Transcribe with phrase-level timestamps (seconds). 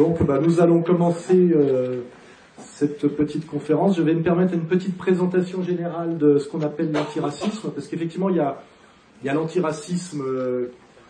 [0.00, 2.00] Donc bah, nous allons commencer euh,
[2.56, 3.98] cette petite conférence.
[3.98, 8.30] Je vais me permettre une petite présentation générale de ce qu'on appelle l'antiracisme, parce qu'effectivement
[8.30, 10.68] il y a, l'antiracisme euh,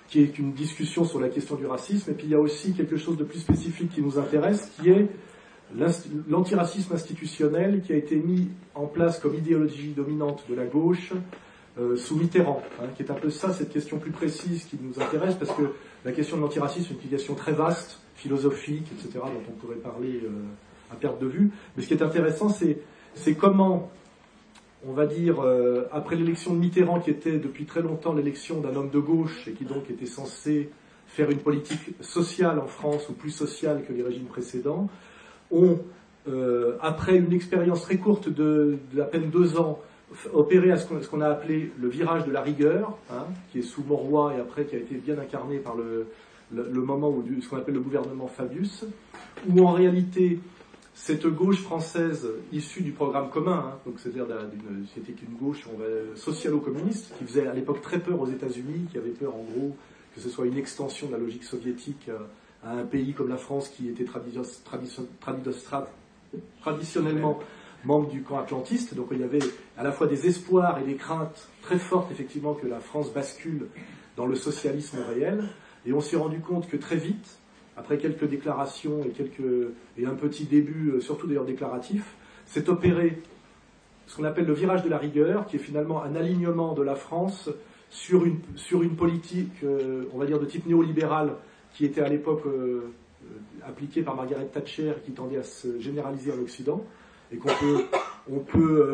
[0.09, 2.73] qui est une discussion sur la question du racisme, et puis il y a aussi
[2.73, 5.07] quelque chose de plus spécifique qui nous intéresse, qui est
[6.29, 11.13] l'antiracisme institutionnel qui a été mis en place comme idéologie dominante de la gauche
[11.79, 15.01] euh, sous Mitterrand, hein, qui est un peu ça, cette question plus précise qui nous
[15.01, 19.43] intéresse, parce que la question de l'antiracisme est une question très vaste, philosophique, etc., dont
[19.49, 21.51] on pourrait parler euh, à perte de vue.
[21.75, 23.91] Mais ce qui est intéressant, c'est comment,
[24.87, 28.77] on va dire, euh, après l'élection de Mitterrand, qui était depuis très longtemps l'élection d'un
[28.77, 30.71] homme de gauche, et qui donc était censé
[31.07, 34.89] faire une politique sociale en France, ou plus sociale que les régimes précédents,
[35.51, 35.79] ont,
[36.81, 39.81] après une expérience très courte de à peine deux ans,
[40.33, 43.83] opéré à ce qu'on a appelé le virage de la rigueur, hein, qui est sous
[43.83, 46.07] Moroy et après qui a été bien incarné par le,
[46.53, 48.85] moment où ce qu'on appelle le gouvernement Fabius,
[49.49, 50.41] où en réalité
[50.95, 54.27] cette gauche française issue du programme commun, hein, donc c'est-à-dire
[54.95, 55.65] c'était une gauche
[56.17, 59.77] socialo-communiste qui faisait à l'époque très peur aux États-Unis, qui avait peur en gros
[60.15, 62.19] que ce soit une extension de la logique soviétique euh,
[62.65, 64.05] à un pays comme la France qui était
[66.61, 67.39] traditionnellement
[67.85, 69.39] membre du camp atlantiste, donc il y avait
[69.79, 73.69] à la fois des espoirs et des craintes très fortes, effectivement, que la France bascule
[74.17, 75.45] dans le socialisme réel.
[75.87, 77.39] Et on s'est rendu compte que très vite,
[77.77, 83.23] après quelques déclarations et, quelques, et un petit début, euh, surtout d'ailleurs déclaratif, s'est opéré
[84.07, 86.97] ce qu'on appelle le virage de la rigueur, qui est finalement un alignement de la
[86.97, 87.49] France
[87.89, 91.37] sur une, sur une politique, euh, on va dire, de type néolibéral,
[91.73, 92.93] qui était à l'époque euh,
[93.67, 96.85] appliquée par Margaret Thatcher, qui tendait à se généraliser en Occident
[97.33, 97.85] et qu'on peut,
[98.31, 98.93] on peut,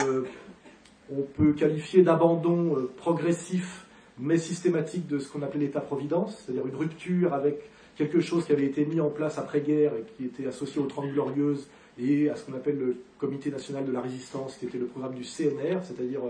[1.11, 3.86] on peut qualifier d'abandon progressif
[4.19, 7.61] mais systématique de ce qu'on appelait l'État-providence, c'est-à-dire une rupture avec
[7.97, 11.11] quelque chose qui avait été mis en place après-guerre et qui était associé aux Trente
[11.13, 11.69] Glorieuses
[11.99, 15.15] et à ce qu'on appelle le Comité national de la résistance, qui était le programme
[15.15, 16.21] du CNR, c'est-à-dire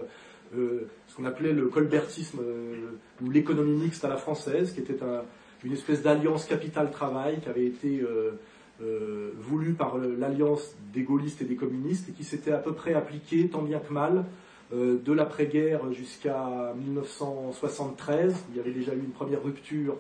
[0.57, 2.39] euh, ce qu'on appelait le colbertisme
[3.21, 4.99] ou l'économie mixte à la française, qui était
[5.65, 8.05] une espèce d'alliance capital-travail qui avait été
[8.83, 12.93] euh, voulu par l'alliance des gaullistes et des communistes et qui s'était à peu près
[12.93, 14.23] appliqué tant bien que mal euh,
[14.73, 18.35] de l'après-guerre jusqu'à 1973.
[18.51, 19.97] Il y avait déjà eu une première rupture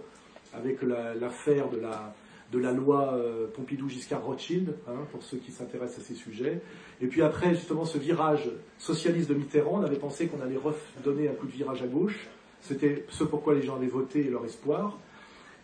[0.56, 2.14] avec l'affaire de, la,
[2.52, 6.60] de la loi euh, Pompidou-Giscard-Rothschild, hein, pour ceux qui s'intéressent à ces sujets.
[7.00, 11.28] Et puis après, justement, ce virage socialiste de Mitterrand, on avait pensé qu'on allait redonner
[11.28, 12.28] un coup de virage à gauche.
[12.60, 14.98] C'était ce pourquoi les gens avaient voté et leur espoir.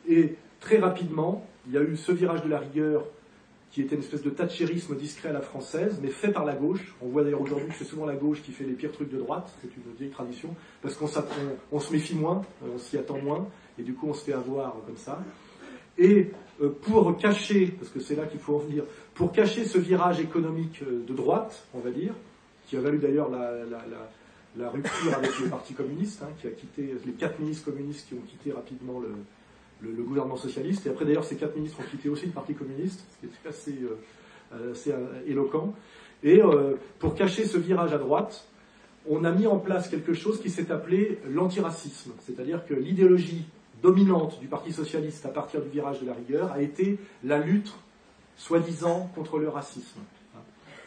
[0.08, 3.04] Et très rapidement, il y a eu ce virage de la rigueur
[3.72, 6.94] qui était une espèce de thatcherisme discret à la française, mais fait par la gauche.
[7.00, 9.18] On voit d'ailleurs aujourd'hui que c'est souvent la gauche qui fait les pires trucs de
[9.18, 11.08] droite, c'est une vieille tradition, parce qu'on
[11.72, 14.76] on, se méfie moins, on s'y attend moins, et du coup on se fait avoir
[14.86, 15.24] comme ça.
[15.96, 18.84] Et euh, pour cacher, parce que c'est là qu'il faut en venir,
[19.14, 22.12] pour cacher ce virage économique euh, de droite, on va dire,
[22.66, 27.12] qui a valu d'ailleurs la, rupture avec le Parti communiste, hein, qui a quitté, les
[27.12, 29.14] quatre ministres communistes qui ont quitté rapidement le,
[29.82, 30.86] le, gouvernement socialiste.
[30.86, 33.48] Et après, d'ailleurs, ces quatre ministres ont quitté aussi le Parti communiste, ce qui est
[33.48, 35.74] assez, euh, euh, éloquent.
[36.22, 38.46] Et euh, pour cacher ce virage à droite,
[39.08, 42.12] on a mis en place quelque chose qui s'est appelé l'antiracisme.
[42.20, 43.44] C'est-à-dire que l'idéologie
[43.82, 47.74] dominante du Parti socialiste à partir du virage de la rigueur a été la lutte,
[48.36, 50.00] soi-disant, contre le racisme.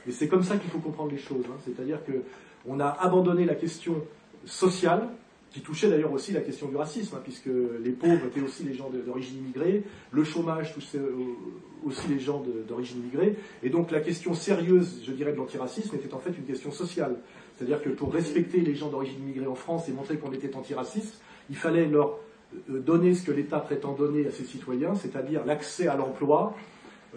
[0.08, 1.44] Et c'est comme ça qu'il faut comprendre les choses.
[1.50, 1.58] Hein.
[1.66, 4.02] C'est-à-dire qu'on a abandonné la question
[4.46, 5.10] sociale,
[5.56, 8.74] qui touchait d'ailleurs aussi la question du racisme, hein, puisque les pauvres étaient aussi les
[8.74, 11.00] gens d'origine immigrée, le chômage touchait
[11.86, 16.14] aussi les gens d'origine immigrée, et donc la question sérieuse, je dirais, de l'antiracisme était
[16.14, 17.16] en fait une question sociale.
[17.56, 21.22] C'est-à-dire que pour respecter les gens d'origine immigrée en France et montrer qu'on était antiraciste,
[21.50, 22.20] il fallait leur
[22.70, 26.54] euh, donner ce que l'État prétend donner à ses citoyens, c'est-à-dire l'accès à l'emploi,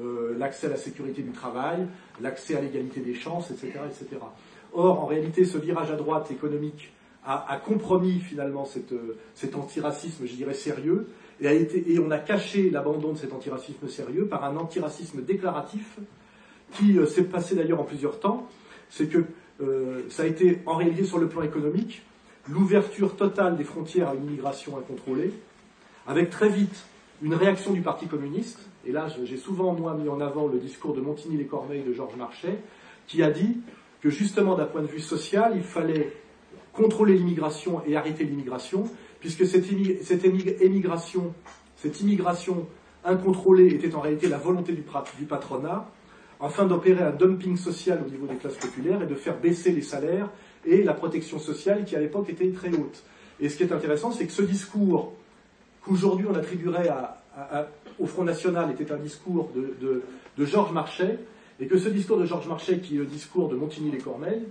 [0.00, 1.88] euh, l'accès à la sécurité du travail,
[2.20, 4.20] l'accès à l'égalité des chances, etc., etc.
[4.74, 6.92] Or, en réalité, ce virage à droite économique
[7.28, 8.66] a, compromis finalement
[9.34, 11.08] cet antiracisme, je dirais, sérieux,
[11.40, 15.22] et, a été, et on a caché l'abandon de cet antiracisme sérieux par un antiracisme
[15.22, 15.98] déclaratif
[16.72, 18.48] qui euh, s'est passé d'ailleurs en plusieurs temps.
[18.88, 19.24] C'est que
[19.60, 22.02] euh, ça a été en réalité sur le plan économique
[22.50, 25.32] l'ouverture totale des frontières à une immigration incontrôlée,
[26.06, 26.86] avec très vite
[27.20, 30.94] une réaction du Parti communiste, et là j'ai souvent moi mis en avant le discours
[30.94, 32.58] de Montigny-les-Corneilles de Georges Marchais,
[33.06, 33.58] qui a dit
[34.00, 36.10] que justement d'un point de vue social, il fallait
[36.78, 38.88] contrôler l'immigration et arrêter l'immigration,
[39.18, 39.66] puisque cette,
[42.00, 42.66] immigration
[43.04, 44.82] incontrôlée était en réalité la volonté du,
[45.24, 45.90] patronat,
[46.40, 49.82] afin d'opérer un dumping social au niveau des classes populaires et de faire baisser les
[49.82, 50.30] salaires
[50.64, 53.02] et la protection sociale qui à l'époque était très haute.
[53.40, 55.14] Et ce qui est intéressant, c'est que ce discours
[55.82, 56.90] qu'aujourd'hui on attribuerait
[57.98, 60.02] au Front National était un discours de,
[60.44, 61.18] Georges Marchais,
[61.58, 64.46] et que ce discours de Georges Marchais, qui est le discours de Montigny-les-Corneilles,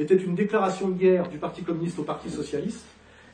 [0.00, 2.84] était une déclaration de guerre du Parti communiste au Parti socialiste,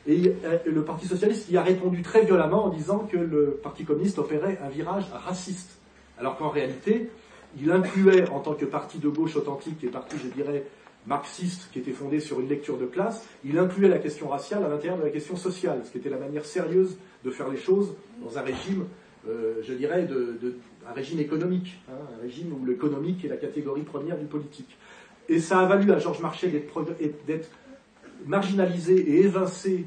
[0.07, 0.35] et
[0.65, 4.59] le Parti socialiste y a répondu très violemment en disant que le Parti communiste opérait
[4.65, 5.79] un virage raciste,
[6.19, 7.11] alors qu'en réalité,
[7.61, 10.65] il incluait, en tant que parti de gauche authentique et parti, je dirais,
[11.07, 14.69] marxiste, qui était fondé sur une lecture de classe, il incluait la question raciale à
[14.69, 17.95] l'intérieur de la question sociale, ce qui était la manière sérieuse de faire les choses
[18.23, 18.87] dans un régime,
[19.29, 20.57] euh, je dirais, de,
[20.89, 24.77] un régime économique, hein, un régime où l'économique est la catégorie première du politique.
[25.29, 27.49] Et ça a valu à Georges Marchais d'être
[28.27, 29.87] marginalisé et évincé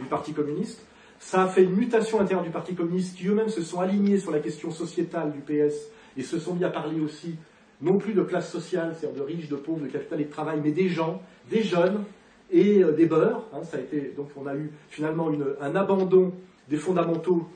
[0.00, 0.84] du Parti communiste.
[1.18, 4.30] Ça a fait une mutation intérieure du Parti communiste qui eux-mêmes se sont alignés sur
[4.30, 5.74] la question sociétale du PS
[6.16, 7.36] et se sont mis à parler aussi
[7.80, 10.60] non plus de classe sociale, c'est-à-dire de riches, de pauvres, de capital et de travail,
[10.62, 12.04] mais des gens, des jeunes
[12.50, 13.44] et euh, des beurs.
[13.52, 13.62] Hein.
[13.62, 15.30] ça a été, donc on a eu finalement
[15.60, 16.32] un abandon
[16.68, 17.48] des fondamentaux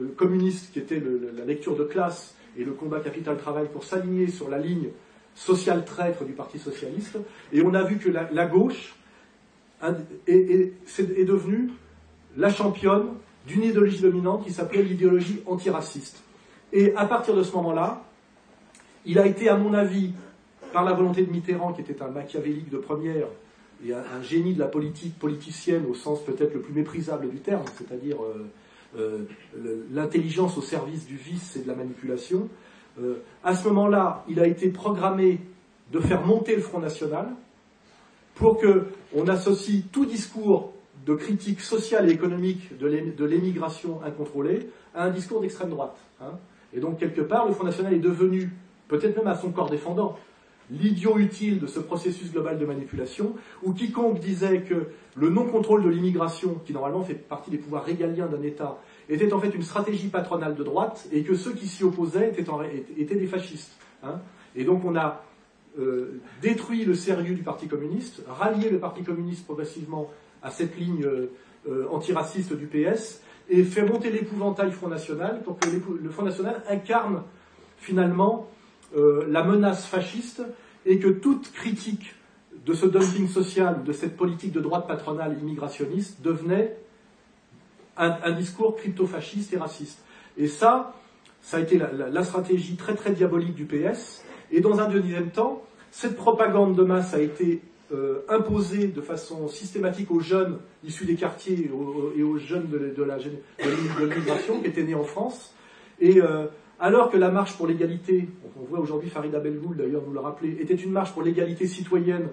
[0.00, 1.02] euh, communistes qui étaient
[1.36, 4.88] la lecture de classe et le combat capital-travail pour s'aligner sur la ligne
[5.34, 7.18] sociale traître du Parti socialiste.
[7.52, 8.94] Et on a vu que la, gauche
[10.26, 11.70] est, est, devenue
[12.36, 13.14] la championne
[13.46, 16.22] d'une idéologie dominante qui s'appelait l'idéologie antiraciste.
[16.72, 18.02] Et à partir de ce moment-là,
[19.04, 20.12] il a été, à mon avis,
[20.72, 23.26] par la volonté de Mitterrand, qui était un machiavélique de première
[23.84, 27.64] et un, génie de la politique politicienne au sens peut-être le plus méprisable du terme,
[27.76, 28.46] c'est-à-dire euh,
[28.96, 32.48] euh, l'intelligence au service du vice et de la manipulation,
[33.00, 35.40] euh, à ce moment-là, il a été programmé
[35.92, 37.28] de faire monter le Front National
[38.34, 40.72] pour qu'on associe tout discours
[41.06, 45.96] de critique sociale et économique de l'émigration incontrôlée à un discours d'extrême droite.
[46.20, 46.38] Hein.
[46.74, 48.50] Et donc, quelque part, le Front National est devenu,
[48.88, 50.16] peut-être même à son corps défendant,
[50.70, 54.86] l'idiot utile de ce processus global de manipulation, où quiconque disait que
[55.16, 58.78] le non-contrôle de l'immigration, qui normalement fait partie des pouvoirs régaliens d'un État,
[59.12, 62.32] était en fait une stratégie patronale de droite, et que ceux qui s'y opposaient
[62.96, 63.72] étaient, des fascistes.
[64.04, 64.20] Hein.
[64.56, 65.24] et donc on a
[65.78, 70.10] euh, détruit le sérieux du Parti communiste, rallié le Parti communiste progressivement
[70.42, 75.68] à cette ligne euh, antiraciste du PS, et fait monter l'épouvantail Front National pour que
[75.68, 77.22] le Front National incarne
[77.78, 78.48] finalement
[78.96, 80.42] euh, la menace fasciste
[80.86, 82.14] et que toute critique
[82.66, 86.76] de ce dumping social, de cette politique de droite patronale immigrationniste devenait
[88.02, 90.02] un, discours crypto-fasciste et raciste.
[90.36, 90.94] Et ça,
[91.40, 94.24] ça a été la, stratégie très très diabolique du PS.
[94.50, 97.60] Et dans un deuxième temps, cette propagande de masse a été
[97.92, 101.70] euh, imposée de façon systématique aux jeunes issus des quartiers
[102.16, 105.54] et aux, jeunes de, la, de l'immigration qui étaient nés en France.
[106.00, 106.46] Et euh,
[106.80, 108.28] alors que la marche pour l'égalité,
[108.60, 112.28] on voit aujourd'hui Farida Belgoul d'ailleurs nous le rappeler, était une marche pour l'égalité citoyenne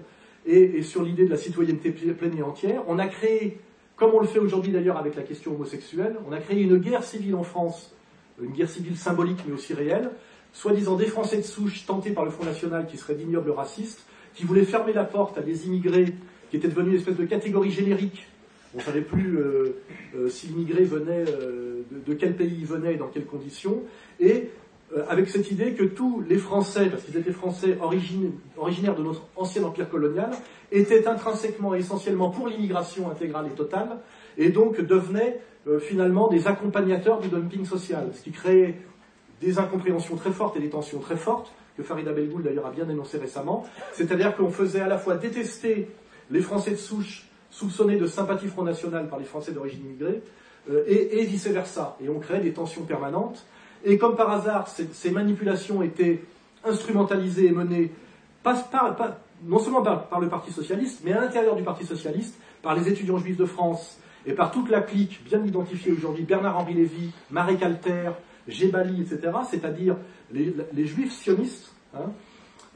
[0.46, 3.60] et, sur l'idée de la citoyenneté pleine et entière, on a créé,
[4.00, 7.04] comme on le fait aujourd'hui d'ailleurs avec la question homosexuelle, on a créé une guerre
[7.04, 7.94] civile en France,
[8.42, 10.10] une guerre civile symbolique mais aussi réelle,
[10.54, 14.44] soi-disant des Français de souche tentés par le Front National qui seraient d'ignobles racistes, qui
[14.44, 16.14] voulait fermer la porte à des immigrés
[16.48, 18.26] qui étaient devenus une espèce de catégorie générique.
[18.74, 19.76] On ne savait plus euh,
[20.16, 23.82] euh, si l'immigré venait, euh, de, quel pays il venait et dans quelles conditions.
[24.18, 24.48] Et
[25.08, 27.78] avec cette idée que tous les Français, parce qu'ils étaient Français
[28.56, 30.30] originaires de notre ancien empire colonial,
[30.72, 33.98] étaient intrinsèquement et essentiellement pour l'immigration intégrale et totale,
[34.36, 35.40] et donc devenaient
[35.80, 38.78] finalement des accompagnateurs du dumping social, ce qui créait
[39.40, 42.84] des incompréhensions très fortes et des tensions très fortes, que Farida Belgoul d'ailleurs a bien
[42.84, 45.88] dénoncé récemment, c'est-à-dire qu'on faisait à la fois détester
[46.30, 50.22] les Français de souche soupçonnés de sympathie Front National par les Français d'origine immigrée,
[50.70, 51.96] euh, et, vice-versa.
[52.04, 53.46] Et on créait des tensions permanentes.
[53.84, 56.22] Et comme par hasard, ces, manipulations étaient
[56.64, 57.90] instrumentalisées et menées
[59.44, 63.18] non seulement par, le Parti socialiste, mais à l'intérieur du Parti socialiste, par les étudiants
[63.18, 68.10] juifs de France et par toute la clique bien identifiée aujourd'hui, Bernard-Henri Lévy, Marie Calter,
[68.48, 69.96] Gébali, etc., c'est-à-dire
[70.32, 72.10] les, juifs sionistes, hein,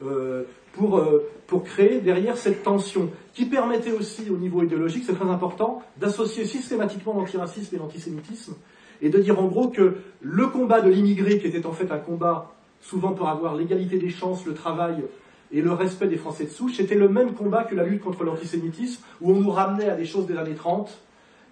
[0.03, 0.43] euh,
[0.73, 5.29] pour, euh, pour créer derrière cette tension, qui permettait aussi au niveau idéologique, c'est très
[5.29, 8.55] important, d'associer systématiquement l'antiracisme et l'antisémitisme,
[9.01, 11.97] et de dire en gros que le combat de l'immigré, qui était en fait un
[11.97, 15.03] combat souvent pour avoir l'égalité des chances, le travail
[15.51, 18.23] et le respect des Français de souche, c'était le même combat que la lutte contre
[18.23, 21.01] l'antisémitisme, où on nous ramenait à des choses des années 30,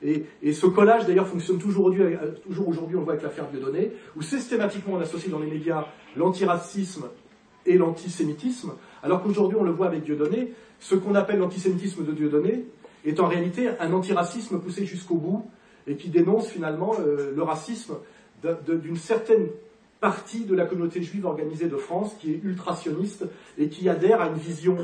[0.06, 3.94] et, ce collage, d'ailleurs, fonctionne toujours aujourd'hui, toujours aujourd'hui, on le voit avec l'affaire Dieudonné,
[4.18, 5.86] où systématiquement on associe dans les médias
[6.18, 7.06] l'antiracisme
[7.66, 12.66] et l'antisémitisme, alors qu'aujourd'hui, on le voit avec Dieudonné, ce qu'on appelle l'antisémitisme de Dieudonné
[13.06, 15.50] est en réalité un antiracisme poussé jusqu'au bout
[15.88, 17.96] et qui dénonce finalement euh, le racisme
[18.68, 19.48] d'une certaine
[20.02, 23.26] partie de la communauté juive organisée de France qui est ultra-sioniste
[23.58, 24.78] et qui adhère à une vision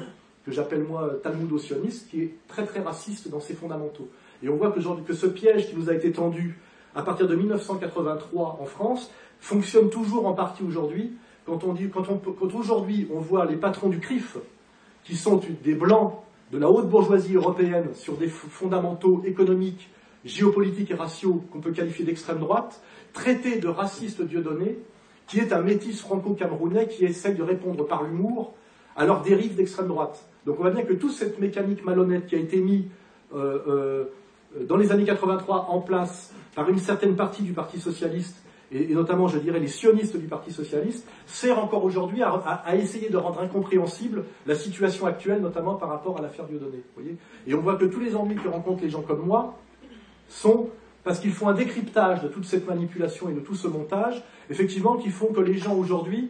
[0.45, 4.07] que j'appelle moi talmudo-sioniste qui est très très raciste dans ses fondamentaux.
[4.41, 6.57] Et on voit que, que ce piège qui nous a été tendu
[6.95, 11.11] à partir de 1983 en France fonctionne toujours en partie aujourd'hui.
[11.45, 14.37] Quand, on dit, quand, quand aujourd'hui on voit les patrons du CRIF,
[15.03, 16.13] qui sont des blancs
[16.51, 19.89] de la haute bourgeoisie européenne sur des fondamentaux économiques,
[20.25, 22.81] géopolitiques et raciaux qu'on peut qualifier d'extrême droite,
[23.13, 24.77] traiter de raciste Dieudonné,
[25.27, 28.53] qui est un métis franco-camerounais qui essaye de répondre par l'humour
[28.95, 30.25] à leurs dérives d'extrême droite.
[30.45, 32.85] Donc on voit bien que toute cette mécanique malhonnête qui a été mise
[33.33, 34.05] euh, euh,
[34.65, 39.27] dans les années 83 en place par une certaine partie du Parti socialiste, et, notamment,
[39.27, 44.25] je dirais, les sionistes du Parti socialiste, sert encore aujourd'hui à, essayer de rendre incompréhensible
[44.45, 46.83] la situation actuelle, notamment par rapport à l'affaire Dieudonné.
[46.95, 47.15] Voyez
[47.47, 49.55] et on voit que tous les ennuis que rencontrent les gens comme moi
[50.29, 50.69] sont
[51.03, 54.97] parce qu'ils font un décryptage de toute cette manipulation et de tout ce montage, effectivement,
[54.97, 56.29] qui font que les gens aujourd'hui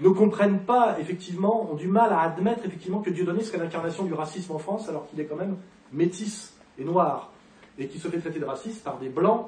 [0.00, 4.14] ne comprennent pas, effectivement, ont du mal à admettre, effectivement, que Dieudonné serait l'incarnation du
[4.14, 5.56] racisme en France, alors qu'il est quand même
[5.92, 7.32] métis et noir,
[7.78, 9.46] et qui se fait traiter de raciste par des blancs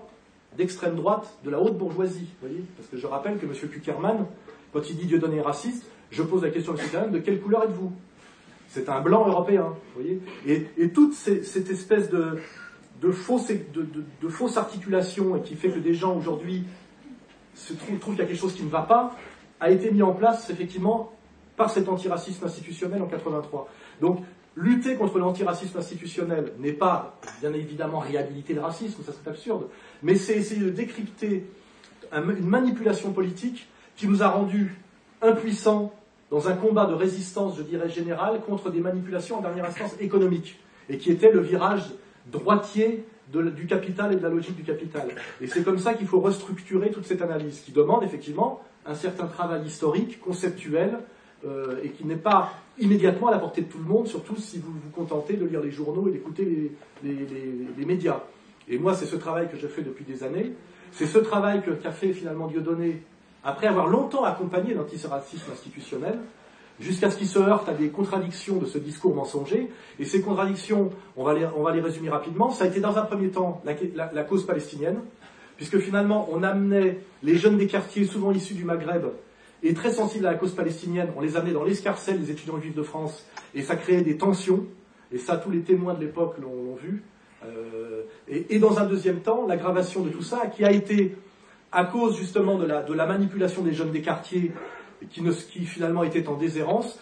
[0.57, 2.29] d'extrême droite de la haute bourgeoisie.
[2.41, 3.53] Voyez Parce que je rappelle que M.
[3.53, 4.27] Kuckerman,
[4.73, 7.11] quand il dit Dieudonné est raciste, je pose la question à M.
[7.11, 7.93] De quelle couleur êtes-vous?
[8.69, 9.75] C'est un blanc européen.
[9.95, 12.39] Voyez et, toute cette espèce de,
[13.03, 13.87] de fausse, de,
[14.23, 16.65] de, fausse articulation et qui fait que des gens aujourd'hui
[17.55, 19.17] se trouvent, trouvent qu'il y a quelque chose qui ne va pas,
[19.61, 21.13] a été mis en place effectivement
[21.57, 23.69] par cet antiracisme institutionnel en 83.
[24.01, 24.21] Donc
[24.55, 29.69] lutter contre l'antiracisme institutionnel n'est pas bien évidemment réhabiliter le racisme, ça serait absurde,
[30.03, 31.47] mais c'est essayer de décrypter
[32.13, 34.77] une manipulation politique qui nous a rendus
[35.23, 35.93] impuissants
[36.31, 40.59] dans un combat de résistance, je dirais, général contre des manipulations en dernière instance économiques,
[40.89, 41.85] et qui était le virage
[42.27, 45.09] droitier du capital et de la logique du capital.
[45.41, 49.27] Et c'est comme ça qu'il faut restructurer toute cette analyse, qui demande effectivement un certain
[49.27, 50.99] travail historique, conceptuel,
[51.45, 54.59] euh, et qui n'est pas immédiatement à la portée de tout le monde, surtout si
[54.59, 58.21] vous vous contentez de lire les journaux et d'écouter les, médias.
[58.69, 60.53] Et moi, c'est ce travail que je fais depuis des années.
[60.93, 63.03] C'est ce travail qu'a fait finalement Dieudonné,
[63.45, 66.19] après avoir longtemps accompagné l'antiracisme institutionnel,
[66.83, 69.71] jusqu'à ce qu'il se heurte à des contradictions de ce discours mensonger.
[69.99, 72.51] Et ces contradictions, on va les, résumer rapidement.
[72.51, 74.99] Ça a été dans un premier temps la, cause palestinienne,
[75.57, 79.07] puisque finalement on amenait les jeunes des quartiers, souvent issus du Maghreb,
[79.63, 82.75] et très sensibles à la cause palestinienne, on les amenait dans l'escarcelle des étudiants juifs
[82.75, 83.25] de France,
[83.55, 84.67] et ça créait des tensions,
[85.13, 87.05] et ça tous les témoins de l'époque l'ont vu.
[87.45, 91.15] Euh, et, dans un deuxième temps, l'aggravation de tout ça, qui a été
[91.71, 94.53] à cause justement de la manipulation des jeunes des quartiers
[95.11, 96.99] qui, qui finalement étaient en déshérence,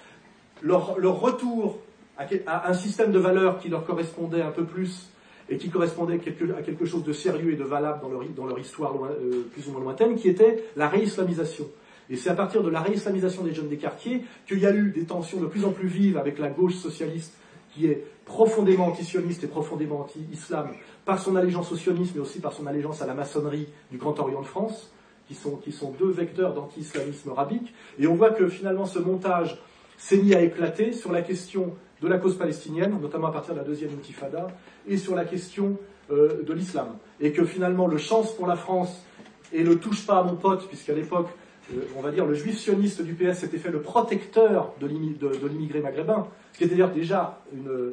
[0.62, 1.78] leur, leur retour
[2.18, 5.08] à, un système de valeurs qui leur correspondait un peu plus
[5.48, 6.20] et qui correspondait
[6.56, 9.66] à quelque chose de sérieux et de valable dans leur, dans leur histoire euh, plus
[9.68, 11.66] ou moins lointaine, qui était la réislamisation.
[12.08, 14.90] Et c'est à partir de la réislamisation des jeunes des quartiers qu'il y a eu
[14.90, 17.34] des tensions de plus en plus vives avec la gauche socialiste
[17.72, 20.70] qui est profondément antisioniste et profondément anti-islam
[21.04, 24.18] par son allégeance au sionisme mais aussi par son allégeance à la maçonnerie du Grand
[24.18, 24.90] Orient de France
[25.30, 27.72] qui sont, qui sont deux vecteurs d'anti-islamisme rabique.
[28.00, 29.62] Et on voit que finalement ce montage
[29.96, 33.60] s'est mis à éclater sur la question de la cause palestinienne, notamment à partir de
[33.60, 34.48] la deuxième intifada,
[34.88, 35.78] et sur la question
[36.10, 36.96] euh, de l'islam.
[37.20, 39.04] Et que finalement le chance pour la France
[39.52, 41.28] et le touche pas à mon pote, puisqu'à l'époque,
[41.72, 45.78] euh, on va dire, le juif sioniste du PS s'était fait le protecteur de l'immigré
[45.78, 47.92] maghrébin, ce qui était d'ailleurs déjà une,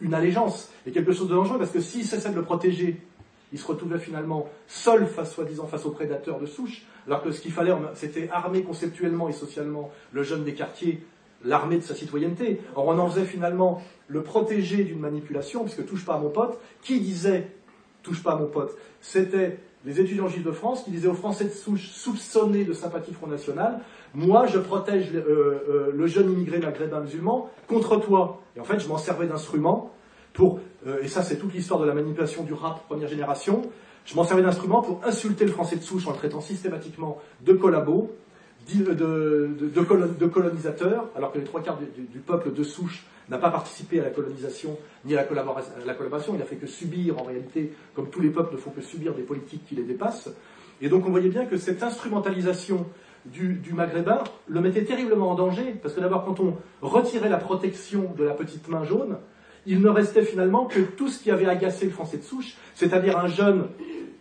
[0.00, 3.00] une allégeance et quelque chose de dangereux, parce que s'il cessait de le protéger
[3.54, 7.40] il se retrouvait finalement seul face, soi-disant, face aux prédateurs de souche, alors que ce
[7.40, 11.06] qu'il fallait, c'était armer conceptuellement et socialement le jeune des quartiers,
[11.44, 12.60] l'armée de sa citoyenneté.
[12.74, 16.58] Or, on en faisait finalement le protéger d'une manipulation, puisque touche pas à mon pote.
[16.82, 17.46] Qui disait
[18.02, 18.76] touche pas à mon pote?
[19.00, 23.12] C'était les étudiants juifs de France qui disaient aux Français de souche soupçonnés de sympathie
[23.12, 23.82] Front National,
[24.14, 25.20] moi je protège euh,
[25.68, 28.40] euh, le jeune immigré maghrébin musulman contre toi.
[28.56, 29.92] Et en fait, je m'en servais d'instrument
[30.32, 33.62] pour, euh, et ça c'est toute l'histoire de la manipulation du rap première génération,
[34.04, 37.54] je m'en servais d'instrument pour insulter le français de souche en le traitant systématiquement de
[37.54, 38.14] collabo,
[38.72, 44.00] de, de, colonisateur, alors que les trois quarts du, peuple de souche n'a pas participé
[44.00, 45.24] à la colonisation ni à la,
[45.94, 48.82] collaboration, il n'a fait que subir en réalité, comme tous les peuples ne font que
[48.82, 50.30] subir des politiques qui les dépassent.
[50.80, 52.86] Et donc on voyait bien que cette instrumentalisation
[53.26, 57.38] du, du, maghrébin le mettait terriblement en danger, parce que d'abord quand on retirait la
[57.38, 59.16] protection de la petite main jaune,
[59.66, 63.18] il ne restait finalement que tout ce qui avait agacé le français de souche, c'est-à-dire
[63.18, 63.68] un jeune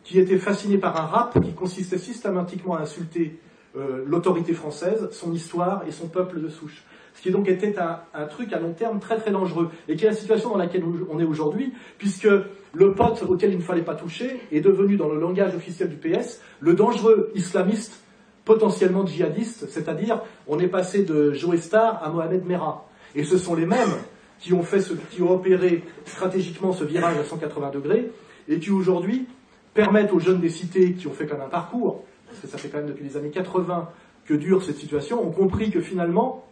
[0.04, 3.40] qui était fasciné par un rap qui consistait systématiquement à insulter
[3.76, 6.84] euh, l'autorité française, son histoire et son peuple de souche.
[7.16, 10.10] Ce qui donc était un, truc à long terme très très dangereux, et qui est
[10.10, 12.28] la situation dans laquelle on est aujourd'hui, puisque
[12.74, 15.96] le pote auquel il ne fallait pas toucher est devenu, dans le langage officiel du
[15.96, 18.04] PS, le dangereux islamiste
[18.46, 22.88] potentiellement djihadiste, c'est-à-dire on est passé de Joe Star à Mohamed Merah.
[23.16, 23.94] Et ce sont les mêmes
[24.40, 28.12] qui ont, fait ce, qui opéré stratégiquement ce virage à 180 degrés
[28.48, 29.28] et qui aujourd'hui
[29.74, 32.70] permettent aux jeunes des cités qui ont fait comme un parcours, parce que ça fait
[32.70, 33.90] quand même depuis les années 80
[34.25, 36.46] que dure cette situation, ont compris que finalement,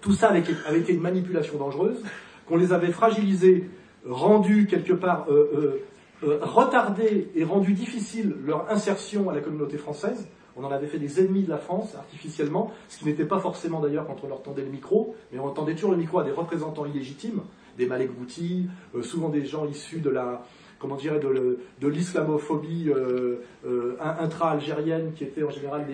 [0.00, 0.40] tout ça avait,
[0.78, 2.02] été une manipulation dangereuse,
[2.46, 3.68] qu'on les avait fragilisés,
[4.08, 5.82] rendus quelque part, euh,
[6.22, 10.28] euh, retardés et rendus difficiles leur insertion à la communauté française.
[10.56, 13.80] On en avait fait des ennemis de la France artificiellement, ce qui n'était pas forcément
[13.80, 16.32] d'ailleurs quand on leur tendait le micro, mais on tendait toujours le micro à des
[16.32, 17.42] représentants illégitimes,
[17.78, 18.66] des Malek Bouti,
[19.02, 20.44] souvent des gens issus de la,
[20.80, 25.86] comment dirais, de, l'islamophobie euh, euh, intra-algérienne, qui étaient en général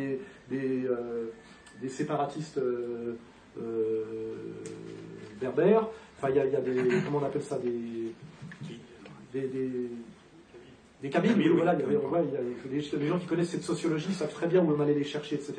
[0.49, 1.27] des, euh,
[1.89, 2.61] séparatistes
[5.41, 5.87] berbères.
[6.17, 8.15] Enfin, il y, a des, comment on appelle ça, des,
[11.03, 13.63] des voilà, il y avait, on voit, il y a des, gens qui connaissent cette
[13.63, 15.55] sociologie savent très bien où on allait les chercher, etc.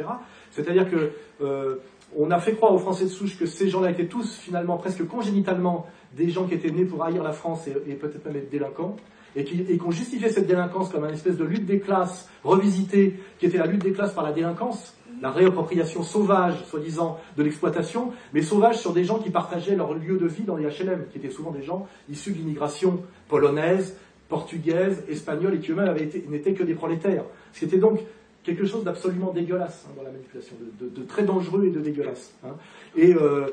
[0.52, 1.80] C'est-à-dire que
[2.16, 5.06] on a fait croire aux Français de souche que ces gens-là étaient tous finalement presque
[5.08, 8.50] congénitalement des gens qui étaient nés pour haïr la France et, et peut-être même être
[8.50, 8.96] délinquants
[9.38, 13.58] et qu'on justifiait cette délinquance comme une espèce de lutte des classes revisitée, qui était
[13.58, 18.80] la lutte des classes par la délinquance, la réappropriation sauvage, soi-disant, de l'exploitation, mais sauvage
[18.80, 21.52] sur des gens qui partageaient leur lieu de vie dans les HLM, qui étaient souvent
[21.52, 23.98] des gens issus de l'immigration polonaise,
[24.30, 25.96] portugaise, espagnole, et qui eux-mêmes
[26.30, 27.24] n'étaient que des prolétaires.
[27.54, 28.02] Ce qui était donc
[28.44, 32.34] quelque chose d'absolument dégueulasse hein, dans la manipulation, de, très dangereux et de dégueulasse.
[32.46, 32.56] Hein.
[32.96, 33.48] Et, euh,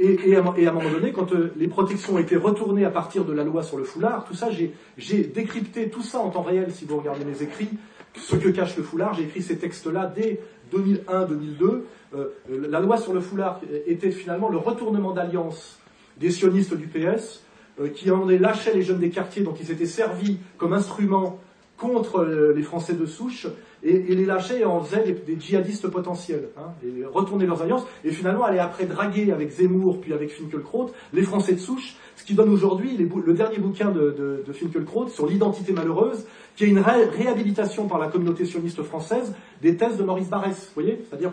[0.00, 3.44] et, à, un moment donné, quand euh, les protections été retournées à partir de la
[3.44, 4.48] loi sur le foulard, tout ça,
[4.96, 7.70] j'ai décrypté tout ça en temps réel, si vous regardez mes écrits,
[8.14, 9.14] ce que cache le foulard.
[9.14, 10.40] J'ai écrit ces textes-là dès
[10.74, 11.82] 2001-2002.
[12.14, 15.78] Euh, la loi sur le foulard était finalement le retournement d'alliance
[16.18, 17.42] des sionistes du PS,
[17.88, 21.38] qui en lâchaient les jeunes des quartiers, dont ils s'étaient servis comme instrument
[21.78, 22.24] contre
[22.54, 23.48] les Français de souche,
[23.82, 28.10] et, les lâcher et en faisaient des, djihadistes potentiels, hein, et retourner leurs alliances, et
[28.10, 32.34] finalement aller après draguer avec Zemmour, puis avec Finkelkraut, les Français de souche, ce qui
[32.34, 37.88] donne aujourd'hui le dernier bouquin de, de, Finkelkraut sur l'identité malheureuse, qui est une réhabilitation
[37.88, 41.32] par la communauté sioniste française des thèses de Maurice Barrès, vous voyez C'est-à-dire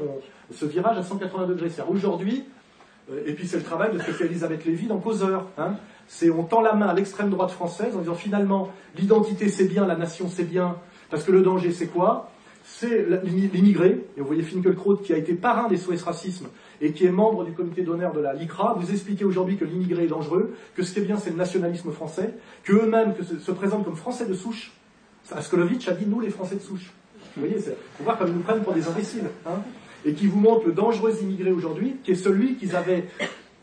[0.51, 1.69] ce virage à 180 degrés.
[1.69, 2.45] C'est aujourd'hui,
[3.11, 5.75] euh, et puis c'est le travail de ce que fait Elisabeth Lévy dans Causeur, hein,
[6.09, 9.85] c'est on tend la main à l'extrême droite française en disant finalement l'identité c'est bien,
[9.85, 10.75] la nation c'est bien,
[11.11, 12.31] parce que le danger c'est quoi?
[12.65, 16.47] C'est l'immigré, et vous voyez Finkelkraut qui a été parrain des SOS Racisme
[16.81, 20.03] et qui est membre du comité d'honneur de la LICRA, vous expliquez aujourd'hui que l'immigré
[20.03, 23.85] est dangereux, que ce qui est bien c'est le nationalisme français, que eux-mêmes se, présentent
[23.85, 24.73] comme français de souche.
[25.31, 26.91] Askolovitch a dit nous les français de souche.
[27.35, 29.29] Vous voyez, faut voir comme ils nous prennent pour des imbéciles.
[29.45, 29.61] Hein
[30.05, 33.05] et qui vous montre le dangereux immigré aujourd'hui, qui est celui qu'ils avaient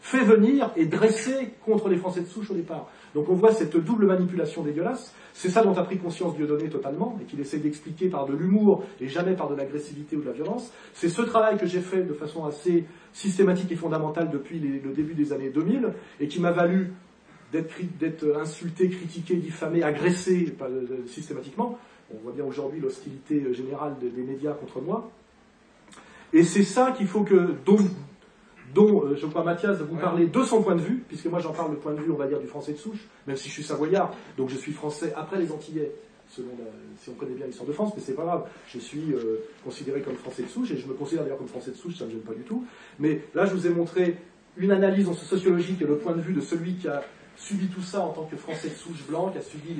[0.06, 2.88] fait venir et dressé contre les Français de souche au départ.
[3.12, 5.12] Donc on voit cette double manipulation dégueulasse.
[5.32, 8.84] C'est ça dont a pris conscience Dieudonné totalement, et qu'il essaie d'expliquer par de l'humour
[9.00, 10.72] et jamais par de l'agressivité ou de la violence.
[10.94, 15.14] C'est ce travail que j'ai fait de façon assez systématique et fondamentale depuis le début
[15.14, 16.92] des années 2000, et qui m'a valu
[17.50, 21.78] d'être insulté, critiqué, diffamé, agressé euh, systématiquement.
[22.14, 25.10] On voit bien aujourd'hui l'hostilité générale des médias contre moi.
[26.32, 27.54] Et c'est ça qu'il faut que,
[28.74, 31.52] dont euh, je crois Mathias vous parler de son point de vue, puisque moi j'en
[31.52, 33.54] parle le point de vue, on va dire, du français de souche, même si je
[33.54, 35.92] suis savoyard, donc je suis français après les Antillais,
[36.28, 36.48] selon
[36.98, 40.00] si on connaît bien l'histoire de France, mais c'est pas grave, je suis euh, considéré
[40.00, 42.10] comme français de souche, et je me considère d'ailleurs comme français de souche, ça ne
[42.10, 42.64] me gêne pas du tout.
[42.98, 44.16] Mais là, je vous ai montré
[44.56, 47.02] une analyse sociologique et le point de vue de celui qui a
[47.36, 49.76] subi tout ça en tant que Français de souche blanc, qui a subi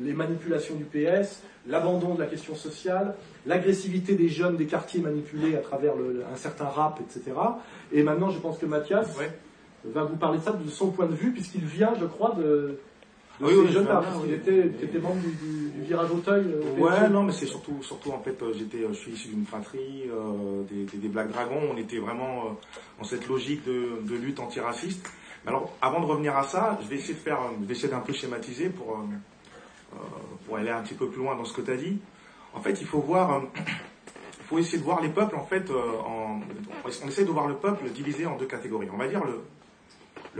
[0.00, 3.14] les, manipulations du PS, l'abandon de la question sociale,
[3.46, 5.92] l'agressivité des jeunes des quartiers manipulés à travers
[6.32, 7.36] un certain rap, etc.
[7.92, 9.08] Et maintenant, je pense que Mathias
[9.84, 12.78] va vous parler de ça de son point de vue, puisqu'il vient, je crois, de,
[13.40, 16.44] ces jeunes-là, parce qu'il était, membre du, virage Auteuil.
[16.46, 19.28] Euh, ouais, non, mais c'est surtout, surtout en fait, euh, j'étais, euh, je suis issu
[19.28, 20.04] d'une fratrie,
[20.70, 22.56] des, des, Black Dragons, on était vraiment
[22.98, 25.06] dans cette logique de, de lutte antiraciste.
[25.46, 28.00] Alors, avant de revenir à ça, je vais essayer de faire, je vais essayer d'un
[28.00, 29.35] peu schématiser pour, euh, euh,
[30.46, 31.98] pour aller un petit peu plus loin dans ce que tu as dit.
[32.54, 35.70] En fait, il faut voir, euh, il faut essayer de voir les peuples, en fait,
[35.70, 36.40] en,
[36.84, 38.88] on essaie de voir le peuple divisé en deux catégories.
[38.92, 39.42] On va dire le,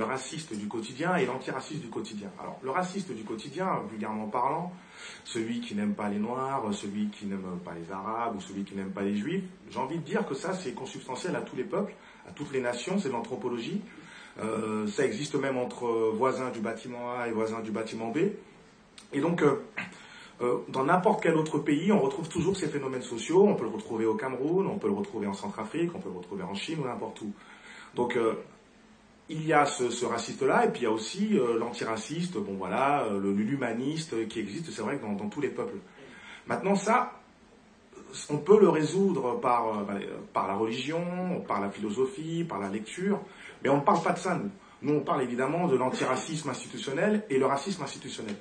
[0.02, 2.30] raciste du quotidien et l'antiraciste du quotidien.
[2.38, 4.72] Alors, le raciste du quotidien, vulgairement parlant,
[5.24, 8.74] celui qui n'aime pas les Noirs, celui qui n'aime pas les Arabes ou celui qui
[8.74, 11.64] n'aime pas les Juifs, j'ai envie de dire que ça, c'est consubstantiel à tous les
[11.64, 11.94] peuples,
[12.28, 13.80] à toutes les nations, c'est l'anthropologie.
[14.38, 18.18] Euh, ça existe même entre voisins du bâtiment A et voisins du bâtiment B.
[19.12, 19.62] Et donc, euh,
[20.40, 23.46] euh, dans n'importe quel autre pays, on retrouve toujours ces phénomènes sociaux.
[23.46, 26.18] On peut le retrouver au Cameroun, on peut le retrouver en Centrafrique, on peut le
[26.18, 27.32] retrouver en Chine ou n'importe où.
[27.94, 28.18] Donc,
[29.28, 34.28] il y a ce, raciste-là, et puis il y a aussi l'antiraciste, bon voilà, l'humaniste
[34.28, 35.78] qui existe, c'est vrai, dans, dans, tous les peuples.
[36.46, 37.12] Maintenant, ça,
[38.28, 39.86] on peut le résoudre par,
[40.34, 43.20] par la religion, par la philosophie, par la lecture,
[43.62, 44.50] mais on ne parle pas de ça, nous.
[44.82, 48.36] Nous, on parle évidemment de l'antiracisme institutionnel et le racisme institutionnel.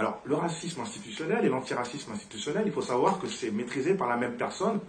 [0.00, 4.16] Alors, le racisme institutionnel et l'antiracisme institutionnel, il faut savoir que c'est maîtrisé par la
[4.16, 4.80] même personne,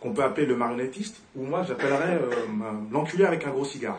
[0.00, 2.46] qu'on peut appeler le marionnettiste, ou moi j'appellerais euh,
[2.90, 3.98] l'enculé avec un gros cigare.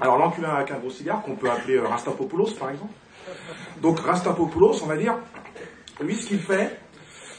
[0.00, 2.94] Alors, l'enculé avec un gros cigare, qu'on peut appeler euh, Rastapopoulos, par exemple.
[3.82, 5.18] Donc, Rastapopoulos, on va dire,
[6.00, 6.80] lui, ce qu'il fait,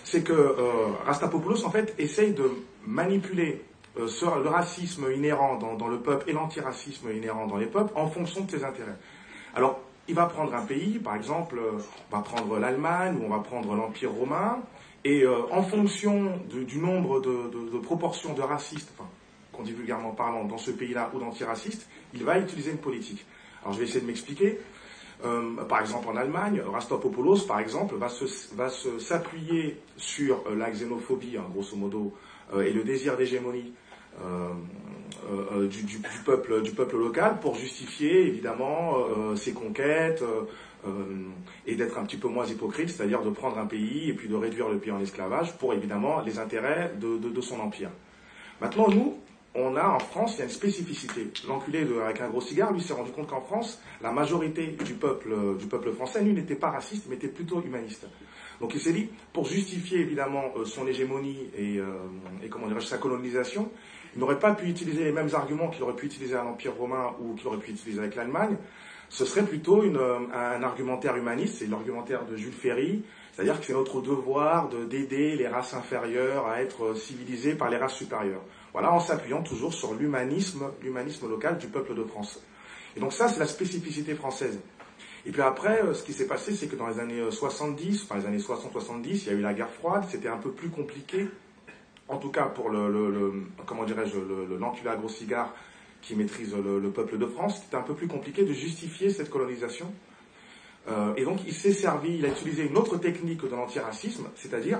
[0.03, 2.51] c'est que euh, Rastapopoulos, en fait, essaye de
[2.85, 3.65] manipuler
[3.97, 4.07] euh,
[4.43, 8.51] le racisme inhérent dans, le peuple et l'antiracisme inhérent dans les peuples en fonction de
[8.51, 8.95] ses intérêts.
[9.55, 11.79] Alors, il va prendre un pays, par exemple, euh,
[12.11, 14.59] on va prendre l'Allemagne ou on va prendre l'Empire romain,
[15.05, 19.09] et euh, en fonction du nombre de, proportions de racistes, enfin,
[19.51, 23.25] qu'on dit vulgairement parlant, dans ce pays-là ou d'antiracistes, il va utiliser une politique.
[23.61, 24.59] Alors, je vais essayer de m'expliquer.
[25.69, 28.09] par exemple, en Allemagne, Rastapopoulos, par exemple, va
[28.69, 32.13] s'appuyer sur la xénophobie, hein, grosso modo,
[32.57, 33.73] et le désir d'hégémonie
[35.31, 38.95] euh, euh, euh, du, peuple, du peuple local pour justifier évidemment
[39.35, 40.23] ses conquêtes
[41.65, 44.35] et d'être un petit peu moins hypocrite, c'est-à-dire de prendre un pays et puis de
[44.35, 47.89] réduire le pays en esclavage pour évidemment les intérêts de, son empire.
[48.61, 49.17] Maintenant, nous,
[49.55, 51.27] on a en France, il y a une spécificité.
[51.47, 55.57] L'enculé avec un gros cigare, lui, s'est rendu compte qu'en France, la majorité du peuple,
[55.59, 58.07] du peuple français, lui, n'était pas raciste, mais était plutôt humaniste.
[58.59, 61.77] Donc il s'est dit, pour justifier évidemment son hégémonie et,
[62.43, 63.69] et comment dirais-je, sa colonisation,
[64.19, 67.35] n'aurait pas pu utiliser les mêmes arguments qu'il aurait pu utiliser à l'Empire romain ou
[67.35, 68.57] qu'il aurait pu utiliser avec l'Allemagne.
[69.09, 74.01] Ce serait plutôt un argumentaire humaniste, c'est l'argumentaire de Jules Ferry, c'est-à-dire que c'est notre
[74.01, 78.41] devoir d'aider les races inférieures à être civilisées par les races supérieures.
[78.71, 82.41] Voilà, en s'appuyant toujours sur l'humanisme, l'humanisme local du peuple de France.
[82.95, 84.59] Et donc ça, c'est la spécificité française.
[85.25, 88.03] Et puis après, euh, ce qui s'est passé, c'est que dans les années 70, euh,
[88.03, 90.69] enfin les années 60-70, il y a eu la guerre froide, c'était un peu plus
[90.69, 91.27] compliqué
[92.07, 94.17] en tout cas pour le, comment dirais-je,
[94.59, 95.53] l'enculé à gros cigare
[96.01, 99.91] qui maîtrise le, peuple de France, c'était un peu plus compliqué de justifier cette colonisation.
[100.89, 104.79] Euh, et donc il s'est servi, il a utilisé une autre technique de l'antiracisme, c'est-à-dire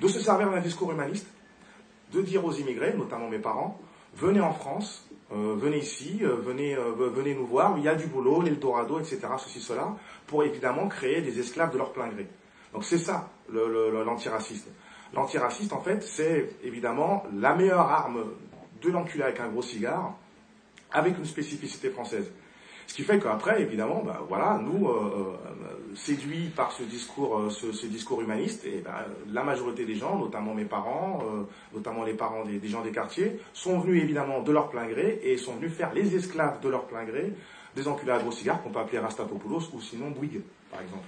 [0.00, 1.26] de se servir d'un discours humaniste,
[2.12, 3.78] de dire aux immigrés, notamment mes parents,
[4.16, 8.06] venez en France, euh, venez ici, euh, venez, venez nous voir, il y a du
[8.06, 9.94] boulot, l'Eldorado, etc., ceci, cela,
[10.26, 12.26] pour évidemment créer des esclaves de leur plein gré.
[12.72, 14.70] Donc c'est ça l'antiracisme.
[15.12, 18.24] L'antiraciste, en fait, c'est évidemment la meilleure arme
[18.82, 20.14] de l'enculé avec un gros cigare,
[20.92, 22.32] avec une spécificité française.
[22.86, 28.20] Ce qui fait qu'après, évidemment, bah, voilà, nous, euh, euh, séduits par ce discours, euh,
[28.22, 31.22] humaniste, et bah, la majorité des gens, notamment mes parents,
[31.72, 35.36] notamment les parents des, gens des quartiers, sont venus évidemment de leur plein gré et
[35.36, 37.32] sont venus faire les esclaves de leur plein gré
[37.74, 41.04] des enculés à gros cigares qu'on peut appeler Rastapopoulos ou sinon Bouygues, par exemple.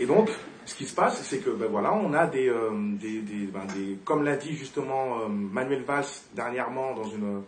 [0.00, 0.30] Et donc,
[0.66, 4.24] ce qui se passe, c'est que ben voilà, on a des, euh, ben des, comme
[4.24, 7.42] l'a dit justement euh, Manuel Valls dernièrement dans une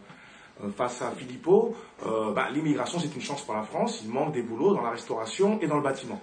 [0.62, 4.00] euh, face à Philippot, ben, l'immigration c'est une chance pour la France.
[4.04, 6.20] Il manque des boulots dans la restauration et dans le bâtiment.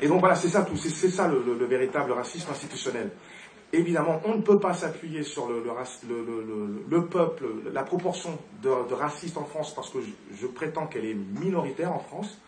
[0.00, 3.10] Et donc voilà, c'est ça tout, c'est ça le, véritable racisme institutionnel.
[3.72, 5.62] Évidemment, on ne peut pas s'appuyer sur le,
[6.88, 9.98] le, peuple, la proportion de, racistes en France, parce que
[10.34, 12.38] je prétends qu'elle est minoritaire en France.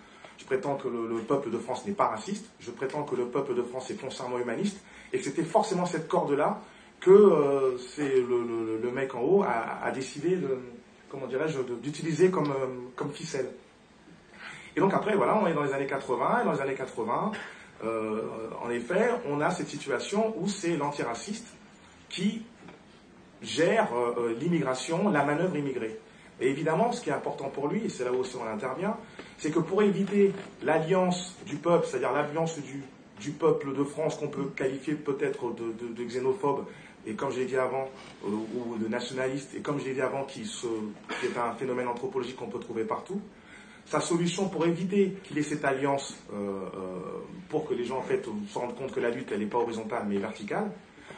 [0.47, 2.47] Prétends que le, peuple de France n'est pas raciste.
[2.61, 4.79] Je prétends que le peuple de France est foncièrement humaniste.
[5.13, 6.61] Et c'était forcément cette corde-là
[7.01, 10.59] que euh, c'est le, mec en haut a, décidé de,
[11.11, 13.51] comment dirais-je, d'utiliser comme, euh, comme ficelle.
[14.77, 17.33] Et donc après, voilà, on est dans les années 80, et dans les années 80,
[17.85, 18.23] euh,
[18.63, 21.49] en effet, on a cette situation où c'est l'antiraciste
[22.09, 22.47] qui
[23.43, 23.89] gère
[24.39, 25.99] l'immigration, la manœuvre immigrée.
[26.41, 28.97] Et évidemment, ce qui est important pour lui, et c'est là où aussi on intervient,
[29.39, 32.59] c'est que pour éviter l'alliance du peuple, c'est-à-dire l'alliance
[33.21, 36.65] du, peuple de France qu'on peut qualifier peut-être de, xénophobe,
[37.07, 37.89] et comme je l'ai dit avant,
[38.25, 42.37] euh, ou de nationaliste, et comme je l'ai dit avant, qui, est un phénomène anthropologique
[42.37, 43.21] qu'on peut trouver partout,
[43.85, 47.01] sa solution pour éviter qu'il ait cette alliance, euh, euh,
[47.49, 50.05] pour que les gens en fait se rendent compte que la lutte n'est pas horizontale
[50.09, 50.73] mais verticale,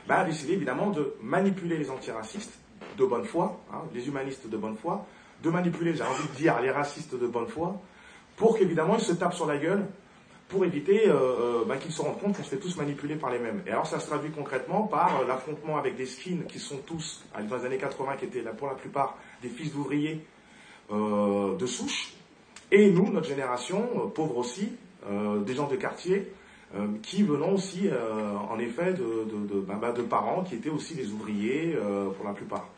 [0.07, 2.59] bah, a décidé évidemment de manipuler les antiracistes
[2.99, 5.07] de bonne foi, hein, les humanistes de bonne foi,
[5.43, 7.81] de manipuler, j'ai envie de dire, les racistes de bonne foi,
[8.39, 9.85] pour qu'évidemment ils se tapent sur la gueule,
[10.49, 13.31] pour éviter euh, euh, bah, qu'ils se rendent compte qu'on se fait tous manipuler par
[13.31, 13.63] les mêmes.
[13.67, 17.23] Et alors ça se traduit concrètement par euh, l'affrontement avec des skins qui sont tous,
[17.49, 20.25] dans les années 80, qui étaient là pour la plupart des fils d'ouvriers
[20.91, 22.15] de souche,
[22.73, 24.73] et nous, notre génération, pauvres aussi,
[25.45, 26.33] des gens de quartier,
[27.03, 27.91] qui venons aussi,
[28.51, 31.77] en effet, de, bah, bah, de, parents qui étaient aussi des ouvriers
[32.17, 32.71] pour la plupart.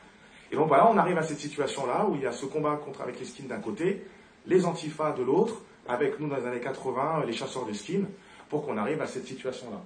[0.50, 3.02] Et donc voilà, on arrive à cette situation-là où il y a ce combat contre,
[3.02, 4.04] avec les skins d'un côté,
[4.50, 8.06] les antifas de l'autre, avec nous dans les années 80, les chasseurs de skins,
[8.50, 9.80] pour qu'on arrive à cette situation-là.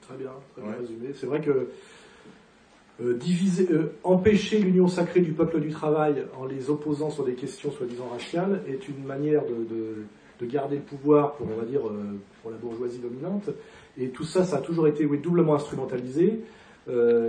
[0.00, 1.08] Très bien, très bien résumé.
[1.14, 1.68] C'est vrai que
[3.00, 7.34] euh, diviser, euh, empêcher l'union sacrée du peuple du travail en les opposant sur des
[7.34, 10.06] questions soi-disant raciales est une manière de,
[10.40, 11.82] de garder le pouvoir pour, on va dire,
[12.42, 13.50] pour la bourgeoisie dominante.
[13.98, 16.40] Et tout ça, ça a toujours été doublement instrumentalisé.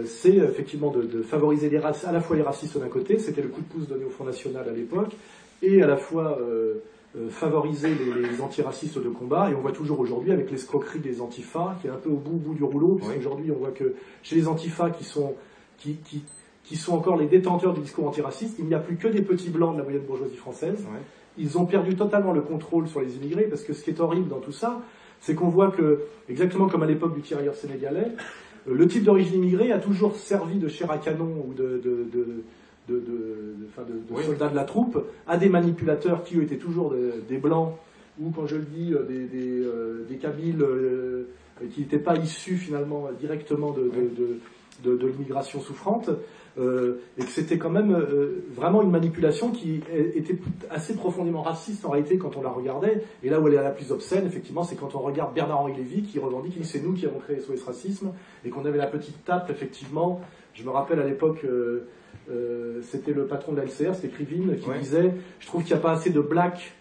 [0.05, 3.61] c'est effectivement de, favoriser les à la fois les racistes d'un côté, c'était le coup
[3.61, 5.15] de pouce donné au Front National à l'époque,
[5.61, 10.31] et à la fois euh, favoriser les, antiracistes de combat, et on voit toujours aujourd'hui
[10.31, 13.57] avec l'escroquerie des antifas, qui est un peu au bout, bout du rouleau, puisqu'aujourd'hui on
[13.57, 15.33] voit que chez les antifas qui sont,
[15.77, 16.21] qui, qui,
[16.63, 19.49] qui, sont encore les détenteurs du discours antiraciste, il n'y a plus que des petits
[19.49, 20.85] blancs de la moyenne bourgeoisie française.
[21.37, 24.29] Ils ont perdu totalement le contrôle sur les immigrés, parce que ce qui est horrible
[24.29, 24.81] dans tout ça,
[25.19, 28.11] c'est qu'on voit que, exactement comme à l'époque du tirailleur sénégalais,
[28.67, 32.07] euh, le type d'origine immigrée a toujours servi de chair à canon ou de, de,
[32.13, 32.43] de
[32.89, 36.93] de, de, soldats de la troupe à des manipulateurs qui eux étaient toujours
[37.27, 37.75] des blancs
[38.19, 41.29] ou quand je le dis euh, des, des, euh, des Kabyles euh,
[41.73, 43.91] qui n'étaient pas issus finalement directement de,
[44.83, 46.09] de l'immigration souffrante
[46.57, 47.93] et que c'était quand même
[48.53, 49.81] vraiment une manipulation qui
[50.15, 50.37] était
[50.69, 53.03] assez profondément raciste en réalité quand on la regardait.
[53.23, 56.03] Et là où elle est la plus obscène effectivement c'est quand on regarde Bernard-Henri Lévy
[56.03, 58.13] qui revendique qu'il c'est nous qui avons créé SOS Racisme
[58.45, 60.21] et qu'on avait la petite tape effectivement.
[60.53, 61.87] Je me rappelle à l'époque euh,
[62.91, 65.93] c'était le patron de l'LCR, c'était Krivine, qui disait Je trouve qu'il n'y a pas
[65.93, 66.73] assez de black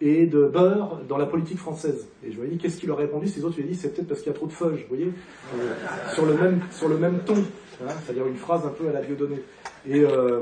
[0.00, 2.06] et de beurre dans la politique française.
[2.24, 3.94] Et je lui ai dit Qu'est-ce qu'il aurait répondu Ces autres lui ont dit C'est
[3.94, 5.12] peut-être parce qu'il y a trop de feuilles, vous voyez,
[5.56, 5.74] euh,
[6.14, 7.36] sur, le même, sur le même ton.
[7.36, 9.42] Hein, c'est-à-dire une phrase un peu à la Dieudonné.
[9.88, 10.40] Et, euh,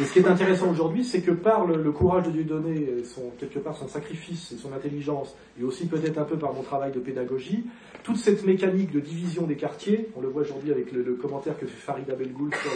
[0.00, 3.58] et ce qui est intéressant aujourd'hui, c'est que par le, courage de Dieudonné, son, quelque
[3.58, 7.00] part son sacrifice et son intelligence, et aussi peut-être un peu par mon travail de
[7.00, 7.64] pédagogie,
[8.02, 11.66] toute cette mécanique de division des quartiers, on le voit aujourd'hui avec le, commentaire que
[11.66, 12.70] fait Farid Abelgoul sur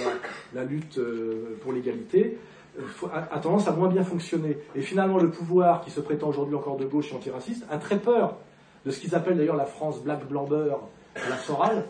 [0.55, 2.38] la, lutte euh, pour l'égalité,
[2.79, 4.59] euh, a, tendance à moins bien fonctionner.
[4.75, 7.99] Et finalement, le pouvoir, qui se prétend aujourd'hui encore de gauche et antiraciste, a très
[7.99, 8.38] peur
[8.85, 10.75] de ce qu'ils appellent d'ailleurs la France black blamber
[11.14, 11.85] la Soral,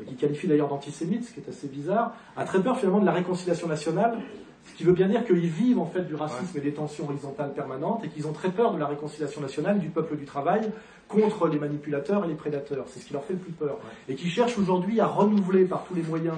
[0.00, 3.06] euh, qui qualifie d'ailleurs d'antisémite, ce qui est assez bizarre, a très peur finalement de
[3.06, 4.18] la réconciliation nationale
[4.64, 7.52] ce qui veut bien dire qu'ils vivent en fait du racisme et des tensions horizontales
[7.52, 10.70] permanentes et qu'ils ont très peur de la réconciliation nationale du peuple du travail
[11.08, 12.86] contre les manipulateurs et les prédateurs.
[12.88, 13.78] C'est ce qui leur fait le plus peur.
[14.08, 16.36] Et qui cherchent aujourd'hui à renouveler par tous les moyens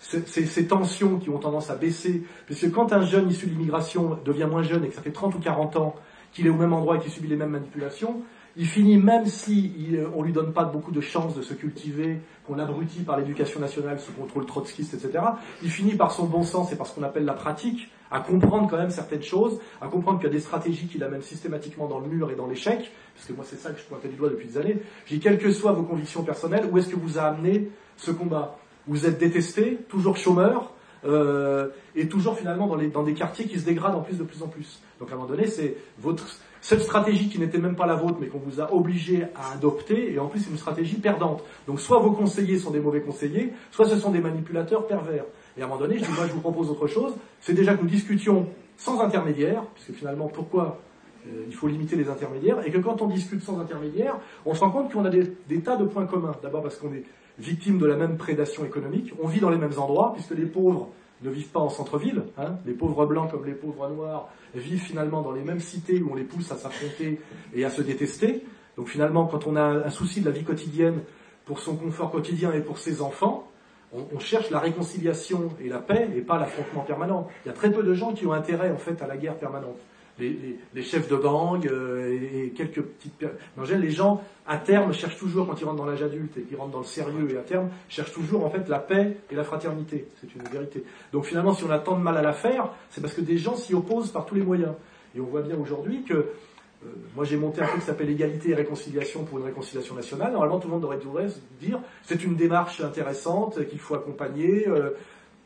[0.00, 2.22] ces, tensions qui ont tendance à baisser.
[2.46, 5.34] Puisque quand un jeune issu de l'immigration devient moins jeune et que ça fait 30
[5.34, 5.96] ou 40 ans
[6.32, 8.22] qu'il est au même endroit et qu'il subit les mêmes manipulations,
[8.58, 9.72] il finit, même si
[10.16, 14.00] on lui donne pas beaucoup de chances de se cultiver, qu'on l'abrutit par l'éducation nationale
[14.00, 15.24] sous contrôle trotskiste, etc.,
[15.62, 18.68] il finit par son bon sens et par ce qu'on appelle la pratique, à comprendre
[18.68, 22.00] quand même certaines choses, à comprendre qu'il y a des stratégies qui l'amènent systématiquement dans
[22.00, 24.28] le mur et dans l'échec, parce que moi c'est ça que je pointais du doigt
[24.28, 24.82] depuis des années.
[25.06, 28.58] J'ai quelles que soient vos convictions personnelles, où est-ce que vous a amené ce combat?
[28.88, 30.72] Vous êtes détesté, toujours chômeur,
[31.04, 34.42] euh, et toujours finalement dans, dans, des quartiers qui se dégradent en plus de plus
[34.42, 34.80] en plus.
[34.98, 36.26] Donc à un moment donné, c'est votre
[36.60, 40.12] cette stratégie qui n'était même pas la vôtre, mais qu'on vous a obligé à adopter,
[40.12, 41.44] et en plus c'est une stratégie perdante.
[41.66, 45.24] Donc soit vos conseillers sont des mauvais conseillers, soit ce sont des manipulateurs pervers.
[45.56, 47.82] Et à un moment donné, je dis, je vous propose autre chose, c'est déjà que
[47.82, 50.80] nous discutions sans intermédiaire, puisque finalement pourquoi
[51.26, 54.16] euh, il faut limiter les intermédiaires, et que quand on discute sans intermédiaire,
[54.46, 56.34] on se rend compte qu'on a des, des tas de points communs.
[56.42, 57.04] D'abord parce qu'on est
[57.38, 60.88] victime de la même prédation économique, on vit dans les mêmes endroits, puisque les pauvres
[61.22, 62.24] ne vivent pas en centre-ville.
[62.36, 62.56] Hein.
[62.66, 66.14] Les pauvres blancs comme les pauvres noirs vivent finalement dans les mêmes cités où on
[66.14, 67.20] les pousse à s'affronter
[67.54, 68.44] et à se détester.
[68.76, 71.00] Donc finalement, quand on a un souci de la vie quotidienne
[71.44, 73.48] pour son confort quotidien et pour ses enfants,
[73.92, 77.26] on, cherche la réconciliation et la paix et pas l'affrontement permanent.
[77.44, 79.36] Il y a très peu de gens qui ont intérêt en fait à la guerre
[79.36, 79.78] permanente
[80.20, 83.24] les, chefs de gang euh, et, quelques petites...
[83.56, 86.42] En général, les gens, à terme, cherchent toujours, quand ils rentrent dans l'âge adulte et
[86.42, 89.34] qu'ils rentrent dans le sérieux, et à terme, cherchent toujours, en fait, la paix et
[89.34, 90.08] la fraternité.
[90.20, 90.84] C'est une vérité.
[91.12, 93.38] Donc finalement, si on a tant de mal à la faire, c'est parce que des
[93.38, 94.74] gens s'y opposent par tous les moyens.
[95.16, 98.50] Et on voit bien aujourd'hui que euh, moi, j'ai monté un truc qui s'appelle égalité
[98.50, 100.32] et réconciliation pour une réconciliation nationale.
[100.32, 104.68] Normalement, tout le monde devrait, se dire c'est une démarche intéressante qu'il faut accompagner.
[104.68, 104.90] Euh,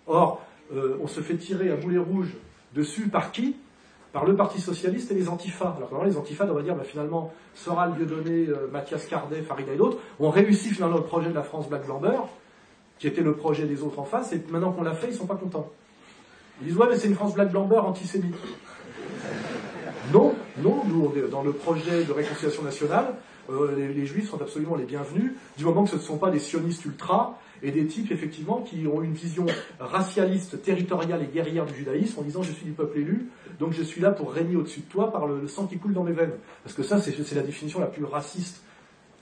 [0.06, 0.42] or,
[0.74, 2.34] on se fait tirer à boulet rouge
[2.74, 3.56] dessus par qui?
[4.12, 5.74] Par le Parti Socialiste et les Antifas.
[5.90, 9.98] Alors les Antifas devraient dire, bah, finalement, Soral, Dieudonné, euh, Mathias Cardet, Farida et d'autres
[10.20, 12.18] ont réussi finalement le projet de la France Black Blamber,
[12.98, 15.16] qui était le projet des autres en face, et maintenant qu'on l'a fait, ils ne
[15.16, 15.70] sont pas contents.
[16.60, 18.36] Ils disent, ouais, mais c'est une France Black Blamber antisémite.
[20.12, 23.14] Non, non, nous, dans le projet de réconciliation nationale,
[23.50, 26.30] euh, les, les, juifs sont absolument les bienvenus, du moment que ce ne sont pas
[26.30, 29.46] des sionistes ultra, et des types effectivement qui ont une vision
[29.78, 33.82] racialiste, territoriale et guerrière du judaïsme en disant je suis du peuple élu, donc je
[33.82, 36.34] suis là pour régner au-dessus de toi par le, sang qui coule dans mes veines.
[36.64, 38.62] Parce que ça, c'est la définition la plus raciste,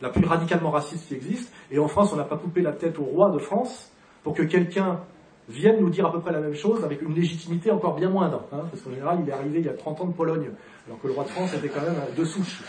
[0.00, 1.52] la plus radicalement raciste qui existe.
[1.70, 4.42] Et en France, on n'a pas coupé la tête au roi de France pour que
[4.42, 5.00] quelqu'un
[5.48, 8.44] vienne nous dire à peu près la même chose avec une légitimité encore bien moindre.
[8.52, 10.50] Hein, parce qu'en général, il est arrivé il y a 30 ans de Pologne,
[10.86, 12.62] alors que le roi de France était quand même de souche,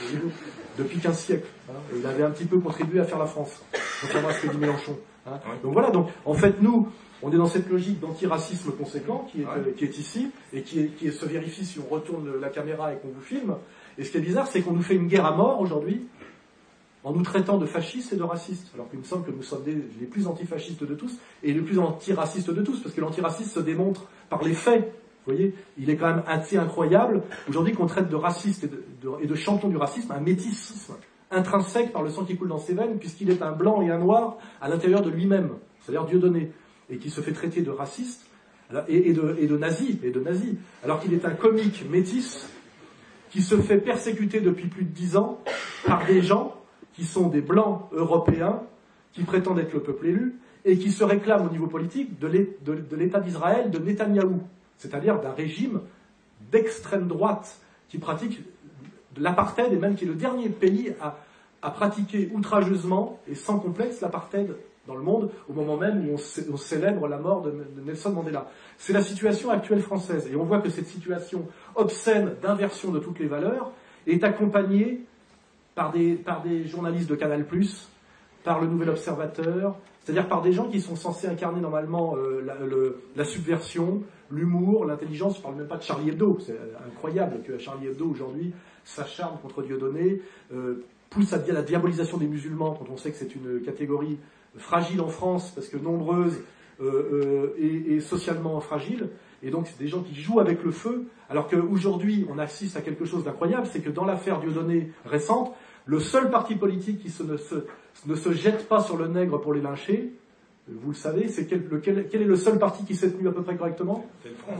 [0.77, 1.47] depuis 15 siècles.
[1.69, 3.61] Hein, et il avait un petit peu contribué à faire la France,
[4.01, 4.97] contrairement à ce que dit Mélenchon.
[5.27, 5.39] Hein.
[5.63, 6.87] Donc voilà, donc en fait nous,
[7.23, 10.87] On est dans cette logique d'antiracisme conséquent qui est, euh, qui est ici et qui,
[10.89, 13.55] qui se vérifie si on retourne la caméra et qu'on vous filme.
[13.97, 16.07] Et ce qui est bizarre, c'est qu'on nous fait une guerre à mort aujourd'hui
[17.03, 18.71] en nous traitant de fascistes et de racistes.
[18.73, 21.79] Alors qu'il me semble que nous sommes les plus antifascistes de tous et les plus
[21.79, 24.93] antiracistes de tous, parce que l'antiracisme se démontre par les faits.
[25.25, 28.83] Vous voyez, il est quand même assez incroyable aujourd'hui qu'on traite de raciste et de,
[29.21, 30.95] et de champion du racisme un métissisme
[31.31, 33.97] intrinsèque par le sang qui coule dans ses veines, puisqu'il est un blanc et un
[33.97, 36.51] noir à l'intérieur de lui-même, c'est-à-dire Dieudonné,
[36.89, 38.25] et qui se fait traiter de raciste
[38.87, 42.49] et, de, et de nazi, et de nazi, alors qu'il est un comique métis
[43.29, 45.39] qui se fait persécuter depuis plus de dix ans
[45.85, 46.55] par des gens
[46.93, 48.61] qui sont des blancs européens
[49.13, 53.19] qui prétendent être le peuple élu et qui se réclament au niveau politique de l'État
[53.19, 54.41] d'Israël de Netanyahou,
[54.77, 55.81] c'est-à-dire d'un régime
[56.51, 58.41] d'extrême droite qui pratique
[59.17, 61.17] l'apartheid et même qui est le dernier pays à,
[61.71, 64.55] pratiquer outrageusement et sans complexe l'apartheid
[64.87, 66.15] dans le monde au moment même où
[66.51, 67.53] on, célèbre la mort de,
[67.85, 68.49] Nelson Mandela.
[68.79, 73.19] C'est la situation actuelle française et on voit que cette situation obscène d'inversion de toutes
[73.19, 73.71] les valeurs
[74.07, 75.05] est accompagnée
[75.75, 77.45] par des, par des journalistes de Canal+,
[78.43, 82.43] par le Nouvel Observateur, c'est-à-dire par des gens qui sont censés incarner normalement euh,
[83.15, 85.35] la, subversion, l'humour, l'intelligence.
[85.35, 86.37] Je ne parle même pas de Charlie Hebdo.
[86.39, 90.21] C'est incroyable que Charlie Hebdo aujourd'hui s'acharne contre Dieudonné,
[90.53, 94.17] euh, pousse à la diabolisation des musulmans quand on sait que c'est une catégorie
[94.57, 96.41] fragile en France parce que nombreuse
[96.81, 99.09] euh, et, socialement fragile.
[99.43, 102.81] Et donc c'est des gens qui jouent avec le feu, alors qu'aujourd'hui on assiste à
[102.81, 105.53] quelque chose d'incroyable, c'est que dans l'affaire Dieudonné récente,
[105.85, 107.37] le seul parti politique qui ne,
[108.15, 110.13] se, jette pas sur le nègre pour les lyncher,
[110.67, 111.61] vous le savez, c'est quel,
[112.13, 114.05] est le seul parti qui s'est tenu à peu près correctement?
[114.23, 114.53] Le Front.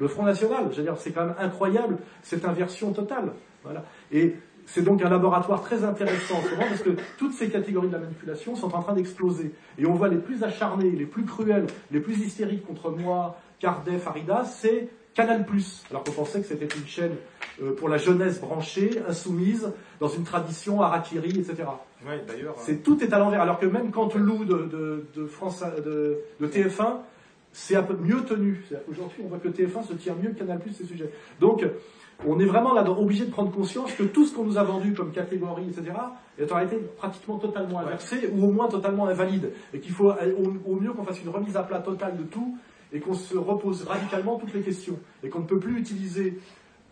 [0.00, 0.68] Le Front National.
[0.72, 3.32] Je veux dire, c'est quand même incroyable cette inversion totale.
[3.62, 3.84] Voilà.
[4.12, 4.34] Et
[4.66, 7.92] c'est donc un laboratoire très intéressant en ce moment parce que toutes ces catégories de
[7.92, 9.52] la manipulation sont en train d'exploser.
[9.78, 13.98] Et on voit les plus acharnés, les plus cruels, les plus hystériques contre moi, Kardec,
[13.98, 15.46] Farida, c'est Canal+.
[15.90, 17.16] Alors qu'on pensait que c'était une chaîne
[17.62, 21.64] euh, pour la jeunesse branchée, insoumise, dans une tradition harakiri, etc.
[22.06, 22.54] Ouais, d'ailleurs.
[22.58, 23.40] C'est tout est à l'envers.
[23.40, 26.98] Alors que même quand Lou de, de, France, de, TF1,
[27.50, 28.62] c'est un peu mieux tenu.
[28.90, 31.10] Aujourd'hui, on voit que TF1 se tient mieux que Canal+ ces sujets.
[31.40, 31.64] Donc,
[32.26, 34.92] on est vraiment là obligé de prendre conscience que tout ce qu'on nous a vendu
[34.92, 35.96] comme catégorie, etc.,
[36.38, 39.50] est en réalité pratiquement totalement inversé ou au moins totalement invalide.
[39.72, 42.58] Et qu'il faut au, au mieux qu'on fasse une remise à plat totale de tout
[42.92, 44.98] et qu'on se repose radicalement toutes les questions.
[45.22, 46.38] Et qu'on ne peut plus utiliser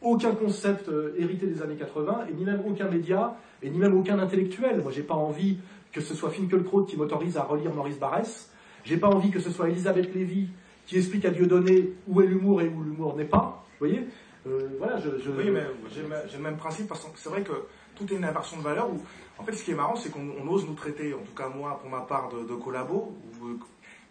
[0.02, 3.96] aucun concept euh, hérité des années 80, et ni même aucun média, et ni même
[3.96, 4.83] aucun intellectuel.
[4.83, 5.59] Moi, j'ai pas envie
[5.92, 8.50] que ce soit Finkelkraut qui m'autorise à relire Maurice Barrès.
[8.85, 10.48] J'ai pas envie que ce soit Elisabeth Lévy
[10.87, 13.64] qui explique à Dieudonné où est l'humour et où l'humour n'est pas.
[13.80, 14.07] Vous voyez
[14.46, 16.02] euh, voilà, je, Oui, mais j'ai
[16.37, 17.52] le même principe parce que c'est vrai que
[17.94, 19.00] tout est une inversion de valeur où,
[19.38, 21.78] en fait, ce qui est marrant, c'est qu'on ose nous traiter, en tout cas moi,
[21.80, 23.14] pour ma part, de, de collabos,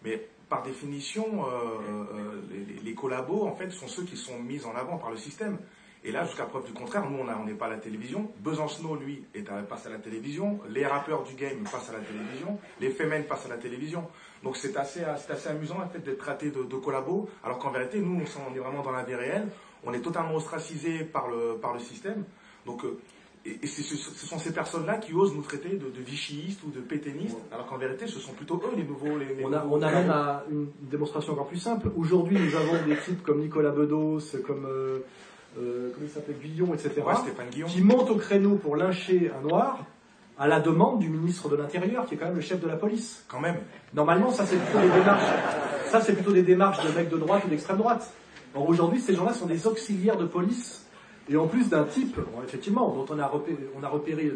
[0.04, 4.74] mais par définition, euh, les, les, collabos, en fait, sont ceux qui sont mis en
[4.74, 5.58] avant par le système.
[6.06, 8.30] Et là, jusqu'à preuve du contraire, nous, on n'est pas à la télévision.
[8.40, 10.60] Besancenot, lui, est à, passe à la télévision.
[10.68, 12.58] Les rappeurs du game passent à la télévision.
[12.78, 14.06] Les femmes passent à la télévision.
[14.42, 18.20] Donc c'est assez, assez amusant, en fait, d'être traité de, collabos, alors qu'en vérité, nous,
[18.20, 19.48] on est vraiment dans la vie réelle.
[19.82, 22.24] On est totalement ostracisé par le, par le système.
[22.66, 22.84] Donc,
[23.46, 27.36] et, ce sont ces personnes-là qui osent nous traiter de, de vichyistes ou de pétainistes,
[27.52, 29.18] alors qu'en vérité, ce sont plutôt eux les nouveaux.
[29.18, 31.90] Les, on, a, on à une démonstration encore plus simple.
[31.96, 35.00] Aujourd'hui, nous avons des types comme Nicolas Bedos, comme euh,
[35.58, 37.02] euh, comment il s'appelle, Guillon, etc.,
[37.66, 39.84] qui montent au créneau pour lyncher un noir
[40.38, 42.76] à la demande du ministre de l'Intérieur, qui est quand même le chef de la
[42.76, 43.24] police.
[43.28, 43.58] Quand même.
[43.92, 45.30] Normalement, ça c'est plutôt des démarches.
[45.86, 48.12] Ça c'est plutôt des démarches de mecs de droite ou d'extrême droite.
[48.54, 50.83] Or aujourd'hui, ces gens-là sont des auxiliaires de police.
[51.28, 54.30] Et en plus d'un type, effectivement, dont on a repéré, on a repéré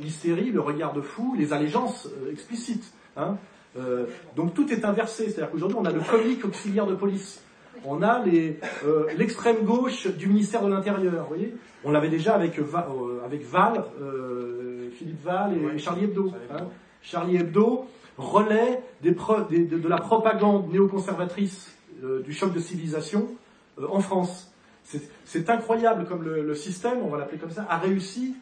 [0.00, 2.92] l'hystérie, le, regard de fou, les allégeances euh, explicites.
[3.16, 3.36] Hein.
[3.76, 5.24] Euh, donc tout est inversé.
[5.24, 7.42] C'est-à-dire qu'aujourd'hui, on a le comique auxiliaire de police
[7.84, 11.26] on a euh, l'extrême gauche du ministère de l'Intérieur.
[11.28, 12.64] voyez on l'avait déjà avec, euh,
[13.24, 13.84] avec Val,
[14.98, 16.32] Philippe Val et Charlie Hebdo.
[16.50, 16.64] Hein.
[17.02, 17.86] Charlie Hebdo
[18.16, 21.72] relaie des de, la propagande néoconservatrice
[22.24, 23.28] du choc de civilisation
[23.80, 24.47] en France.
[25.24, 28.34] C'est incroyable comme le, système, on va l'appeler comme ça, a réussi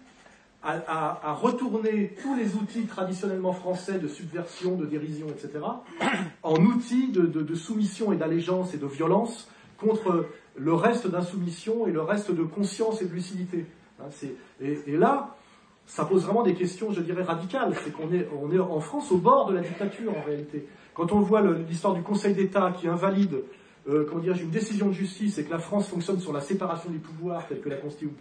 [0.62, 5.64] à, retourner tous les outils traditionnellement français de subversion, de dérision, etc.,
[6.42, 10.26] en outils de, soumission et d'allégeance et de violence contre
[10.56, 13.66] le reste d'insoumission et le reste de conscience et de lucidité.
[14.00, 14.08] Hein,
[14.60, 15.36] et, là,
[15.86, 17.74] ça pose vraiment des questions, je dirais, radicales.
[17.84, 20.66] C'est qu'on est, est en France au bord de la dictature, en réalité.
[20.94, 23.42] Quand on voit l'histoire du Conseil d'État qui invalide
[23.88, 26.98] euh, comment une décision de justice et que la France fonctionne sur la séparation des
[26.98, 28.16] pouvoirs telle que la Constitution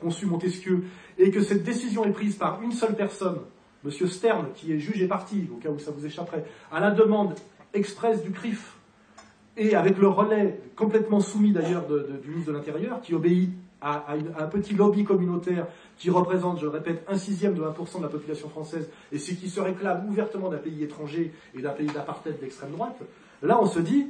[0.00, 0.84] conçu Montesquieu,
[1.18, 3.38] et que cette décision est prise par une seule personne,
[3.84, 3.90] M.
[4.08, 7.34] Stern, qui est juge et parti, au cas où ça vous échapperait, à la demande
[7.74, 8.76] express du CRIF,
[9.56, 14.46] et avec le relais complètement soumis d'ailleurs du ministre de l'Intérieur, qui obéit à, un
[14.46, 15.66] petit lobby communautaire
[15.98, 19.50] qui représente, je répète, un sixième de 1% de la population française, et ce qui
[19.50, 22.98] se réclame ouvertement d'un pays étranger et d'un pays d'apartheid d'extrême droite,
[23.42, 24.06] là on se dit,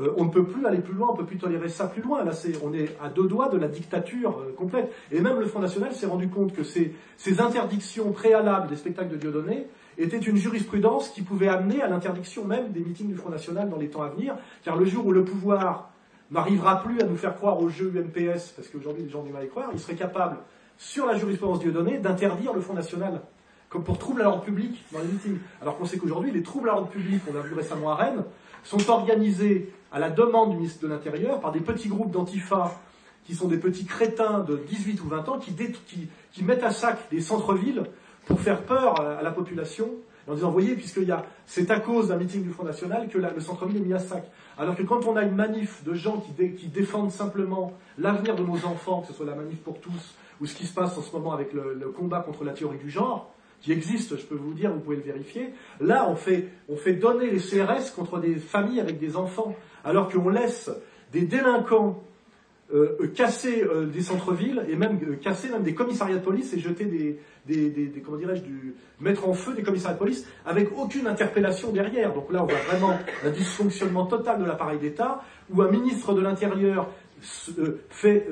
[0.00, 2.02] euh, on ne peut plus aller plus loin, on ne peut plus tolérer ça plus
[2.02, 2.24] loin.
[2.24, 2.32] Là,
[2.64, 4.92] on est à deux doigts de la dictature euh, complète.
[5.12, 6.94] Et même le Front National s'est rendu compte que ces,
[7.38, 12.72] interdictions préalables des spectacles de Dieudonné étaient une jurisprudence qui pouvait amener à l'interdiction même
[12.72, 15.24] des meetings du Front National dans les temps à venir, car le jour où le
[15.24, 15.90] pouvoir
[16.32, 19.32] n'arrivera plus à nous faire croire au jeu UMPS, parce qu'aujourd'hui les gens ont du
[19.32, 20.38] mal y croire, il serait capable,
[20.76, 23.20] sur la jurisprudence Dieudonné, d'interdire le Front National,
[23.68, 25.38] comme pour trouble à l'ordre public dans les meetings.
[25.62, 28.24] Alors qu'on sait qu'aujourd'hui, les troubles à l'ordre public, on a vu récemment à Rennes,
[28.64, 32.80] sont organisés à la demande du ministre de l'Intérieur par des petits groupes d'antifa
[33.24, 37.20] qui sont des petits crétins de 18 ou 20 ans qui, mettent à sac des
[37.20, 37.84] centres-villes
[38.26, 39.88] pour faire peur à la population
[40.26, 43.18] en disant, voyez, puisqu'il y a, c'est à cause d'un meeting du Front National que
[43.18, 44.24] le centre-ville est mis à sac.
[44.58, 48.64] Alors que quand on a une manif de gens qui, défendent simplement l'avenir de nos
[48.66, 51.12] enfants, que ce soit la manif pour tous, ou ce qui se passe en ce
[51.12, 53.30] moment avec le, combat contre la théorie du genre,
[53.60, 57.38] qui existe, je peux vous dire, vous pouvez le vérifier, là on fait donner les
[57.38, 59.54] CRS contre des familles avec des enfants,
[59.84, 60.70] alors qu'on laisse
[61.12, 62.02] des délinquants
[62.72, 66.58] euh, euh, casser euh, des centres-villes et même casser même des commissariats de police et
[66.58, 71.72] jeter des, comment dirais-je, du, mettre en feu des commissariats de police avec aucune interpellation
[71.72, 72.14] derrière.
[72.14, 76.22] Donc là, on voit vraiment un dysfonctionnement total de l'appareil d'État où un ministre de
[76.22, 76.88] l'Intérieur
[77.90, 78.26] fait,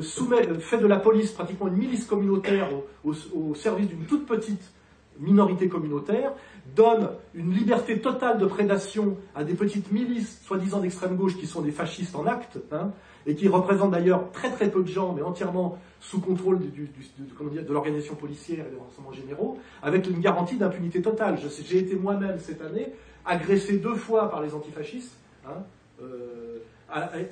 [0.00, 2.68] soumet, fait de la police pratiquement une milice communautaire
[3.04, 4.72] au, au service d'une toute petite
[5.20, 6.32] minorité communautaire,
[6.74, 11.62] donne une liberté totale de prédation à des petites milices, soi-disant d'extrême gauche, qui sont
[11.62, 12.92] des fascistes en acte, hein,
[13.26, 18.14] et qui représentent d'ailleurs très très peu de gens, mais entièrement sous contrôle de, l'organisation
[18.14, 21.38] policière et des renseignements généraux, avec une garantie d'impunité totale.
[21.64, 22.92] J'ai été moi-même cette année
[23.24, 25.16] agressé deux fois par les antifascistes,
[25.46, 25.62] hein,
[26.02, 26.58] euh,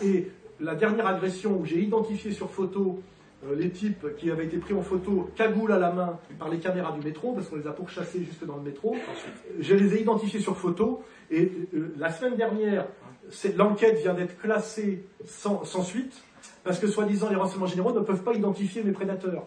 [0.03, 0.29] et
[0.61, 3.01] la dernière agression où j'ai identifié sur photo
[3.55, 6.93] les types qui avaient été pris en photo cagoule à la main par les caméras
[6.93, 8.97] du métro, parce qu'on les a pourchassés jusque dans le métro.
[9.61, 12.87] Je les ai identifiés sur photo, et euh, la semaine dernière,
[13.57, 16.23] l'enquête vient d'être classée sans, suite,
[16.65, 19.47] parce que soi-disant les renseignements généraux ne peuvent pas identifier mes prédateurs.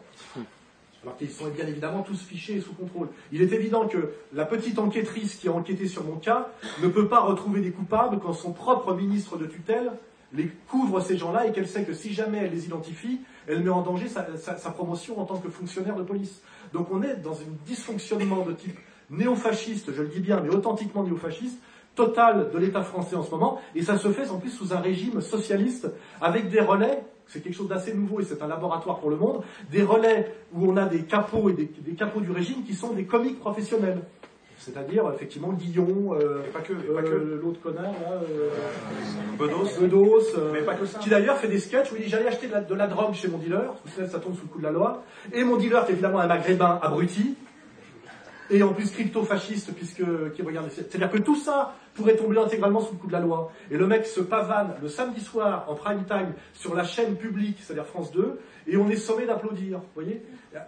[1.02, 3.08] Alors qu'ils sont bien évidemment tous fichés et sous contrôle.
[3.32, 6.50] Il est évident que la petite enquêtrice qui a enquêté sur mon cas
[6.84, 9.94] ne peut pas retrouver des coupables quand son propre ministre de tutelle
[10.34, 13.70] les couvre ces gens-là et qu'elle sait que si jamais elle les identifie, elle met
[13.70, 16.42] en danger sa, promotion en tant que fonctionnaire de police.
[16.74, 18.78] Donc on est dans un dysfonctionnement de type
[19.10, 21.60] néofasciste, je le dis bien, mais authentiquement néofasciste,
[21.96, 24.80] total de l'État français en ce moment, et ça se fait en plus sous un
[24.80, 25.92] régime socialiste,
[26.22, 29.42] avec des relais, c'est quelque chose d'assez nouveau et c'est un laboratoire pour le monde,
[29.72, 32.94] des relais où on a des capots et des, des capots du régime qui sont
[32.94, 34.02] des comiques professionnels.
[34.60, 38.50] C'est-à-dire, effectivement, Guillon, euh, pas que, euh, l'autre connard, là, euh,
[39.38, 41.00] Bedos, mais pas que ça.
[41.00, 43.38] qui d'ailleurs fait des sketchs où il dit j'allais acheter de la, drogue chez mon
[43.38, 46.20] dealer, ça tombe sous le coup de la loi, et mon dealer qui est évidemment
[46.20, 47.38] un maghrébin abruti,
[48.50, 50.04] et en plus crypto-fasciste, puisque
[50.34, 53.54] qui regarde C'est-à-dire que tout ça pourrait tomber intégralement sous le coup de la loi.
[53.72, 57.60] Et le mec se pavane le samedi soir en prime time sur la chaîne publique,
[57.62, 60.22] c'est-à-dire France 2, et on est sommé d'applaudir, vous voyez?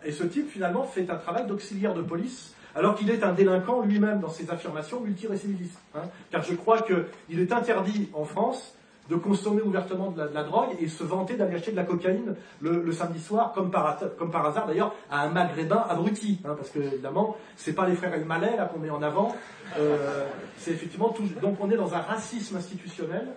[0.06, 3.82] Et ce type, finalement, fait un travail d'auxiliaire de police alors qu'il est un délinquant
[3.82, 5.80] lui-même dans ses affirmations multirécidivistes.
[5.96, 8.76] Hein, car je crois qu'il est interdit en France
[9.10, 12.92] de consommer ouvertement de la, drogue et se vanter d'aller acheter de la cocaïne le,
[12.94, 16.40] samedi soir, comme par, comme par hasard d'ailleurs, à un maghrébin abruti.
[16.46, 19.36] Hein, parce que, évidemment, c'est pas les frères El Malais là qu'on met en avant.
[19.78, 20.26] Euh,
[20.58, 21.24] c'est effectivement tout.
[21.42, 23.28] Donc on est dans un racisme institutionnel.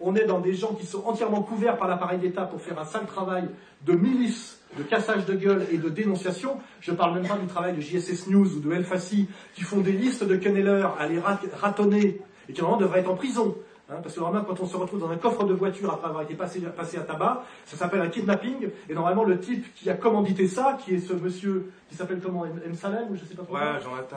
[0.00, 2.84] On est dans des gens qui sont entièrement couverts par l'appareil d'État pour faire un
[2.84, 3.48] sale travail
[3.84, 6.58] de milice de cassage de gueule et de dénonciation.
[6.80, 9.62] Je ne parle même pas du travail de JSS News ou de El Fassi qui
[9.62, 13.56] font des listes de Kenneller à les ratonner et qui normalement devraient être en prison.
[13.88, 16.24] Hein, parce que normalement, quand on se retrouve dans un coffre de voiture après avoir
[16.24, 18.68] été passé, passé à tabac, ça s'appelle un kidnapping.
[18.88, 22.44] Et normalement, le type qui a commandité ça, qui est ce monsieur qui s'appelle comment
[22.44, 22.74] M.
[22.74, 23.54] Salem, je sais pas trop.
[23.54, 24.16] Ouais, Jonathan,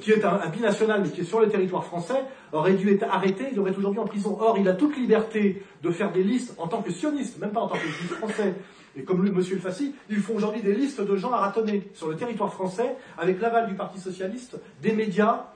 [0.00, 3.48] Qui est un, binational, mais qui est sur le territoire français, aurait dû être arrêté,
[3.52, 4.38] il aurait aujourd'hui en prison.
[4.40, 7.60] Or, il a toute liberté de faire des listes en tant que sioniste, même pas
[7.60, 8.54] en tant que juge français.
[8.96, 12.08] Et comme monsieur le Fassi, ils font aujourd'hui des listes de gens à ratonner sur
[12.08, 15.46] le territoire français, avec l'aval du Parti Socialiste, des médias,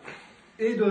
[0.59, 0.85] et de,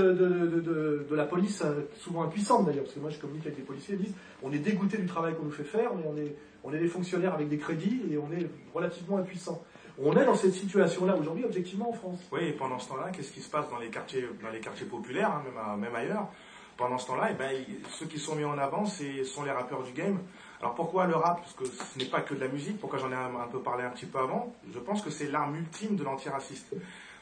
[1.09, 3.95] de, la police, euh, souvent impuissante d'ailleurs, parce que moi je communique avec les policiers,
[3.97, 6.73] ils disent on est dégoûté du travail qu'on nous fait faire, mais on est, on
[6.73, 9.63] est des fonctionnaires avec des crédits et on est relativement impuissants.
[9.99, 12.19] On est dans cette situation-là aujourd'hui, objectivement, en France.
[12.31, 14.87] Oui, et pendant ce temps-là, qu'est-ce qui se passe dans les quartiers, dans les quartiers
[14.87, 16.27] populaires, hein, même, même, ailleurs?
[16.75, 17.51] Pendant ce temps-là, eh ben,
[17.91, 20.17] ceux qui sont mis en avant, ce sont les rappeurs du game.
[20.63, 21.41] Alors pourquoi le rap?
[21.41, 23.83] Parce que ce n'est pas que de la musique, pourquoi j'en ai un, peu parlé
[23.83, 24.55] un petit peu avant?
[24.73, 26.73] Je pense que c'est l'arme ultime de l'antiraciste.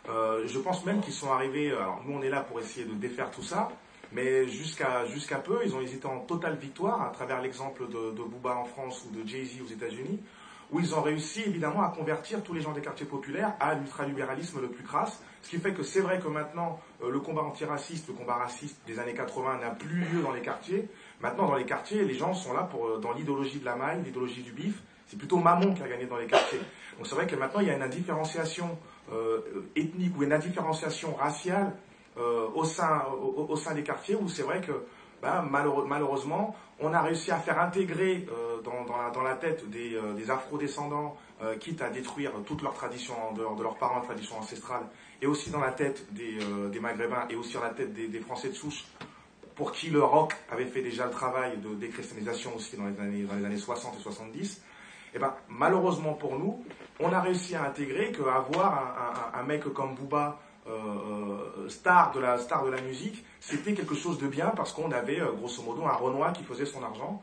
[0.06, 3.32] je pense même qu'ils sont arrivés, alors nous on est là pour essayer de défaire
[3.32, 3.70] tout ça,
[4.12, 8.22] mais jusqu'à jusqu'à peu, ils ont hésité en totale victoire à travers l'exemple de, de
[8.22, 10.20] Booba en France ou de Jay-Z aux États-Unis,
[10.72, 14.62] où ils ont réussi évidemment à convertir tous les gens des quartiers populaires à l'ultralibéralisme
[14.62, 15.22] le plus crasse.
[15.42, 18.78] Ce qui fait que c'est vrai que maintenant, euh, le combat antiraciste, le combat raciste
[18.88, 20.88] des années 80 n'a plus lieu dans les quartiers.
[21.22, 24.02] Maintenant, dans les quartiers, les gens sont là pour, euh, dans l'idéologie de la maille,
[24.04, 24.82] l'idéologie du bif.
[25.08, 26.62] C'est plutôt Maman qui a gagné dans les quartiers.
[26.98, 28.78] Donc c'est vrai que maintenant, il y a une indifférenciation
[29.12, 29.42] euh,
[29.76, 31.74] ethnique ou une indifférenciation raciale
[32.54, 34.74] au, sein, au, sein des quartiers où c'est vrai que
[35.22, 38.28] ben, malheureusement, on a réussi à faire intégrer
[38.66, 41.16] dans, la, tête des, des afro-descendants,
[41.62, 44.84] quitte à détruire toute leur tradition en de leurs parents, tradition ancestrale,
[45.22, 48.50] et aussi dans la tête euh, des, Maghrébins et aussi dans la tête des, Français
[48.50, 48.86] de souche,
[49.62, 53.22] pour qui le rock avait fait déjà le travail de déchristianisation aussi dans les années,
[53.26, 54.60] dans les années 60 et 70,
[55.14, 56.66] et ben, malheureusement pour nous,
[57.00, 62.20] on a réussi à intégrer qu'avoir un, un, mec comme Booba, euh, euh, star, de
[62.20, 65.86] la, star de la musique, c'était quelque chose de bien parce qu'on avait grosso modo
[65.86, 67.22] un Renoir qui faisait son argent.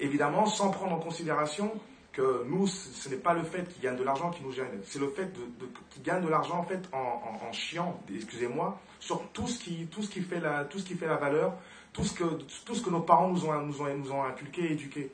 [0.00, 1.70] évidemment, sans prendre en considération
[2.12, 4.98] que nous, ce n'est pas le fait qu'il gagne de l'argent qui nous gêne, c'est
[4.98, 5.30] le fait
[5.90, 10.10] qu'il gagne de l'argent en fait en, chiant, excusez-moi, sur tout ce qui, tout ce
[10.10, 11.54] qui fait la, tout ce qui fait la valeur,
[11.92, 12.24] tout ce que,
[12.64, 15.10] tout ce que nos parents nous ont, nous ont, nous ont inculqué, éduqué.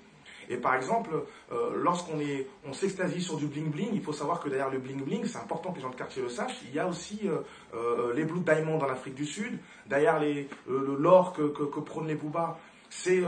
[0.49, 1.11] Et par exemple,
[1.51, 2.21] euh, lorsqu'on
[2.65, 5.39] on s'extasie sur du bling bling, il faut savoir que derrière le bling bling, c'est
[5.39, 6.61] important que les gens de quartier le sachent.
[6.69, 7.39] Il y a aussi euh,
[7.75, 10.21] euh, les Blue Diamonds dans l'Afrique du Sud, derrière
[10.67, 12.59] l'or que, que, que prônent les boubas
[12.89, 13.23] c'est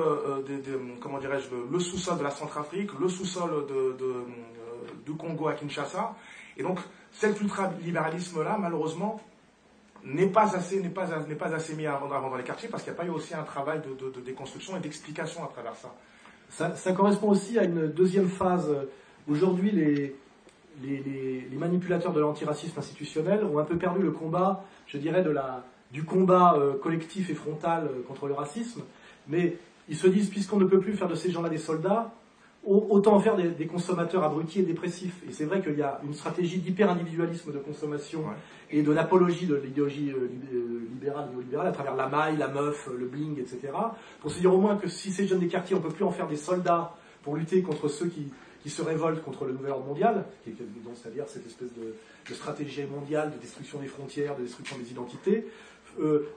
[1.00, 4.24] comment dirais-je le, sous-sol de la Centrafrique, le sous-sol de, euh,
[5.04, 6.14] du Congo à Kinshasa.
[6.56, 6.78] Et donc
[7.12, 9.20] cet ultralibéralisme-là, malheureusement,
[10.04, 12.82] n'est pas assez n'est pas n'est pas assez mis avant, avant dans les quartiers parce
[12.82, 16.74] qu'il n'y a pas eu aussi un travail de, déconstruction et d'explication à travers ça.
[16.76, 16.92] ça.
[16.92, 18.70] correspond aussi à une deuxième phase.
[19.28, 20.16] Aujourd'hui, les,
[20.82, 25.64] les, manipulateurs de l'antiracisme institutionnel ont un peu perdu le combat, je dirais, de la,
[25.92, 28.82] du combat collectif et frontal contre le racisme
[29.28, 29.56] mais
[29.88, 32.12] ils se disent, puisqu'on ne peut plus faire de ces gens-là des soldats,
[32.64, 35.22] autant faire des, consommateurs abrutis et dépressifs.
[35.28, 38.24] Et c'est vrai qu'il y a une stratégie d'hyper-individualisme de consommation
[38.70, 42.88] et de l'apologie de l'idéologie euh, euh, libérale, néolibérale, à travers la maille, la meuf,
[42.96, 43.72] le bling, etc.,
[44.20, 46.04] pour se dire au moins que si ces jeunes des quartiers, on ne peut plus
[46.04, 48.30] en faire des soldats pour lutter contre ceux qui,
[48.68, 53.78] se révoltent contre le nouvel ordre mondial, c'est-à-dire cette espèce de, stratégie mondiale de destruction
[53.78, 55.46] des frontières, de destruction des identités,
[56.00, 56.28] euh,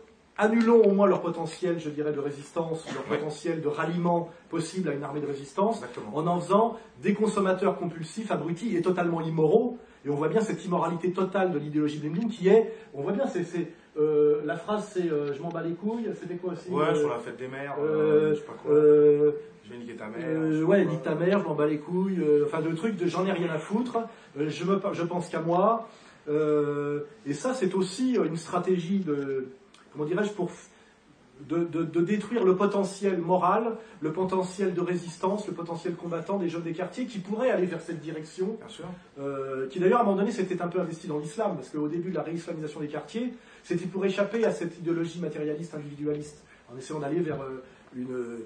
[0.41, 4.93] annulons au moins leur potentiel, je dirais, de résistance, leur potentiel de ralliement possible à
[4.93, 5.81] une armée de résistance,
[6.13, 9.77] en en faisant des consommateurs compulsifs, abrutis et totalement immoraux.
[10.03, 13.27] Et on voit bien cette immoralité totale de l'idéologie Bling qui est, on voit bien,
[13.27, 13.45] c'est,
[13.97, 17.09] euh, la phrase c'est euh, je m'en bats les couilles, c'était quoi aussi Ouais, sur
[17.09, 18.71] la fête des mères, je sais pas quoi.
[18.73, 20.67] je vais niquer ta mère.
[20.67, 23.31] ouais, nique ta mère, je m'en bats les couilles, enfin le truc de j'en ai
[23.31, 23.99] rien à foutre,
[24.35, 25.87] je, me, je pense qu'à moi.
[26.27, 29.49] et ça, c'est aussi une stratégie de,
[29.91, 30.49] comment dirais-je, pour
[31.47, 36.73] de, détruire le potentiel moral, le potentiel de résistance, le potentiel combattant des jeunes des
[36.73, 38.57] quartiers qui pourraient aller vers cette direction,
[39.19, 41.87] euh, qui d'ailleurs à un moment donné s'était un peu investi dans l'islam, parce qu'au
[41.87, 43.33] début de la réislamisation des quartiers,
[43.63, 47.63] c'était pour échapper à cette idéologie matérialiste, individualiste, en essayant d'aller vers euh,
[47.95, 48.45] une,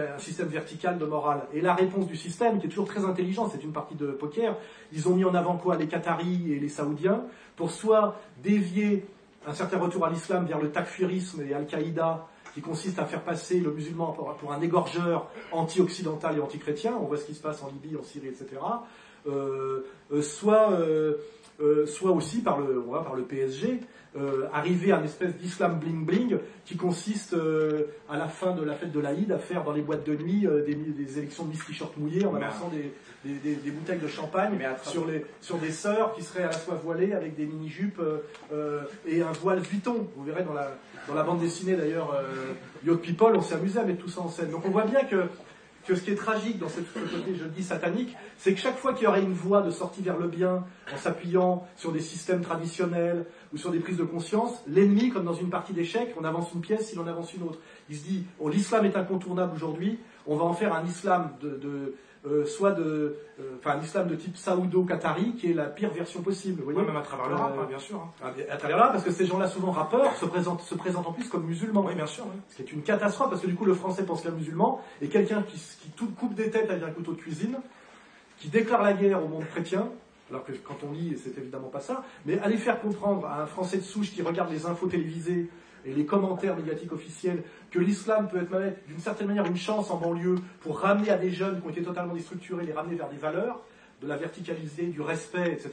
[0.00, 1.42] un système vertical de morale.
[1.52, 4.56] Et la réponse du système, qui est toujours très intelligent, c'est une partie de poker,
[4.92, 5.76] ils ont mis en avant quoi?
[5.76, 7.22] Les Qataris et les Saoudiens,
[7.56, 9.04] pour soit dévier
[9.46, 13.58] un certain retour à l'islam vers le takfirisme et Al-Qaïda, qui consiste à faire passer
[13.58, 17.68] le musulman pour un égorgeur anti-occidental et anti-chrétien, on voit ce qui se passe en
[17.68, 18.46] Libye, en Syrie, etc.,
[19.26, 21.16] euh, euh, soit, euh,
[21.86, 23.80] soit aussi par le PSG,
[24.52, 27.34] arriver à une espèce d'islam bling-bling qui consiste
[28.08, 30.46] à la fin de la fête de l'Aïd à faire dans les boîtes de nuit
[30.66, 32.92] des, élections de Miss T-shirt mouillé en balançant des,
[33.24, 37.12] des, bouteilles de champagne sur, les, sur des sœurs qui seraient à la fois voilées
[37.12, 38.18] avec des mini-jupes euh,
[38.52, 40.08] euh, et un voile Vuitton.
[40.16, 40.72] Vous verrez dans la,
[41.08, 42.52] dans la bande dessinée d'ailleurs, euh,
[42.86, 44.50] Yacht People, on s'est amusé à mettre tout ça en scène.
[44.50, 45.24] Donc on voit bien que,
[45.86, 48.76] que ce qui est tragique dans cette côté, je le dis, satanique, c'est que chaque
[48.76, 52.00] fois qu'il y aurait une voie de sortie vers le bien, en s'appuyant sur des
[52.00, 53.24] systèmes traditionnels
[53.54, 56.60] ou sur des prises de conscience, l'ennemi, comme dans une partie d'échecs, on avance une
[56.60, 57.58] pièce, il en avance une autre.
[57.88, 61.94] Il se dit, oh, l'islam est incontournable aujourd'hui, on va en faire un islam de
[62.26, 66.62] euh, soit de, euh, enfin, l'islam de type saoudo-qatari, qui est la pire version possible.
[66.62, 68.00] Vous voyez même à travers le rap, euh, hein, bien sûr.
[68.00, 68.32] Hein.
[68.50, 71.12] À, travers le rap, parce que ces gens-là, souvent rappeurs, se présentent, se présentent en
[71.12, 71.84] plus comme musulmans.
[71.86, 72.24] Oui, bien sûr.
[72.48, 75.08] Ce qui est une catastrophe, parce que du coup, le français pense qu'un musulman est
[75.08, 77.58] quelqu'un qui, qui tout coupe des têtes avec un couteau de cuisine,
[78.38, 79.90] qui déclare la guerre au monde chrétien,
[80.34, 83.46] alors que quand on lit, c'est évidemment pas ça, mais aller faire comprendre à un
[83.46, 85.48] Français de souche qui regarde les infos télévisées
[85.86, 89.96] et les commentaires médiatiques officiels que l'islam peut être d'une certaine manière une chance en
[89.96, 93.16] banlieue pour ramener à des jeunes qui ont été totalement déstructurés, les ramener vers des
[93.16, 93.60] valeurs,
[94.02, 95.70] de la verticaliser, du respect, etc.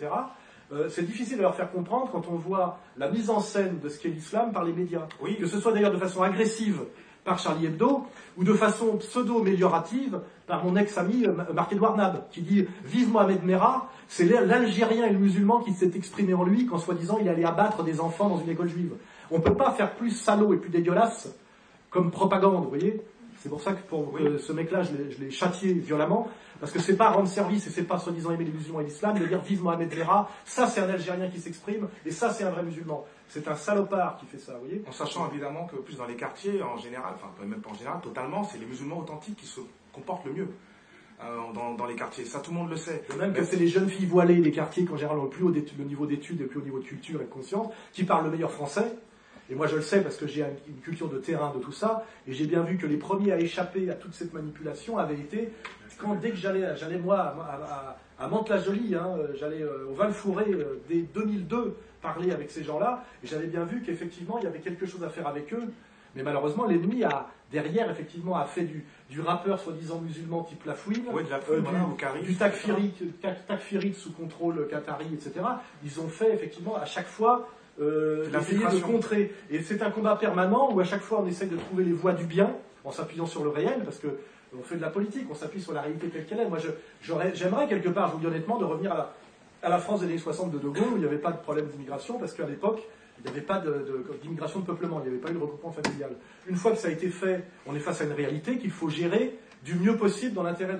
[0.71, 3.89] euh, c'est difficile de leur faire comprendre quand on voit la mise en scène de
[3.89, 5.07] ce qu'est l'islam par les médias.
[5.21, 5.37] Oui.
[5.37, 6.81] Que ce soit d'ailleurs de façon agressive
[7.23, 8.03] par Charlie Hebdo
[8.37, 13.89] ou de façon pseudo-améliorative par mon ex-ami euh, Marc-Edouard Nab, qui dit «Vive Mohamed Merah!»
[14.07, 17.83] C'est l'Algérien et le musulman qui s'est exprimé en lui qu'en soi-disant il allait abattre
[17.83, 18.93] des enfants dans une école juive.
[19.29, 21.33] On ne peut pas faire plus salaud et plus dégueulasse
[21.89, 23.01] comme propagande, vous voyez?
[23.39, 24.21] C'est pour ça que pour Oui.
[24.39, 27.69] ce mec-là, je l'ai- je l'ai châtié violemment, parce que c'est pas rendre service et
[27.71, 30.79] c'est pas soi-disant aimer les musulmans et l'islam, de dire vive Mohamed Merah, ça c'est
[30.81, 33.03] un Algérien qui s'exprime, et ça c'est un vrai musulman.
[33.33, 36.17] C'est un salopard qui fait ça, vous voyez En sachant évidemment que plus dans les
[36.17, 39.61] quartiers, en général, enfin même pas en général, totalement, c'est les musulmans authentiques qui se
[39.93, 40.47] comportent le mieux
[41.23, 42.25] euh, dans, dans les quartiers.
[42.25, 43.05] Ça, tout le monde le sait.
[43.09, 45.29] De même que c'est les jeunes filles voilées des quartiers qui en général ont le
[45.29, 47.71] plus haut le niveau d'études et le plus haut niveau de culture et de conscience,
[47.93, 48.97] qui parlent le meilleur français.
[49.49, 52.05] Et moi je le sais parce que j'ai une culture de terrain de tout ça,
[52.27, 55.53] et j'ai bien vu que les premiers à échapper à toute cette manipulation avaient été,
[55.97, 59.93] quand dès que j'allais, j'allais moi à, à, à Mantes-la-Jolie, hein, euh, j'allais euh, au
[59.93, 64.47] Val-Fouré euh, dès 2002 parler avec ces gens-là, et j'avais bien vu qu'effectivement il y
[64.47, 65.63] avait quelque chose à faire avec eux,
[66.15, 71.03] mais malheureusement l'ennemi a derrière effectivement a fait du, du rappeur soi-disant musulman type Lafouine,
[71.11, 71.79] Oui, de la euh, voilà,
[72.21, 75.33] du- du takfirit, tak- takfirit sous contrôle qatari, etc.
[75.83, 77.47] Ils ont fait effectivement à chaque fois
[77.81, 79.33] euh, essayer de contrer.
[79.49, 82.13] Et c'est un combat permanent où à chaque fois on essaye de trouver les voies
[82.13, 82.51] du bien
[82.83, 84.07] en s'appuyant sur le réel, parce que
[84.57, 86.45] on fait de la politique, on s'appuie sur la réalité telle qu'elle est.
[86.49, 86.57] Moi,
[87.33, 89.13] j'aimerais quelque part, je vous dis honnêtement, de revenir à la,
[89.63, 91.37] à la France des années 60 de De Gaulle, où il n'y avait pas de
[91.37, 92.81] problème d'immigration, parce qu'à l'époque,
[93.19, 95.39] il n'y avait pas de- de- d'immigration de, peuplement, il n'y avait pas eu de
[95.39, 96.11] regroupement familial.
[96.47, 98.89] Une fois que ça a été fait, on est face à une réalité qu'il faut
[98.89, 100.75] gérer du mieux possible dans l'intérêt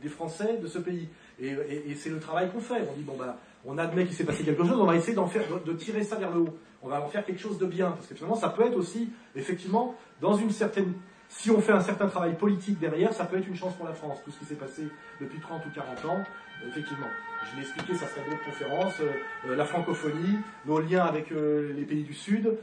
[0.00, 1.08] des Français de ce pays.
[1.38, 2.80] Et, c'est le travail qu'on fait.
[2.90, 3.34] On dit, bon, ben,
[3.66, 5.28] on admet qu'il s'est passé quelque chose, on va essayer d'en
[5.66, 6.58] de, tirer ça vers le haut.
[6.82, 7.90] On va en faire quelque chose de bien.
[7.90, 10.94] Parce que finalement, ça peut être aussi, effectivement, dans une certaine.
[11.28, 13.92] Si on fait un certain travail politique derrière, ça peut être une chance pour la
[13.94, 14.18] France.
[14.24, 14.84] Tout ce qui s'est passé
[15.20, 16.22] depuis 30 ou 40 ans,
[16.66, 17.08] effectivement.
[17.50, 19.00] Je l'ai expliqué, ça serait d'autres conférences.
[19.00, 19.10] euh,
[19.48, 22.56] euh, la francophonie, nos liens avec euh, les pays du Sud,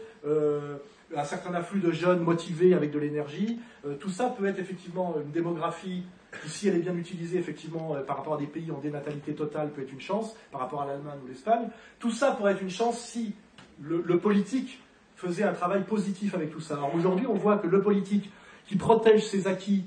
[1.14, 3.60] un certain afflux de jeunes motivés avec de l'énergie.
[4.00, 6.04] Tout ça peut être effectivement une démographie
[6.42, 9.72] qui, si elle est bien utilisée, effectivement, par rapport à des pays en dénatalité totale,
[9.72, 11.68] peut être une chance, par rapport à l'Allemagne ou l'Espagne.
[12.00, 13.34] Tout ça pourrait être une chance si
[13.82, 14.80] le, le politique
[15.18, 16.76] faisait un travail positif avec tout ça.
[16.76, 18.32] Alors aujourd'hui, on voit que le politique
[18.66, 19.84] qui protège ses acquis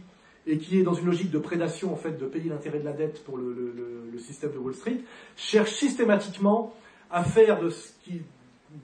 [0.46, 2.92] et qui est dans une logique de prédation, en fait, de payer l'intérêt de la
[2.92, 4.98] dette pour le, le- le- le système de Wall Street,
[5.36, 6.74] cherche systématiquement
[7.10, 8.20] à faire de, ce qui,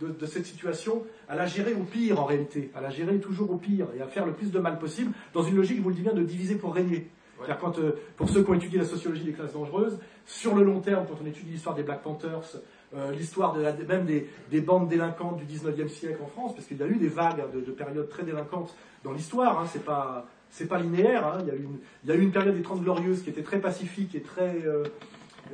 [0.01, 3.51] de, de cette situation, à la gérer au pire en réalité, à la gérer toujours
[3.51, 5.89] au pire et à faire le plus de mal possible dans une logique, je vous
[5.91, 7.09] le dis bien, de diviser pour régner.
[7.41, 7.47] Ouais.
[7.61, 10.81] Quand, euh, pour ceux qui ont étudié la sociologie des classes dangereuses, sur le long
[10.81, 12.57] terme, quand on étudie l'histoire des Black Panthers,
[12.95, 16.67] euh, l'histoire de la- même des, des bandes délinquantes du 19e siècle en France, parce
[16.67, 19.85] qu'il y a eu des vagues de, de périodes très délinquantes dans l'histoire, hein, c'est
[19.85, 21.27] pas c'est pas linéaire.
[21.27, 23.23] hein, il, y a eu une, il y a eu une période des Trente Glorieuses
[23.23, 24.85] qui était très pacifique et très euh,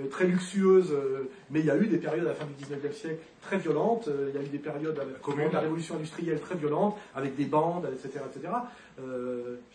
[0.01, 2.53] euh, très luxueuse, euh, mais il y a eu des périodes à la fin du
[2.65, 6.41] 19e siècle très violentes, euh, il y a eu des périodes avec la révolution industrielle
[6.41, 8.21] très violente, avec des bandes, etc.
[8.35, 8.53] etc.
[8.99, 9.03] Je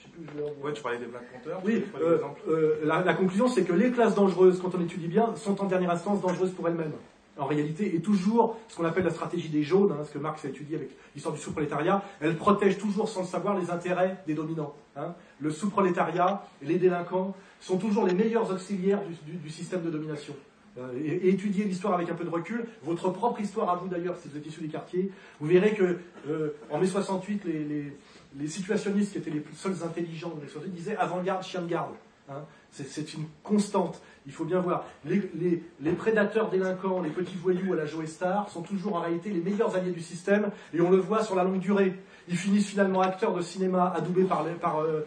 [0.03, 1.59] sais plus, je vais- Ouais, tu parlais des Black Panthers.
[1.65, 1.83] oui,
[2.83, 5.91] la, la conclusion, c'est que les classes dangereuses, quand on étudie bien, sont en dernière
[5.91, 6.93] instance dangereuses pour elles-mêmes.
[7.37, 10.43] En réalité, et toujours ce qu'on appelle la stratégie des jaunes, hein, ce que Marx
[10.45, 14.33] a étudié avec l'histoire du sous-prolétariat, elle protège toujours sans le savoir les intérêts des
[14.33, 14.73] dominants.
[14.97, 15.15] hein.
[15.39, 20.35] Le sous-prolétariat, les délinquants, sont toujours les meilleurs auxiliaires du, système de domination.
[20.77, 23.87] Euh, et, et étudier l'histoire avec un peu de recul, votre propre histoire à vous
[23.87, 25.09] d'ailleurs, si vous êtes issu des quartiers,
[25.39, 25.97] vous verrez que
[26.29, 27.93] euh, en mai 68, les,
[28.39, 31.91] les- situationnistes qui étaient les seuls intelligents de mai 68 disaient avant-garde, chien de garde.
[32.31, 32.43] Hein.
[32.71, 34.01] C'est- une constante.
[34.25, 34.85] Il faut bien voir.
[35.05, 39.41] Les, prédateurs délinquants, les petits voyous à la Joe Star sont toujours en réalité les
[39.41, 41.93] meilleurs alliés du système et on le voit sur la longue durée.
[42.29, 45.05] Ils finissent finalement acteurs de cinéma adoubés par les, par, euh,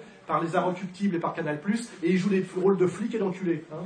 [1.03, 1.59] et par Canal+,
[2.03, 3.65] et ils jouent des rôles de flics et d'enculés.
[3.73, 3.85] hein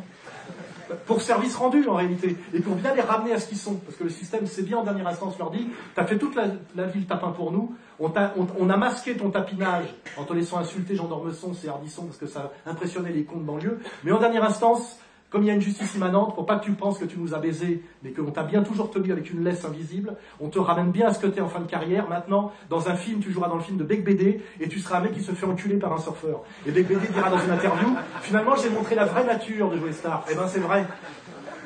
[1.07, 3.75] pour service rendu en réalité, et pour bien les ramener à ce qu'ils sont.
[3.77, 6.47] Parce que le système, c'est bien en dernière instance, leur dit, t'as fait toute la,
[6.77, 9.87] la ville tapin pour nous, on, a masqué ton tapinage
[10.17, 13.45] en te laissant insulter Jean d'Ormesson, c'est Hardisson, parce que ça impressionnait les cons de
[13.45, 14.99] banlieue, mais en dernière instance,
[15.31, 17.35] comme il y a une justice immanente, pour pas que tu penses que tu nous
[17.35, 20.91] as baisés, mais qu'on t'a bien toujours tenu avec une laisse invisible, on te ramène
[20.91, 22.09] bien à ce que t'es en fin de carrière.
[22.09, 24.99] Maintenant, dans un film, tu joueras dans le film de Bec BD, et tu seras
[24.99, 26.45] un mec qui se fait enculer par un surfeur.
[26.67, 27.89] Et Bec BD dira dans une interview,
[28.23, 30.25] finalement, j'ai montré la vraie nature de Joe Star.
[30.31, 30.87] Eh ben, c'est vrai.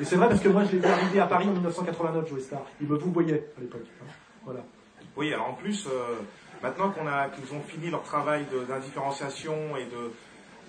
[0.01, 2.41] Et c'est vrai parce que moi, je l'ai vu arriver à Paris en 1989, Joe
[2.41, 2.61] Star.
[2.81, 3.85] Il me vous voyait à l'époque.
[4.01, 4.05] hein.
[4.43, 4.59] Voilà.
[5.15, 6.15] Oui, alors en plus, euh,
[6.61, 10.11] maintenant qu'on a, qu'ils ont fini leur travail d'indifférenciation et de,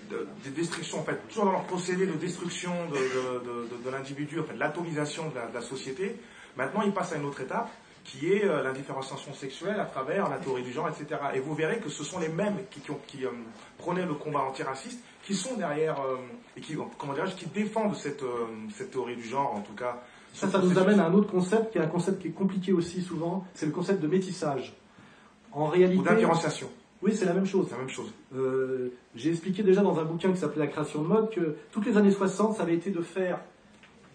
[0.09, 4.39] de, de destruction, en fait, toujours dans leur procédé de destruction de, de, de- l'individu,
[4.39, 6.15] en fait, l'atomisation de la, société,
[6.55, 7.69] maintenant ils passent à une autre étape
[8.03, 11.19] qui est euh, l'indifférenciation sexuelle à travers la théorie du genre, etc.
[11.33, 13.29] Et vous verrez que ce sont les mêmes qui, qui, euh,
[13.79, 15.97] prônaient le combat antiraciste qui sont derrière
[16.55, 18.21] et qui, comment dirais-je, qui défendent cette,
[18.75, 20.03] cette théorie du genre, en tout cas
[20.35, 22.73] Ça, ça nous amène à un autre concept qui est un concept qui est compliqué
[22.73, 24.75] aussi souvent, c'est le concept de métissage.
[25.53, 25.97] En réalité.
[25.97, 26.67] Ou d'indifférenciation.
[27.01, 27.67] Oui, c'est la même chose.
[27.71, 28.11] La même chose.
[28.35, 31.85] Euh, j'ai expliqué déjà dans un bouquin qui s'appelait La création de mode que toutes
[31.85, 33.39] les années 60, ça avait été de faire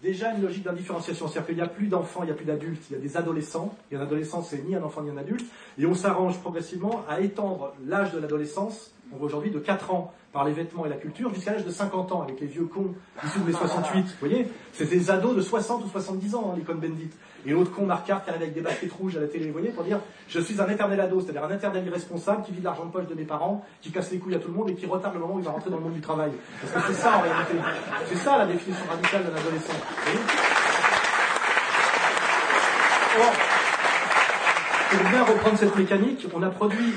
[0.03, 1.27] déjà une logique d'indifférenciation.
[1.27, 3.17] C'est-à-dire qu'il n'y a plus d'enfants, il n'y a plus d'adultes, il y a des
[3.17, 3.75] adolescents.
[3.91, 5.45] Et un adolescent, c'est ni un enfant ni un adulte.
[5.79, 10.13] Et on s'arrange progressivement à étendre l'âge de l'adolescence, on voit aujourd'hui de 4 ans
[10.31, 12.93] par les vêtements et la culture, jusqu'à l'âge de 50 ans avec les vieux cons
[13.25, 14.01] issus de mai 68.
[14.01, 17.09] Vous voyez C'est des ados de 60 ou 70 ans, hein, les cons bendit.
[17.45, 19.69] Et l'autre con, Marc qui arrive avec des baskets rouges à la télé, vous voyez,
[19.69, 22.85] pour dire je suis un éternel ado, c'est-à-dire un éternel irresponsable qui vit de l'argent
[22.85, 24.85] de poche de mes parents, qui casse les couilles à tout le monde et qui
[24.85, 26.31] retarde le moment où il va rentrer dans le monde du travail.
[26.61, 27.53] Parce que c'est ça en réalité.
[28.07, 29.73] C'est ça la définition radicale d'un adolescent.
[33.19, 33.33] Or,
[34.91, 36.93] pour bien reprendre cette mécanique, on a produit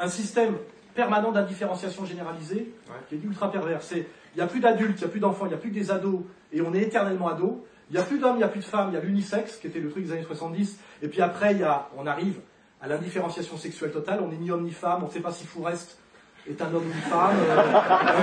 [0.00, 0.54] un système
[0.94, 2.72] permanent d'indifférenciation généralisée
[3.08, 3.80] qui est ultra pervers.
[3.92, 4.04] il
[4.36, 5.90] n'y a plus d'adultes, il n'y a plus d'enfants, il n'y a plus que des
[5.90, 6.20] ados,
[6.52, 7.54] et on est éternellement ados.
[7.90, 9.56] Il n'y a plus d'hommes, il n'y a plus de femmes, il y a l'unisexe,
[9.56, 10.78] qui était le truc des années 70.
[11.02, 12.40] Et puis après, il y a, on arrive
[12.80, 14.20] à l'indifférenciation sexuelle totale.
[14.22, 15.98] On n'est ni homme ni femme, on ne sait pas si Fourest
[16.48, 17.36] est un homme ou une femme.
[17.36, 17.62] Euh,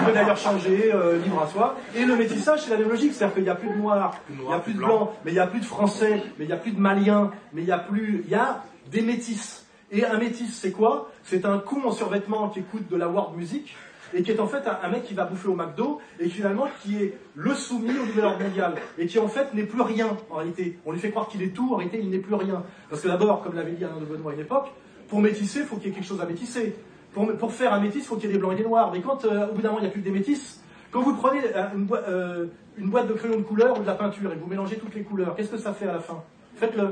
[0.01, 1.75] on peut d'ailleurs changer, euh, libre à soi.
[1.95, 3.13] Et le métissage, c'est la même logique.
[3.13, 5.35] C'est-à-dire qu'il n'y a plus de noirs, il n'y a plus de blancs, mais il
[5.35, 7.71] n'y a plus de français, mais il n'y a plus de maliens, mais il y
[7.71, 9.66] a plus, il y a des métis.
[9.91, 11.11] Et un métis, c'est quoi?
[11.23, 13.75] C'est un con en survêtement qui écoute de la world music
[14.13, 16.97] et qui est en fait un, mec qui va bouffer au McDo et finalement qui
[16.97, 20.35] est le soumis au nouvel ordre mondial et qui en fait n'est plus rien en
[20.35, 20.77] réalité.
[20.85, 22.63] On lui fait croire qu'il est tout, en réalité il n'est plus rien.
[22.89, 24.71] Parce que d'abord, comme l'avait dit Alain de Benoît à une époque,
[25.07, 26.75] pour métisser, il faut qu'il y ait quelque chose à métisser.
[27.13, 28.91] Pour, faire un métis, il faut qu'il y ait des blancs et des noirs.
[28.91, 30.61] Mais quand euh, au bout d'un moment il n'y a plus que des métis,
[30.91, 32.45] quand vous prenez euh, une, euh,
[32.77, 35.03] une boîte de crayons de couleur ou de la peinture et vous mélangez toutes les
[35.03, 36.21] couleurs, qu'est-ce que ça fait à la fin?
[36.55, 36.89] Faites-le.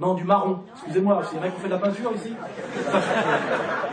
[0.00, 0.60] Non, du marron.
[0.74, 2.34] Excusez-moi, c'est vrai qu'on fait de la peinture ici.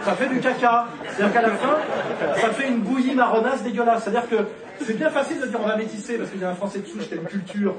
[0.04, 0.88] Ça fait, du caca.
[1.10, 1.78] C'est-à-dire qu'à la fin,
[2.38, 4.04] ça fait une bouillie marronasse dégueulasse.
[4.04, 4.38] C'est-à-dire que
[4.84, 6.88] c'est bien facile de dire on va métisser parce qu'il y a un Français de
[6.88, 7.76] souche qui a une culture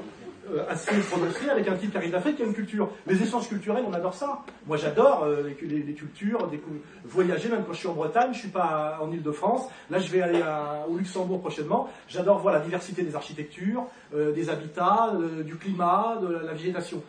[0.51, 2.89] euh, assez prononcée avec un type qui arrive d'Afrique qui a une culture.
[3.07, 4.39] Les échanges culturels, on adore ça.
[4.67, 6.49] Moi, j'adore euh, les, cultures,
[7.05, 9.69] voyager, même quand je suis en Bretagne, je suis pas en Ile-de-France.
[9.89, 10.41] Là, je vais aller
[10.89, 11.89] au Luxembourg prochainement.
[12.07, 15.13] J'adore voir la diversité des architectures, euh, des habitats,
[15.45, 17.01] du climat, de la végétation.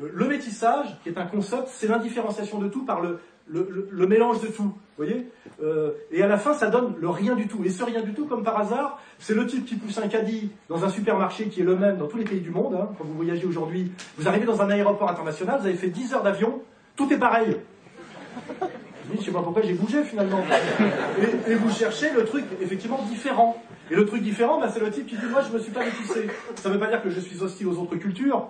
[0.00, 4.40] Euh, le métissage, qui est un concept, c'est l'indifférenciation de tout par le, le, mélange
[4.40, 4.72] de tout.
[4.96, 5.28] voyez
[5.62, 7.62] euh, Et à la fin, ça donne le rien du tout.
[7.64, 10.50] Et ce rien du tout, comme par hasard, c'est le type qui pousse un caddie
[10.68, 12.74] dans un supermarché qui est le même dans tous les pays du monde.
[12.74, 12.90] Hein.
[12.96, 16.22] Quand vous voyagez aujourd'hui, vous arrivez dans un aéroport international, vous avez fait 10 heures
[16.22, 16.62] d'avion,
[16.96, 17.56] tout est pareil.
[19.10, 20.42] Je ne sais pas pourquoi j'ai bougé finalement.
[21.48, 23.62] Et, vous cherchez le truc effectivement différent.
[23.90, 25.84] Et le truc différent, bah, c'est le type qui dit Moi, je me suis pas
[25.84, 26.28] métissé.
[26.54, 28.48] Ça ne veut pas dire que je suis hostile aux autres cultures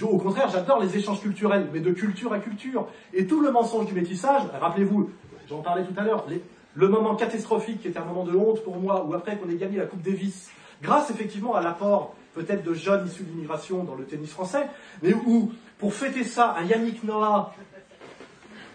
[0.00, 2.88] au contraire, j'adore les échanges culturels, mais de culture à culture.
[3.12, 5.10] Et tout le mensonge du métissage, rappelez-vous,
[5.48, 6.26] j'en parlais tout à l'heure,
[6.74, 9.56] le moment catastrophique qui était un moment de honte pour moi, ou après qu'on ait
[9.56, 10.50] gagné la Coupe Davis,
[10.82, 14.66] grâce effectivement à l'apport peut-être de jeunes issus de l'immigration dans le tennis français,
[15.02, 17.54] mais où, pour fêter ça, un Yannick Noah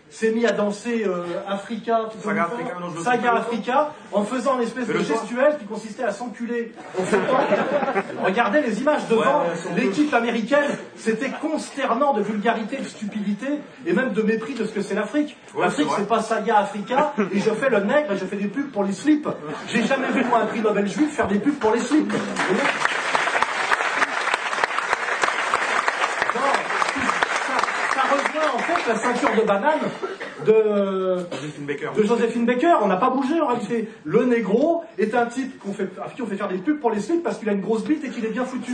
[0.09, 4.97] s'est mis à danser euh, Africa, Saga, Africa, Saga Africa, en faisant une espèce de
[4.99, 6.73] gestuelle qui consistait à s'enculer.
[8.23, 9.43] Regardez les images devant
[9.75, 13.47] l'équipe américaine, c'était consternant de vulgarité, de stupidité
[13.85, 15.37] et même de mépris de ce que c'est l'Afrique.
[15.59, 17.13] L'Afrique, c'est pas Saga Africa.
[17.33, 19.27] Et je fais le nègre et je fais des pubs pour les slips.
[19.67, 22.13] J'ai jamais vu moi un prix Nobel juif faire des pubs pour les slips
[28.87, 29.79] la ceinture de banane
[30.45, 31.25] de
[32.03, 32.77] Josephine Baker.
[32.81, 33.89] On n'a pas bougé en réalité.
[34.03, 36.91] Le négro est un type qu'on fait, à qui on fait faire des pubs pour
[36.91, 38.73] les slips parce qu'il a une grosse bite et qu'il est bien foutu.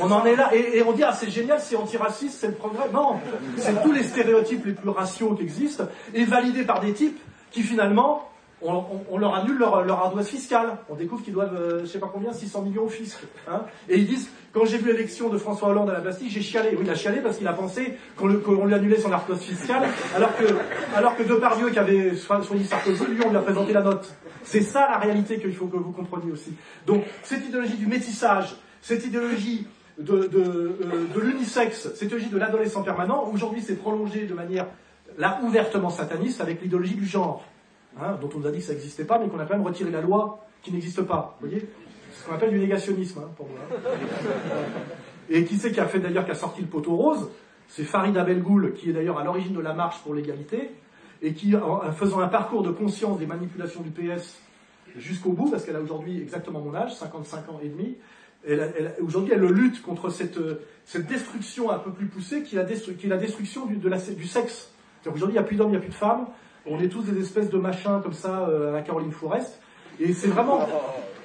[0.00, 2.88] on en est là, et, on dit, ah c'est génial, c'est antiraciste, c'est le progrès.
[2.92, 3.20] Non,
[3.56, 7.18] c'est tous les stéréotypes les plus raciaux qui existent, et validés par des types
[7.50, 8.29] qui finalement
[8.62, 10.76] on, leur annule leur, leur, ardoise fiscale.
[10.88, 13.18] On découvre qu'ils doivent, euh, je sais pas combien, 600 millions au fisc.
[13.48, 13.62] Hein.
[13.88, 16.70] Et ils disent, quand j'ai vu l'élection de François Hollande à la Bastille, j'ai chialé.
[16.72, 19.84] Oui, il a chialé parce qu'il a pensé qu'on lui annulait son ardoise fiscale,
[20.14, 20.44] alors que,
[20.94, 24.12] alors que Depardieu, qui avait choisi Sarkozy, lui, on lui a présenté la note.
[24.42, 26.52] C'est ça la réalité qu'il faut que vous compreniez aussi.
[26.86, 29.66] Donc, cette idéologie du métissage, cette idéologie
[29.98, 34.66] de, de, euh, l'unisexe, cette idéologie de l'adolescent permanent, aujourd'hui, c'est prolongé de manière
[35.18, 37.44] là ouvertement sataniste avec l'idéologie du genre.
[38.02, 39.66] Hein, dont on nous a dit que ça n'existait pas, mais qu'on a quand même
[39.66, 41.36] retiré la loi qui n'existe pas.
[41.40, 41.68] Vous voyez?
[42.12, 43.58] C'est ce qu'on appelle du négationnisme, hein, pour moi.
[45.28, 47.30] Et qui c'est qui a fait d'ailleurs, qui a sorti le poteau rose?
[47.68, 50.70] C'est Farid Abelgoul, qui est d'ailleurs à l'origine de la marche pour l'égalité,
[51.22, 54.40] et qui, en faisant un parcours de conscience des manipulations du PS
[54.96, 57.96] jusqu'au bout, parce qu'elle a aujourd'hui exactement mon âge, 55 ans et demi,
[59.02, 60.38] aujourd'hui elle lutte contre cette,
[61.06, 63.98] destruction un peu plus poussée qui est la, qui est la destruction du, de la,
[63.98, 64.72] du sexe.
[65.06, 66.26] Aujourd'hui, il n'y a plus d'hommes, il n'y a plus de femmes,
[66.66, 69.60] on est tous des espèces de machins comme ça euh, à la Caroline Forest.
[69.98, 70.66] Et c'est vraiment,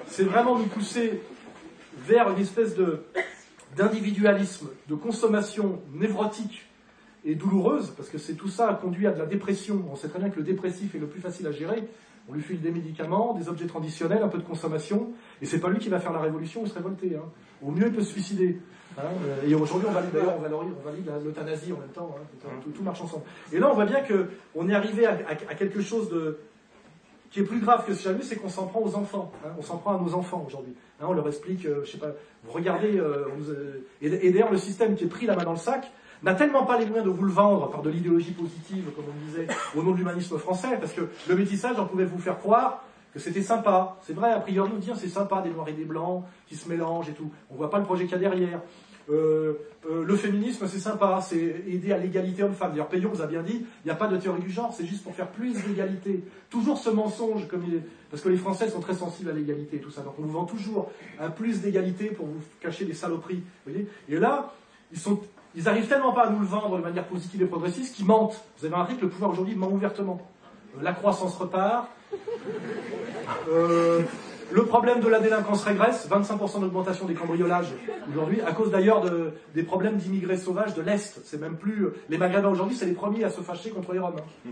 [0.07, 1.21] c'est vraiment nous pousser
[1.97, 3.03] vers une espèce de
[3.75, 6.65] d'individualisme, de consommation névrotique
[7.25, 9.83] et douloureuse, parce que c'est tout ça conduit à de la dépression.
[9.91, 11.83] On sait très bien que le dépressif est le plus facile à gérer.
[12.29, 15.11] On lui file des médicaments, des objets traditionnels, un peu de consommation,
[15.41, 17.15] et c'est pas lui qui va faire la révolution ou se révolter.
[17.15, 17.25] Hein.
[17.61, 18.59] Au mieux, il peut se suicider.
[18.97, 19.01] Hein.
[19.45, 22.15] Et aujourd'hui, on valide d'ailleurs, on valide, l'euthanasie en même temps.
[22.17, 22.49] Hein.
[22.75, 23.23] Tout, marche ensemble.
[23.51, 26.39] Et là, on voit bien qu'on est arrivé à, quelque chose de,
[27.31, 29.31] qui est plus grave que ce jamais, c'est qu'on s'en prend aux enfants.
[29.57, 30.73] On s'en prend à nos enfants aujourd'hui.
[31.01, 32.11] on leur explique, euh, je sais pas,
[32.43, 33.25] vous regardez, euh,
[34.01, 35.91] et, et d'ailleurs, le système qui est pris la main dans le sac,
[36.23, 39.25] n'a tellement pas les moyens de vous le vendre par de l'idéologie positive, comme on
[39.25, 42.83] disait, au nom de l'humanisme français, parce que le métissage, on pouvait vous faire croire
[43.15, 43.97] que c'était sympa.
[44.01, 46.67] C'est vrai, a priori, nous dire c'est sympa, des noirs et des blancs qui se
[46.67, 47.31] mélangent et tout.
[47.49, 48.59] On voit pas le projet qu'il y a derrière.
[49.09, 49.53] Euh,
[49.89, 52.71] euh, le féminisme, c'est sympa, c'est aider à l'égalité homme-femme.
[52.71, 54.85] D'ailleurs, Payon vous a bien dit, il n'y a pas de théorie du genre, c'est
[54.85, 56.25] juste pour faire plus d'égalité.
[56.49, 57.47] Toujours ce mensonge,
[58.09, 60.01] parce que les Français sont très sensibles à l'égalité et tout ça.
[60.01, 63.43] Donc on vous vend toujours un plus d'égalité pour vous cacher des saloperies.
[63.65, 64.53] Vous voyez et là,
[65.55, 68.43] ils arrivent tellement pas à nous le vendre de manière positive et progressiste qu'ils mentent.
[68.57, 70.19] Vous avez remarqué que le pouvoir aujourd'hui ment ouvertement.
[70.77, 71.87] Euh, la croissance repart.
[73.49, 74.01] Euh,
[74.51, 77.73] le problème de la délinquance régresse, 25% d'augmentation des cambriolages
[78.09, 81.19] aujourd'hui, à cause d'ailleurs de, des problèmes d'immigrés sauvages de l'Est.
[81.23, 81.87] C'est même plus.
[82.09, 84.15] Les Maghrébins aujourd'hui, c'est les premiers à se fâcher contre les Roms.
[84.17, 84.49] Hein.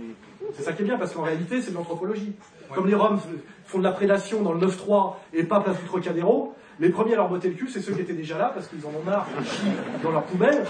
[0.53, 2.33] C'est ça qui est bien, parce qu'en réalité, c'est de l'anthropologie.
[2.73, 3.19] Comme les Roms
[3.65, 7.17] font de la prédation dans le 9-3 et pas place du Trocadéro, les premiers à
[7.17, 9.27] leur botter le cul, c'est ceux qui étaient déjà là, parce qu'ils en ont marre,
[9.39, 10.65] ils chient dans leur poubelle,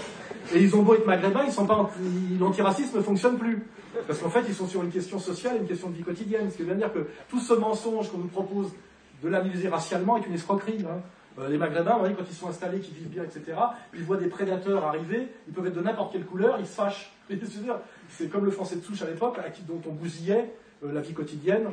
[0.54, 1.90] et ils ont beau être maghrébins, ils sont pas,
[2.38, 3.62] l'antiracisme ne fonctionne plus.
[4.06, 6.50] Parce qu'en fait, ils sont sur une question sociale une question de vie quotidienne.
[6.50, 8.72] Ce qui veut dire que tout ce mensonge qu'on nous propose
[9.22, 10.84] de l'analyser racialement est une escroquerie.
[10.84, 11.00] Hein.
[11.38, 13.56] Euh, les Maghrébins, voyez, quand ils sont installés, qu'ils vivent bien, etc.,
[13.94, 17.12] ils voient des prédateurs arriver, ils peuvent être de n'importe quelle couleur, ils se fâchent.
[18.08, 20.52] C'est comme le français de souche à l'époque, dont on bousillait
[20.84, 21.70] euh, la vie quotidienne,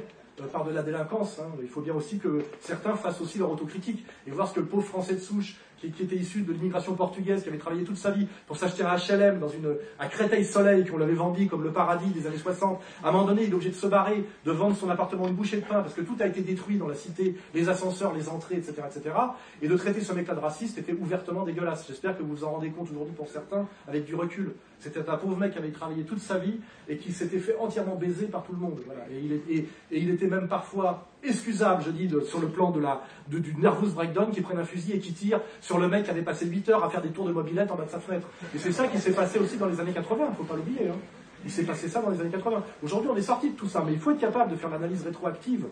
[0.52, 1.40] par de la délinquance.
[1.40, 1.50] Hein.
[1.62, 4.66] Il faut bien aussi que certains fassent aussi leur autocritique et voir ce que le
[4.66, 5.58] pauvre Français de souche,
[5.90, 8.96] qui, était issu de l'immigration portugaise, qui avait travaillé toute sa vie pour s'acheter un
[8.96, 13.10] HLM dans une, à Créteil-Soleil, qu'on l'avait vendu comme le paradis des années 60, à
[13.10, 15.58] un moment donné, il est obligé de se barrer, de vendre son appartement une bouchée
[15.58, 18.58] de pain, parce que tout a été détruit dans la cité, les ascenseurs, les entrées,
[18.58, 19.16] etc., etc.,
[19.62, 21.86] et de traiter ce mec-là de raciste était ouvertement dégueulasse.
[21.88, 24.54] J'espère que vous vous en rendez compte aujourd'hui pour certains, avec du recul.
[24.82, 26.56] C'était un pauvre mec qui avait travaillé toute sa vie
[26.90, 28.80] et qui s'était fait entièrement baiser par tout le monde.
[29.12, 33.92] Et, il était même parfois excusable, je dis, sur le plan de la, du nervous
[33.92, 36.70] breakdown, qui prenne un fusil et qui tire sur le mec qui avait passé 8
[36.70, 38.28] heures à faire des tours de mobilette en bas de sa fenêtre.
[38.56, 40.90] Et c'est ça qui s'est passé aussi dans les années 80, il faut pas l'oublier.
[40.90, 40.98] Hein.
[41.46, 42.64] Il s'est passé ça dans les années 80.
[42.84, 45.04] Aujourd'hui, on est sorti de tout ça, mais il faut être capable de faire l'analyse
[45.04, 45.68] rétroactive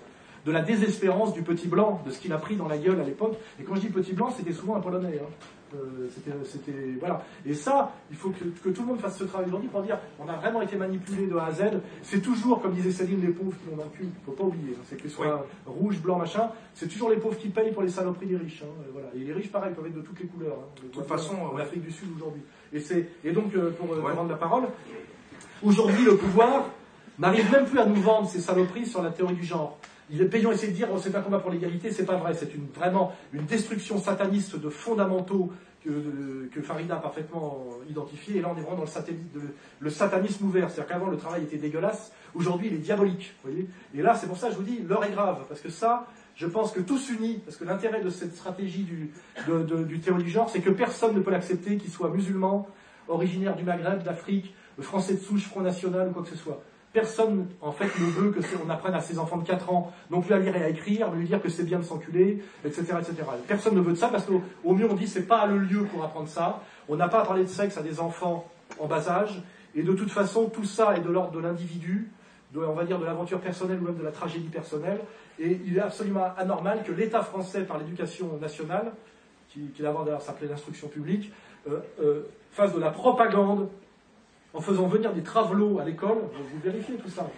[0.45, 3.03] de la désespérance du petit blanc, de ce qu'il a pris dans la gueule à
[3.03, 3.37] l'époque.
[3.59, 5.19] Et quand je dis petit blanc, c'était souvent un Polonais.
[5.21, 5.29] Hein.
[5.75, 6.07] Euh,
[6.47, 7.23] c'était, voilà.
[7.45, 10.27] Et ça, il faut que, tout le monde fasse ce travail aujourd'hui pour dire on
[10.27, 11.63] a vraiment été manipulé de A à Z.
[12.03, 14.03] C'est toujours, comme disait Céline, les pauvres qui ont dans le cul.
[14.03, 14.75] Il ne faut pas oublier.
[14.75, 14.83] Hein.
[14.85, 16.49] c'est que ce soit rouge, blanc, machin.
[16.73, 18.63] C'est toujours les pauvres qui payent pour les saloperies des riches.
[18.63, 18.71] Hein.
[18.81, 19.09] Euh, voilà.
[19.15, 20.57] Et les riches, pareil, peuvent être de toutes les couleurs.
[20.59, 20.81] Hein.
[20.83, 22.41] De toute façon, en Afrique du Sud aujourd'hui.
[22.73, 24.63] Et, c'est, et donc, euh, pour rendre la parole,
[25.63, 26.65] aujourd'hui, le pouvoir
[27.17, 29.77] n'arrive même plus à nous vendre ces saloperies sur la théorie du genre.
[30.11, 32.53] Est payant essayer de dire oh, c'est un combat pour l'égalité, c'est pas vrai, c'est
[32.55, 35.51] une, vraiment une destruction sataniste de fondamentaux
[35.83, 38.37] que, Farida a parfaitement identifié.
[38.37, 39.01] Et là, on est vraiment dans
[39.35, 39.41] le,
[39.79, 40.69] le satanisme ouvert.
[40.69, 42.11] C'est-à-dire qu'avant, le travail était dégueulasse.
[42.35, 43.33] Aujourd'hui, il est diabolique.
[43.43, 45.45] Voyez et là, c'est pour ça que je vous dis, l'heure est grave.
[45.47, 49.11] Parce que ça, je pense que tous unis, parce que l'intérêt de cette stratégie du,
[49.87, 52.67] du théorie du genre, c'est que personne ne peut l'accepter, qu'il soit musulman,
[53.07, 56.61] originaire du Maghreb, d'Afrique, français de souche, Front National ou quoi que ce soit.
[56.91, 60.21] Personne, en fait, ne veut que on apprenne à ses enfants de 4 ans non
[60.21, 62.81] plus à lire et à écrire, mais lui dire que c'est bien de s'enculer, etc.,
[62.99, 63.15] etc.
[63.47, 66.03] Personne ne veut de ça parce qu'au mieux on dit c'est pas le lieu pour
[66.03, 66.63] apprendre ça.
[66.87, 69.43] On n'a pas à parler de sexe à des enfants en bas âge.
[69.75, 72.09] Et de toute façon, tout ça est de l'ordre de l'individu,
[72.55, 74.99] on va dire de l'aventure personnelle ou même de la tragédie personnelle.
[75.37, 78.91] Et il est absolument anormal que l'État français, par l'éducation nationale,
[79.49, 81.31] qui, qui d'abord s'appelait l'instruction publique,
[81.67, 82.21] euh, euh,
[82.51, 83.69] fasse de la propagande
[84.53, 87.29] en faisant venir des travelots à l'école, vous vérifiez tout ça.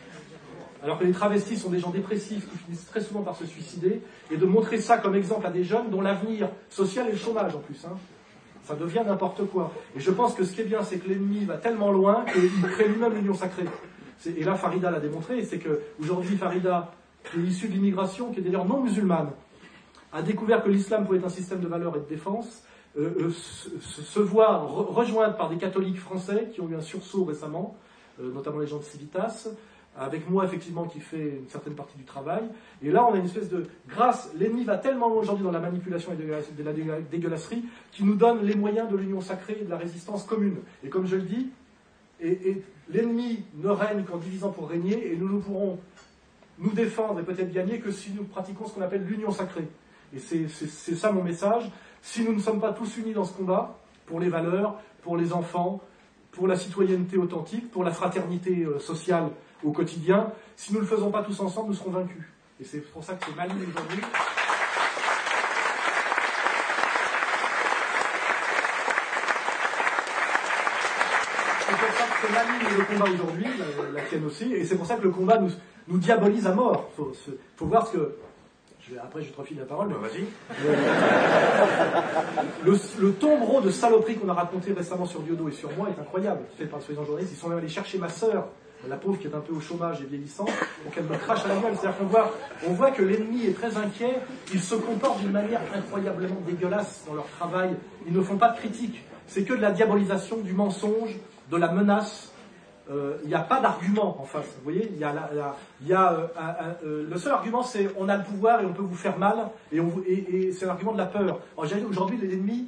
[0.83, 4.01] Alors que les travestis sont des gens dépressifs qui finissent très souvent par se suicider,
[4.31, 7.55] et de montrer ça comme exemple à des jeunes dont l'avenir social est le chômage
[7.55, 7.85] en plus.
[7.85, 7.97] Hein.
[8.63, 9.71] Ça devient n'importe quoi.
[9.95, 12.61] Et je pense que ce qui est bien, c'est que l'ennemi va tellement loin qu'il
[12.69, 13.65] crée lui-même l'union sacrée.
[14.25, 16.91] Et là, Farida l'a démontré, c'est qu'aujourd'hui, Farida,
[17.23, 19.31] qui est issue de l'immigration, qui est d'ailleurs non musulmane,
[20.13, 22.63] a découvert que l'islam pouvait être un système de valeurs et de défense,
[22.95, 27.75] se, voir rejoindre par des catholiques français qui ont eu un sursaut récemment,
[28.19, 29.47] euh, notamment les gens de Civitas,
[29.97, 32.43] avec moi effectivement qui fait une certaine partie du travail.
[32.81, 34.31] Et là, on a une espèce de grâce.
[34.37, 38.55] L'ennemi va tellement aujourd'hui dans la manipulation et de la dégueulasserie qu'il nous donne les
[38.55, 40.57] moyens de l'union sacrée et de la résistance commune.
[40.83, 41.49] Et comme je le dis,
[42.89, 45.79] l'ennemi ne règne qu'en divisant pour régner, et nous ne pourrons
[46.59, 49.67] nous défendre et peut-être gagner que si nous pratiquons ce qu'on appelle l'union sacrée.
[50.15, 50.47] Et c'est
[50.95, 51.69] ça mon message.
[52.01, 55.33] Si nous ne sommes pas tous unis dans ce combat, pour les valeurs, pour les
[55.33, 55.81] enfants,
[56.31, 59.29] pour la citoyenneté authentique, pour la fraternité euh, sociale
[59.63, 62.23] au quotidien, si nous ne le faisons pas tous ensemble, nous serons vaincus.
[62.59, 64.01] Et c'est pour ça que c'est mal aujourd'hui.
[72.31, 73.47] Ma ligne le combat aujourd'hui,
[73.93, 76.89] la, tienne aussi, et c'est pour ça que le combat nous, diabolise à mort.
[76.97, 78.15] Il faut, voir ce que
[79.03, 79.89] après, je te refile la parole.
[79.89, 80.25] Bah, vas-y.
[82.65, 85.99] Le, le, tombereau de saloperie qu'on a raconté récemment sur Diodo et sur moi est
[85.99, 87.31] incroyable, fait par les journalistes.
[87.33, 88.47] Ils sont même allés chercher ma sœur,
[88.87, 90.49] la pauvre qui est un peu au chômage et vieillissante,
[90.83, 91.73] pour qu'elle me crache à la gueule.
[91.79, 92.31] C'est-à-dire qu'on voit,
[92.67, 94.19] on voit que l'ennemi est très inquiet,
[94.53, 97.75] ils se comportent d'une manière incroyablement dégueulasse dans leur travail,
[98.07, 99.03] ils ne font pas de critique.
[99.27, 101.17] C'est que de la diabolisation, du mensonge,
[101.49, 102.30] de la menace,
[102.91, 104.47] il euh, n'y a pas d'argument en face.
[104.57, 105.03] Vous voyez, il y
[105.93, 106.27] a, euh,
[106.83, 109.49] euh, le seul argument, c'est on a le pouvoir et on peut vous faire mal,
[109.71, 111.39] et, et, c'est l'argument de la peur.
[111.55, 112.67] Aujourd'hui, l'ennemi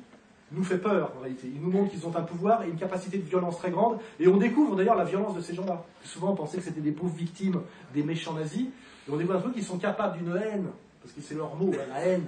[0.53, 1.51] nous fait peur en réalité.
[1.53, 4.27] Il nous montre qu'ils ont un pouvoir et une capacité de violence très grande, et
[4.27, 5.83] on découvre d'ailleurs la violence de ces gens-là.
[6.03, 7.59] Souvent, on pensait que c'était des pauvres victimes
[7.93, 8.67] des méchants nazis,
[9.07, 10.67] et on découvre un truc qu'ils sont capables d'une haine,
[11.01, 12.25] parce que c'est leur mot, hein, la haine.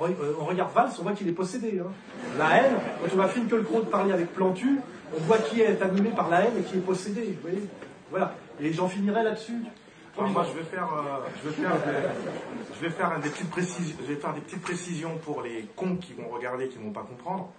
[0.00, 1.80] On, regarde Valls, on voit qu'il est possédé.
[1.80, 1.90] Hein.
[2.38, 4.78] La haine, quand on va que le de parler avec Plantu,
[5.16, 7.38] on voit qui est animé par la haine et qui est possédé.
[7.42, 7.68] Vous voyez
[8.10, 8.34] voilà.
[8.60, 9.62] Et j'en finirai là-dessus.
[10.18, 13.96] moi, je vais faire, euh, je vais faire, des, je vais faire des petites précisions,
[14.00, 17.02] je vais faire des petites précisions pour les cons qui vont regarder, qui vont pas
[17.04, 17.52] comprendre.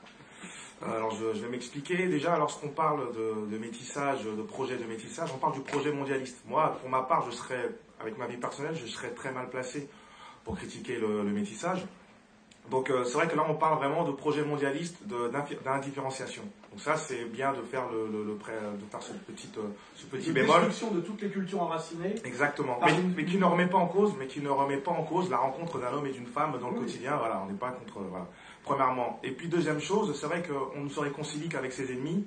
[0.83, 2.07] Euh, alors, je, vais m'expliquer.
[2.07, 6.41] Déjà, lorsqu'on parle de, métissage, de projet de métissage, on parle du projet mondialiste.
[6.45, 7.69] Moi, pour ma part, je serais,
[8.01, 9.89] avec ma vie personnelle, je serais très mal placé
[10.43, 11.85] pour critiquer le métissage.
[12.69, 16.43] Donc euh, c'est vrai que là on parle vraiment de projet mondialiste d'indifférenciation.
[16.71, 18.39] Donc ça c'est bien de faire le, le, de
[18.89, 19.63] faire ce petit euh,
[19.93, 20.69] ce petit bémol.
[20.69, 22.15] de toutes les cultures enracinées.
[22.23, 22.79] Exactement.
[23.15, 25.37] Mais, qui ne remet pas en cause, mais qui ne remet pas en cause la
[25.37, 27.17] rencontre d'un homme et d'une femme dans le quotidien.
[27.17, 27.99] Voilà, on n'est pas contre.
[27.99, 28.25] Voilà.
[28.63, 29.19] Premièrement.
[29.21, 32.25] Et puis deuxième chose, c'est vrai qu'on ne se réconcilie qu'avec ses ennemis.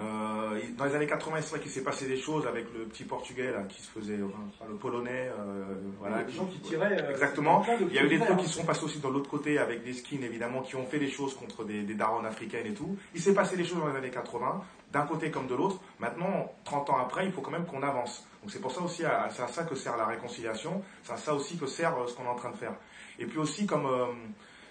[0.00, 3.04] Euh, dans les années 80, c'est vrai qu'il s'est passé des choses avec le petit
[3.04, 5.64] portugais là, qui se faisait, le polonais, euh,
[5.98, 6.22] voilà.
[6.22, 7.02] Des gens qui tiraient.
[7.02, 7.64] Euh, Exactement.
[7.80, 9.92] Il y a eu des trucs qui sont passés aussi dans l'autre côté avec des
[9.92, 12.96] skins évidemment qui ont fait des choses contre des, des darons africaines et tout.
[13.14, 15.80] Il s'est passé des choses dans les années 80, d'un côté comme de l'autre.
[15.98, 18.24] Maintenant, 30 ans après, il faut quand même qu'on avance.
[18.42, 21.34] Donc c'est pour ça aussi, c'est à ça que sert la réconciliation, c'est à ça
[21.34, 22.74] aussi que sert ce qu'on est en train de faire.
[23.18, 23.88] Et puis aussi, comme,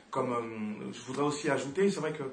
[0.09, 2.23] comme je voudrais aussi ajouter, c'est vrai que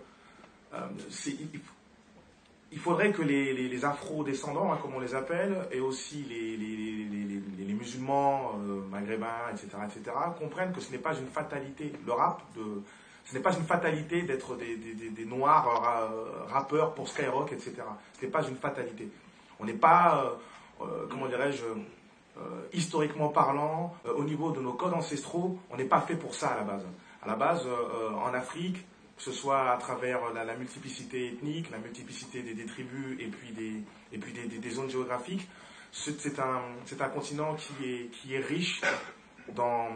[2.75, 8.81] il faudrait que les, afro-descendants, hein, comme on les appelle, et aussi les, musulmans, euh,
[8.91, 11.93] maghrébins, etc., etc., comprennent que ce n'est pas une fatalité.
[12.05, 12.83] Le rap, de,
[13.25, 17.75] ce n'est pas une fatalité d'être des, noirs euh, rappeurs pour Skyrock, etc.
[18.19, 19.09] Ce n'est pas une fatalité.
[19.61, 20.37] On n'est pas,
[20.81, 21.65] euh, comment dirais-je,
[22.73, 26.57] historiquement parlant, au niveau de nos codes ancestraux, on n'est pas fait pour ça à
[26.57, 26.85] la base.
[27.23, 27.65] À la base,
[28.21, 28.85] en Afrique,
[29.17, 33.83] que ce soit à travers la, multiplicité ethnique, la multiplicité des, tribus et puis des,
[34.13, 35.49] et puis des, zones géographiques.
[35.93, 36.63] C'est un,
[37.01, 38.81] un, continent qui est, qui est riche
[39.55, 39.89] dans,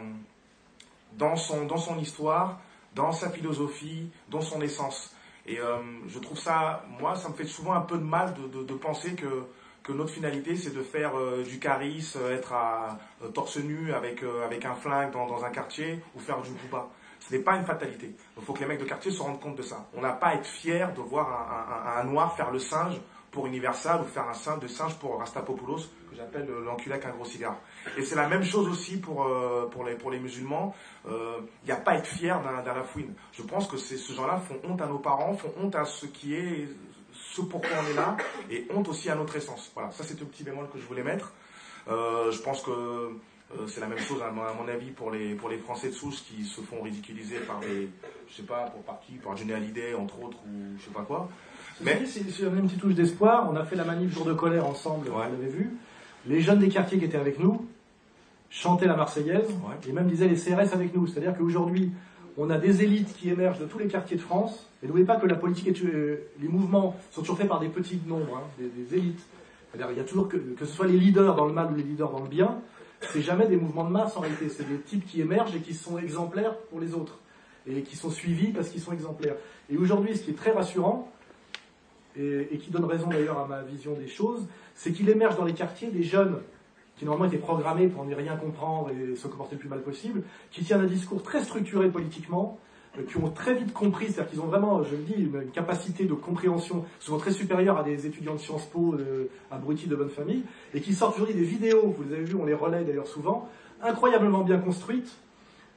[1.13, 2.61] dans, son, dans son histoire,
[2.95, 5.13] dans sa philosophie, dans son essence.
[5.45, 8.63] Et euh, je trouve ça, moi, ça me fait souvent un peu de mal de,
[8.63, 9.45] de, penser que,
[9.83, 12.99] que notre finalité, c'est de faire euh, du charisme, être à
[13.33, 16.89] torse nu avec, euh, avec un flingue dans, dans, un quartier ou faire du bouba.
[17.29, 18.15] Ce n'est pas une fatalité.
[18.37, 19.87] Il faut que les mecs de quartier se rendent compte de ça.
[19.93, 22.99] On n'a pas à être fier de voir un, noir faire le singe
[23.29, 27.11] pour Universal ou faire un singe de singe pour Rastapopoulos, que j'appelle l'enculé avec un
[27.11, 27.57] gros cigare.
[27.97, 29.69] Et c'est la même chose aussi pour, euh,
[30.11, 30.73] les, musulmans.
[31.05, 33.13] Il euh, n'y a pas à être fier d'un lafouine.
[33.33, 36.33] Je pense que ces gens-là font honte à nos parents, font honte à ce qui
[36.33, 36.67] est,
[37.13, 38.17] ce pourquoi on est là,
[38.49, 39.71] et honte aussi à notre essence.
[39.75, 41.31] Voilà, ça c'est un petit bémol que je voulais mettre.
[41.89, 43.11] Euh, je pense que
[43.51, 46.23] euh, c'est la même chose, à mon avis, pour les, pour les Français de souche
[46.23, 47.89] qui se font ridiculiser par des,
[48.29, 51.29] je sais pas, pour partie, par Johnny Hallyday, entre autres, ou je sais pas quoi.
[51.81, 53.49] Mais c'est une petite touche d'espoir.
[53.51, 55.71] On a fait la manif jour de colère ensemble, vous l'avez vu.
[56.27, 57.65] Les jeunes des quartiers qui étaient avec nous
[58.49, 59.47] chantaient la Marseillaise
[59.87, 61.07] et même disaient les CRS avec nous.
[61.07, 61.91] C'est-à-dire qu'aujourd'hui,
[62.37, 64.67] on a des élites qui émergent de tous les quartiers de France.
[64.83, 67.67] Et n'oubliez pas que la politique et euh, les mouvements sont toujours faits par des
[67.67, 69.19] petits nombres, hein, des, élites.
[69.73, 71.83] il y a toujours que, que ce soit les leaders dans le mal ou les
[71.83, 72.61] leaders dans le bien,
[73.01, 75.73] c'est jamais des mouvements de masse en réalité, c'est des types qui émergent et qui
[75.73, 77.19] sont exemplaires pour les autres,
[77.67, 79.35] et qui sont suivis parce qu'ils sont exemplaires.
[79.71, 81.11] Et aujourd'hui, ce qui est très rassurant,
[82.15, 84.45] et, qui donne raison d'ailleurs à ma vision des choses,
[84.75, 86.39] c'est qu'il émerge dans les quartiers des jeunes
[86.97, 90.23] qui normalement étaient programmés pour ne rien comprendre et se comporter le plus mal possible,
[90.51, 92.59] qui tiennent un discours très structuré politiquement,
[93.07, 96.13] qui ont très vite compris, c'est-à-dire qu'ils ont vraiment, je le dis, une, capacité de
[96.13, 100.43] compréhension souvent très supérieure à des étudiants de Sciences Po euh, abrutis de bonne famille,
[100.73, 103.47] et qui sortent aujourd'hui des vidéos, vous les avez vues, on les relaie d'ailleurs souvent,
[103.81, 105.15] incroyablement bien construites,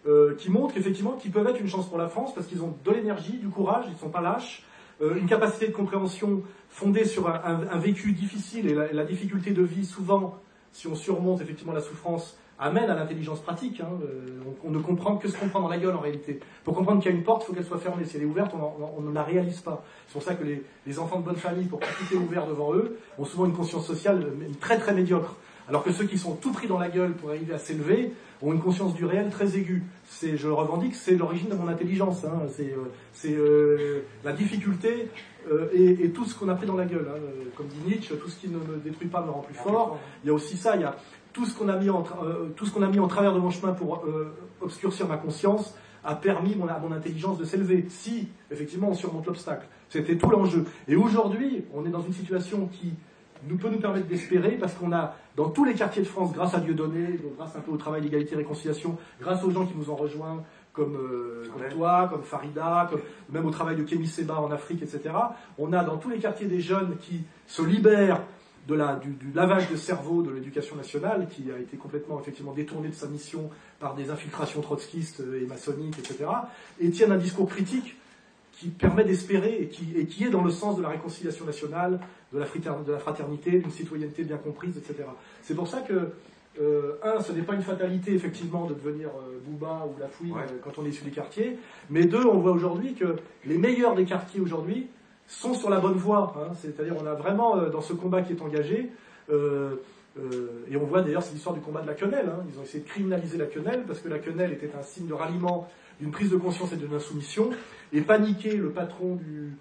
[0.06, 2.74] euh, qui montrent qu'effectivement, qu'ils peuvent être une chance pour la France parce qu'ils ont
[2.84, 4.64] de l'énergie, du courage, ils ne sont pas lâches,
[5.00, 9.84] euh, une capacité de compréhension fondée sur un, vécu difficile et la, difficulté de vie,
[9.84, 10.40] souvent,
[10.72, 13.80] si on surmonte effectivement la souffrance, amène à l'intelligence pratique.
[13.80, 13.90] Hein.
[14.64, 16.40] on, ne comprend que ce qu'on prend dans la gueule en réalité.
[16.64, 18.04] Pour comprendre qu'il y a une porte, il faut qu'elle soit fermée.
[18.04, 19.84] Si elle est ouverte, on, ne la réalise pas.
[20.06, 22.74] C'est pour ça que les, les, enfants de bonne famille, pour tout est ouvert devant
[22.74, 24.26] eux, ont souvent une conscience sociale
[24.60, 25.36] très très médiocre.
[25.68, 28.52] Alors que ceux qui sont tout pris dans la gueule pour arriver à s'élever ont
[28.52, 29.82] une conscience du réel très aiguë.
[30.04, 32.24] C'est, je revendique, c'est l'origine de mon intelligence.
[32.24, 32.42] Hein.
[32.48, 35.08] C'est, euh, euh, la difficulté
[35.50, 37.08] euh, et, tout ce qu'on a pris dans la gueule.
[37.08, 37.20] Hein.
[37.56, 39.98] Comme dit Nietzsche, tout ce qui ne me détruit pas me rend plus fort.
[40.24, 40.74] Il y a aussi ça.
[40.74, 40.96] Il y a
[41.32, 42.04] tout ce qu'on a mis en,
[42.56, 44.04] tout ce qu'on a mis en travers de mon chemin pour
[44.60, 45.74] obscurcir ma conscience
[46.04, 47.86] a permis mon, à mon intelligence de s'élever.
[47.88, 50.64] Si effectivement on surmonte l'obstacle, c'était tout l'enjeu.
[50.88, 52.92] Et aujourd'hui, on est dans une situation qui
[53.48, 56.54] nous peut nous permettre d'espérer parce qu'on a dans tous les quartiers de France, grâce
[56.54, 59.90] à Dieudonné, grâce un peu au travail d'égalité et réconciliation, grâce aux gens qui nous
[59.90, 64.50] ont rejoints, comme, euh, toi, comme Farida, comme, même au travail de Kémy Seba en
[64.50, 65.14] Afrique, etc.
[65.58, 68.20] On a dans tous les quartiers des jeunes qui se libèrent
[68.68, 72.52] de la, du, du, lavage de cerveau de l'éducation nationale, qui a été complètement effectivement
[72.52, 73.50] détourné de sa mission
[73.80, 76.26] par des infiltrations trotskistes et maçonniques, etc.,
[76.80, 77.96] et tiennent un discours critique
[78.52, 81.98] qui permet d'espérer et qui, et qui, est dans le sens de la réconciliation nationale,
[82.32, 85.08] de la, de la fraternité, d'une citoyenneté bien comprise, etc.
[85.42, 86.12] C'est pour ça que,
[86.60, 90.34] euh, un, ce n'est pas une fatalité effectivement de devenir euh, Bouba ou La Fouine
[90.36, 91.58] euh, quand on est issu des quartiers,
[91.90, 94.86] mais deux, on voit aujourd'hui que les meilleurs des quartiers aujourd'hui
[95.32, 96.34] sont sur la bonne voie.
[96.38, 96.52] Hein.
[96.60, 98.90] C'est-à-dire on a vraiment dans ce combat qui est engagé,
[99.30, 102.28] et on voit d'ailleurs c'est l'histoire du combat de la quenelle.
[102.28, 102.44] Hein.
[102.52, 105.14] Ils ont essayé de criminaliser la quenelle parce que la quenelle était un signe de
[105.14, 105.68] ralliement,
[106.00, 107.50] d'une prise de conscience et d'une insoumission
[107.92, 109.52] et paniquer le patron du,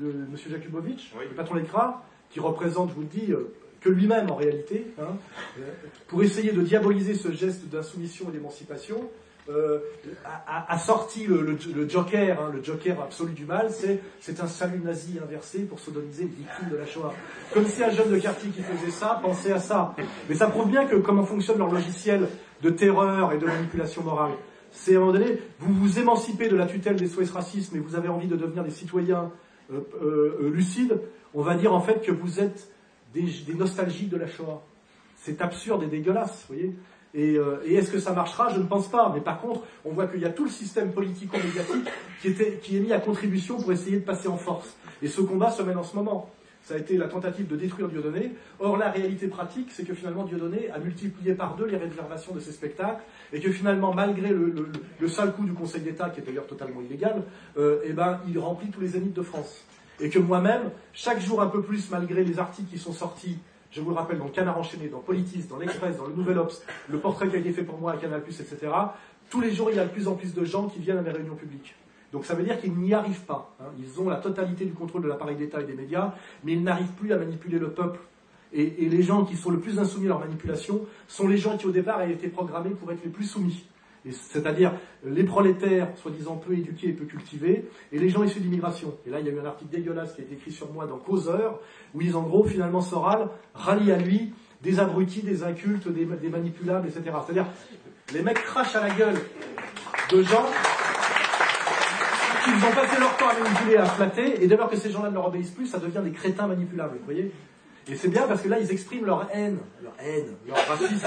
[0.00, 0.36] de M.
[0.48, 4.86] Jakubowicz, le patron d'ECRA, qui représente, je vous le dis, euh, que lui-même en réalité,
[4.98, 5.16] hein,
[5.58, 5.62] euh,
[6.08, 9.08] pour essayer de diaboliser ce geste d'insoumission et d'émancipation,
[9.48, 9.78] euh,
[10.46, 11.56] a, sorti le,
[11.88, 13.70] joker, hein, le joker absolu du mal,
[14.20, 17.14] c'est un salut nazi inversé pour sodomiser les victimes de la Shoah.
[17.52, 19.94] Comme si un jeune de quartier qui faisait ça pensait à ça.
[20.28, 22.28] Mais ça prouve bien que comment fonctionne leur logiciel
[22.62, 24.32] de terreur et de manipulation morale
[24.76, 27.80] c'est à un moment donné, vous vous émancipez de la tutelle des SOS racisme et
[27.80, 29.32] vous avez envie de devenir des citoyens
[29.72, 31.00] euh, euh, lucides,
[31.34, 32.70] on va dire en fait que vous êtes
[33.14, 34.62] des, nostalgiques de la Shoah.
[35.16, 36.74] C'est absurde et dégueulasse, vous voyez.
[37.16, 38.52] Et, est-ce que ça marchera?
[38.52, 39.10] Je ne pense pas.
[39.14, 41.88] Mais par contre, on voit qu'il y a tout le système politico-médiatique
[42.20, 44.76] qui, qui est mis à contribution pour essayer de passer en force.
[45.02, 46.30] Et ce combat se mène en ce moment
[46.66, 48.32] ça a été la tentative de détruire Dieudonné.
[48.58, 52.40] Or, la réalité pratique, c'est que finalement, Dieudonné a multiplié par deux les réservations de
[52.40, 54.72] ses spectacles, et que finalement, malgré le,
[55.06, 57.22] sale coup du Conseil d'État, qui est d'ailleurs totalement illégal,
[57.56, 59.64] euh, eh ben, il remplit tous les zéniths de France.
[60.00, 63.38] Et que moi-même, chaque jour un peu plus, malgré les articles qui sont sortis,
[63.76, 66.62] je vous le rappelle, dans Canard enchaîné, dans Politis, dans l'Express, dans le Nouvel Obs,
[66.88, 68.56] le portrait qui a été fait pour moi à Canal+, etc.,
[69.28, 71.02] tous les jours, il y a de plus en plus de gens qui viennent à
[71.02, 71.74] mes réunions publiques.
[72.10, 73.54] Donc ça veut dire qu'ils n'y arrivent pas.
[73.60, 73.66] Hein.
[73.78, 76.92] Ils ont la totalité du contrôle de l'appareil d'État et des médias, mais ils n'arrivent
[76.92, 77.98] plus à manipuler le peuple.
[78.54, 81.66] Et, les gens qui sont le plus insoumis à leur manipulation sont les gens qui
[81.66, 83.66] au départ avaient été programmés pour être les plus soumis.
[84.12, 84.72] C'est-à-dire
[85.04, 88.94] les prolétaires, soi-disant peu éduqués et peu cultivés, et les gens issus d'immigration.
[89.06, 90.86] Et là, il y a eu un article dégueulasse qui a été écrit sur moi
[90.86, 91.60] dans Causeur,
[91.94, 94.32] où ils, en gros, finalement, Soral rallie à lui
[94.62, 97.02] des abrutis, des incultes, des, manipulables, etc.
[97.24, 97.46] C'est-à-dire,
[98.12, 99.16] les mecs crachent à la gueule
[100.10, 100.46] de gens
[102.48, 105.08] ils ont passé leur temps à manipuler, à flatter, et dès lors que ces gens-là
[105.10, 107.32] ne leur obéissent plus, ça devient des crétins manipulables, vous voyez?
[107.88, 111.06] Et c'est bien parce que là, ils expriment leur haine, leur haine, leur racisme.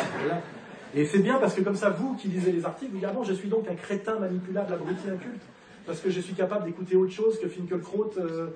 [0.95, 3.13] Et c'est bien parce que comme ça, vous qui lisez les articles, vous dites, ah
[3.13, 5.41] bon, je suis donc un crétin manipulable, abruti, inculte,
[5.85, 8.47] parce que je suis capable d'écouter autre chose que Finkelkraut, euh,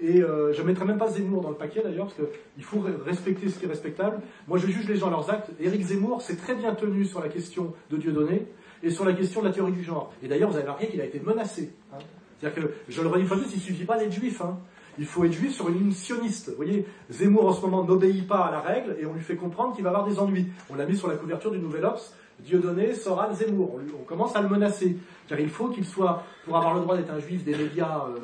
[0.00, 2.84] et euh, je ne mettrai même pas Zemmour dans le paquet d'ailleurs, parce qu'il faut
[3.04, 4.20] respecter ce qui est respectable.
[4.46, 5.50] Moi, je juge les gens à leurs actes.
[5.60, 8.46] Éric Zemmour s'est très bien tenu sur la question de Dieudonné
[8.82, 10.12] et sur la question de la théorie du genre.
[10.22, 11.72] Et d'ailleurs, vous avez remarqué qu'il a été menacé.
[11.92, 11.98] Hein.
[12.38, 14.40] C'est-à-dire que, je le redis une fois plus, il ne suffit pas d'être juif.
[14.40, 14.58] Hein.
[14.98, 16.48] Il faut être juif sur une ligne sioniste.
[16.50, 19.36] Vous voyez, Zemmour en ce moment n'obéit pas à la règle et on lui fait
[19.36, 20.46] comprendre qu'il va avoir des ennuis.
[20.70, 23.78] On l'a mis sur la couverture du Nouvel Ops, Dieudonné, Soral, Zemmour.
[23.98, 24.96] On, commence à le menacer.
[25.28, 28.18] Car il faut qu'il soit, pour avoir le droit d'être un juif des médias euh,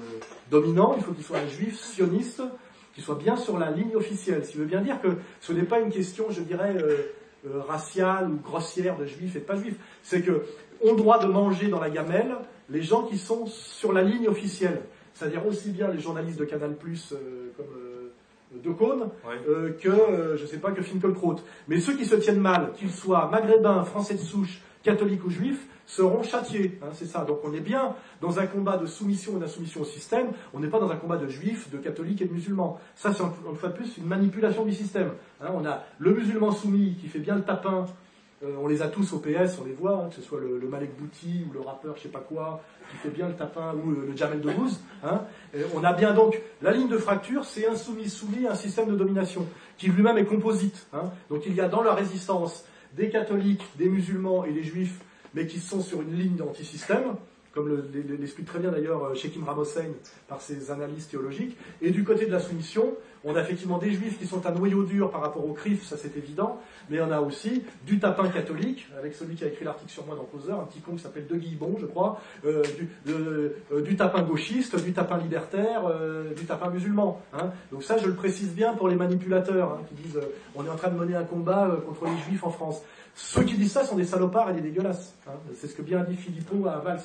[0.51, 2.42] dominants, il faut qu'il soit un juif sioniste,
[2.94, 4.44] qu'il soit bien sur la ligne officielle.
[4.44, 5.09] Ce qui veut bien dire que
[5.40, 6.96] ce n'est pas une question, je dirais, euh,
[7.46, 9.74] euh, raciale ou grossière de juif et de pas juif.
[10.02, 10.44] C'est que
[10.82, 12.34] ont droit de manger dans la gamelle
[12.70, 14.80] les gens qui sont sur la ligne officielle,
[15.15, 18.11] c'est-à-dire aussi bien les journalistes de Canal+, euh, comme euh,
[18.62, 19.09] de Cône,
[19.49, 21.36] euh, que, je sais pas, que Finkelkraut.
[21.69, 25.66] Mais ceux qui se tiennent mal, qu'ils soient maghrébins, français de souche, catholiques ou juifs,
[25.86, 26.78] seront châtiés.
[26.82, 27.24] Hein, c'est ça.
[27.24, 30.69] Donc on est bien dans un combat de soumission et d'insoumission au système, on n'est
[30.69, 32.81] pas dans un combat de juifs, de catholiques et de musulmans.
[32.95, 35.12] Ça, c'est une fois de plus une manipulation du système.
[35.41, 37.86] Hein, on a le musulman soumis qui fait bien le tapin
[38.44, 40.68] euh, on les a tous au PS, on les voit, hein, que ce soit le,
[40.68, 43.90] Malek Bouti ou le rappeur, je sais pas quoi, qui fait bien le tapin, ou
[43.90, 44.80] le, Jamel Debbouze.
[45.02, 45.22] Hein.
[45.74, 49.46] on a bien donc la ligne de fracture, c'est un soumis-soumis, un système de domination
[49.78, 50.86] qui lui-même est composite.
[50.92, 51.10] Hein.
[51.30, 52.64] Donc il y a dans la résistance
[52.94, 55.00] des catholiques, des musulmans et des juifs,
[55.34, 57.16] mais qui sont sur une ligne d'antisystème
[57.55, 59.93] comme l'explique très bien d'ailleurs euh, Shekim Ramosein
[60.26, 61.56] par ses analyses théologiques.
[61.81, 64.82] Et du côté de la soumission, on a effectivement des juifs qui sont un noyau
[64.82, 66.60] dur par rapport aux CRIF, ça c'est évident,
[66.90, 70.16] mais on a aussi du tapin catholique, avec celui qui a écrit l'article sur moi
[70.16, 72.62] dans Causeur, un petit con qui s'appelle De Guillebon, je crois, euh,
[73.09, 75.82] euh, du, tapin gauchiste, du tapin libertaire,
[76.36, 77.22] du tapin musulman.
[77.32, 77.51] Hein.
[77.70, 80.20] Donc ça, je le précise bien pour les manipulateurs hein, qui disent
[80.55, 82.82] on est en train de mener un combat contre les juifs en France.
[83.14, 85.14] Ceux qui disent ça sont des salopards et des dégueulasses.
[85.28, 85.35] Hein.
[85.55, 87.01] C'est ce que bien dit Philippot à Valls.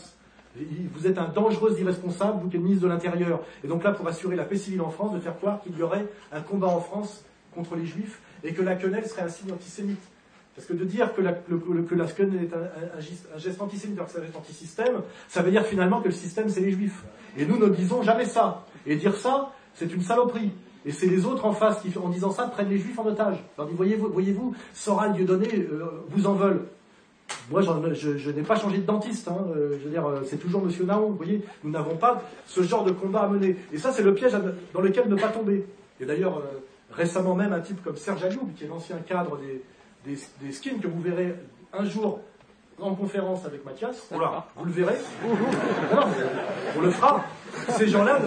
[0.55, 3.41] Vous êtes un dangereux irresponsable, vous qui êtes ministre de l'Intérieur.
[3.63, 5.83] Et donc là, pour assurer la paix civile en France, de faire croire qu'il y
[5.83, 7.23] aurait un combat en France
[7.53, 10.01] contre les Juifs et que la quenelle serait un signe antisémite.
[10.55, 14.35] Parce que de dire que la, est un, geste antisémite alors que c'est un geste
[14.35, 17.03] antisystème, ça veut dire finalement que le système, c'est les Juifs.
[17.37, 18.65] Et nous ne disons jamais ça.
[18.85, 20.51] Et dire ça, c'est une saloperie.
[20.85, 23.37] Et c'est les autres en face qui, en disant ça, prennent les Juifs en otage.
[23.57, 26.65] Voyez-vous, voyez-vous Soral, Dieudonné euh, vous en veulent.
[27.49, 29.27] Moi, je, n'ai pas changé de dentiste.
[29.27, 29.37] Hein.
[29.55, 31.09] Euh, je veux dire, euh, c'est toujours Monsieur Naon.
[31.09, 33.55] Vous voyez, nous n'avons pas ce genre de combat à mener.
[33.73, 34.33] Et ça, c'est le piège
[34.73, 35.65] dans lequel ne pas tomber.
[35.99, 36.59] Et d'ailleurs, euh,
[36.91, 39.39] récemment même, un type comme Serge Ayoub, qui est l'ancien cadre
[40.05, 41.35] des, des, skins, que vous verrez
[41.73, 42.19] un jour
[42.79, 44.09] en conférence avec Mathias.
[44.55, 44.97] vous le verrez.
[46.77, 47.25] on le fera.
[47.69, 48.19] Ces gens-là,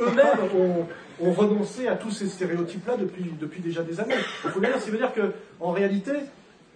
[0.00, 0.86] eux-mêmes, ont,
[1.20, 4.14] ont, renoncé à tous ces stéréotypes-là depuis, depuis déjà des années.
[4.44, 6.12] Il faut bien dire, ça veut dire qu'en réalité,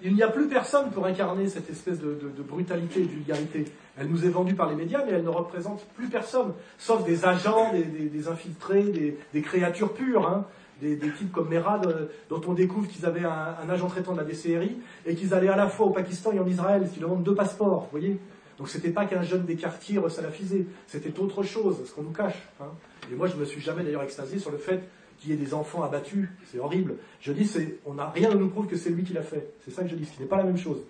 [0.05, 2.15] il n'y a plus personne pour incarner cette espèce de,
[2.47, 3.65] brutalité et de vulgarité.
[3.99, 7.25] Elle nous est vendue par les médias, mais elle ne représente plus personne, sauf des
[7.25, 10.45] agents, des, infiltrés, des, créatures pures, hein.
[10.83, 14.25] des, types comme Merad, euh, dont on découvre qu'ils avaient un, agent traitant de la
[14.25, 14.77] DCRI,
[15.07, 17.85] et qu'ils allaient à la fois au Pakistan et en Israël, qu'ils demandent deux passeports,
[17.85, 18.21] vous voyez
[18.57, 22.41] donc c'était pas qu'un jeune des quartiers resalafisé, c'était autre chose, ce qu'on nous cache.
[22.61, 22.69] Hein.
[23.11, 24.81] Et moi je me suis jamais d'ailleurs extasié sur le fait
[25.25, 26.97] qu'il y ait des enfants abattus, c'est horrible.
[27.21, 29.55] Je dis, c'est, on n'a rien ne nous prouve que c'est lui qui l'a fait.
[29.65, 30.83] C'est ça que je dis, ce qui n'est pas la même chose.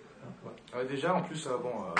[0.73, 1.69] Ah déjà, en plus, euh, bon.
[1.69, 1.95] Euh,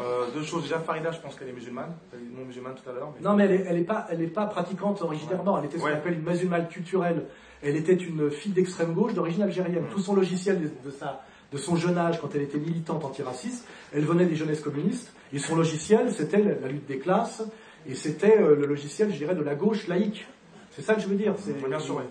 [0.00, 0.62] euh, deux choses.
[0.62, 1.94] Déjà, Farida, je pense qu'elle est musulmane.
[2.14, 3.12] Elle est non musulmane tout à l'heure.
[3.20, 5.58] Non, mais elle n'est pas, elle est pas pratiquante originairement.
[5.58, 7.26] Elle était ce qu'on appelle une musulmane culturelle.
[7.62, 9.84] Elle était une fille d'extrême gauche d'origine algérienne.
[9.90, 11.22] Tout son logiciel de, de sa
[11.52, 15.38] de son jeune âge, quand elle était militante antiraciste, elle venait des jeunesses communistes, et
[15.38, 17.42] son logiciel, c'était la lutte des classes,
[17.86, 20.26] et c'était euh, le logiciel, je dirais, de la gauche laïque.
[20.70, 21.34] C'est ça que je veux dire.
[21.68, 22.02] Bien sûr,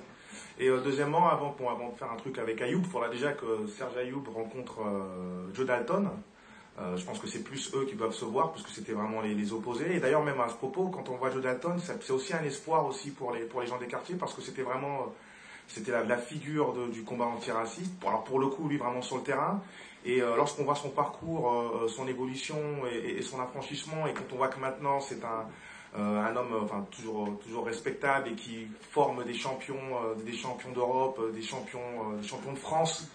[0.60, 3.98] Et euh, deuxièmement, avant, de faire un truc avec Ayoub, il faudra déjà que Serge
[3.98, 6.10] Ayoub rencontre euh, Joe Dalton.
[6.96, 9.96] je pense que c'est plus eux qui doivent se voir, puisque c'était vraiment les, opposés.
[9.96, 12.86] Et d'ailleurs, même à ce propos, quand on voit Joe Dalton, c'est aussi un espoir
[12.86, 15.14] aussi pour les, pour les gens des quartiers, parce que c'était vraiment
[15.74, 17.92] c'était la, figure du combat antiraciste.
[18.06, 19.62] Alors pour le coup, lui vraiment sur le terrain.
[20.04, 22.58] Et euh, lorsqu'on voit son parcours, euh, son évolution
[22.92, 25.46] et, son affranchissement, et quand on voit que maintenant c'est un,
[25.98, 31.44] euh, un homme toujours, toujours respectable et qui forme des champions, des champions d'Europe, des
[31.44, 33.10] champions, champions de France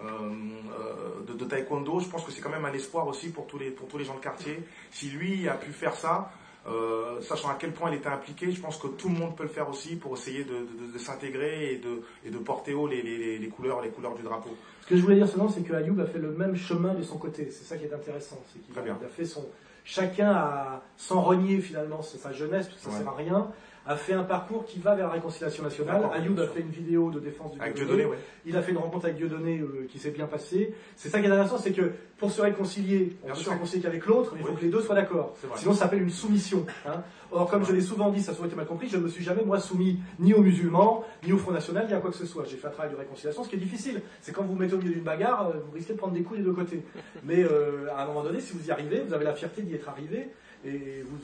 [0.00, 3.72] de, de, taekwondo, je pense que c'est quand même un espoir aussi pour tous les,
[3.72, 4.62] pour tous les gens de quartier.
[4.92, 6.30] Si lui a pu faire ça,
[6.68, 9.44] euh, sachant à quel point il était impliqué, je pense que tout le monde peut
[9.44, 13.48] le faire aussi pour essayer de, s'intégrer et de, et de porter haut les, les,
[13.48, 14.50] couleurs, les couleurs du drapeau.
[14.82, 17.02] Ce que je voulais dire seulement, c'est que Ayoub a fait le même chemin de
[17.02, 17.48] son côté.
[17.50, 18.42] C'est ça qui est intéressant.
[18.52, 19.46] C'est qu'il a, fait son.
[19.84, 23.50] Chacun a, sans renier finalement sa jeunesse, parce que ça ne sert à rien,
[23.88, 26.02] a fait un parcours qui va vers la réconciliation nationale.
[26.14, 28.06] Ayoub a fait une vidéo de défense du Dieudonné.
[28.44, 30.74] Il a fait une rencontre avec Dieudonné euh, qui s'est bien passée.
[30.94, 34.04] C'est ça qui est intéressant, c'est que pour se réconcilier, on ne se réconcilier qu'avec
[34.04, 35.34] l'autre, mais il faut que les deux soient d'accord.
[35.56, 36.66] Sinon, ça s'appelle une soumission.
[36.86, 37.02] Hein.
[37.30, 39.24] Or, comme je l'ai souvent dit, ça a été mal compris, je ne me suis
[39.24, 42.26] jamais, moi, soumis ni aux musulmans, ni au Front National, ni à quoi que ce
[42.26, 42.44] soit.
[42.44, 44.02] J'ai fait un travail de réconciliation, ce qui est difficile.
[44.20, 46.22] C'est quand vous vous mettez au milieu d'une bagarre, euh, vous risquez de prendre des
[46.22, 46.82] coups des deux côtés.
[47.24, 49.74] Mais euh, à un moment donné, si vous y arrivez, vous avez la fierté d'y
[49.74, 50.28] être arrivé,
[50.64, 51.18] et vous,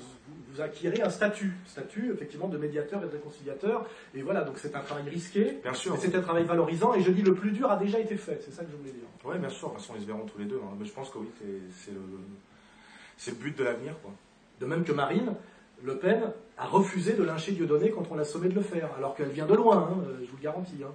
[0.55, 3.87] vous acquérez un statut, statut effectivement de médiateur et de réconciliateur.
[4.15, 5.97] Et voilà, donc c'est un travail risqué, bien sûr.
[5.99, 6.95] c'est un travail valorisant.
[6.95, 8.41] Et je dis le plus dur a déjà été fait.
[8.45, 9.09] C'est ça que je voulais dire.
[9.25, 9.69] Oui, bien sûr.
[9.69, 10.61] De toute façon, ils se verront tous les deux.
[10.63, 10.77] Hein.
[10.79, 11.29] Mais je pense que oui,
[11.73, 12.01] c'est le,
[13.27, 13.95] le, but de l'avenir.
[14.61, 15.35] De même que Marine
[15.83, 19.17] Le Pen a refusé de lyncher Dieudonné quand on l'a sommé de le faire, alors
[19.17, 19.91] qu'elle vient de loin.
[19.91, 20.83] Hein, je vous le garantis.
[20.85, 20.93] Hein.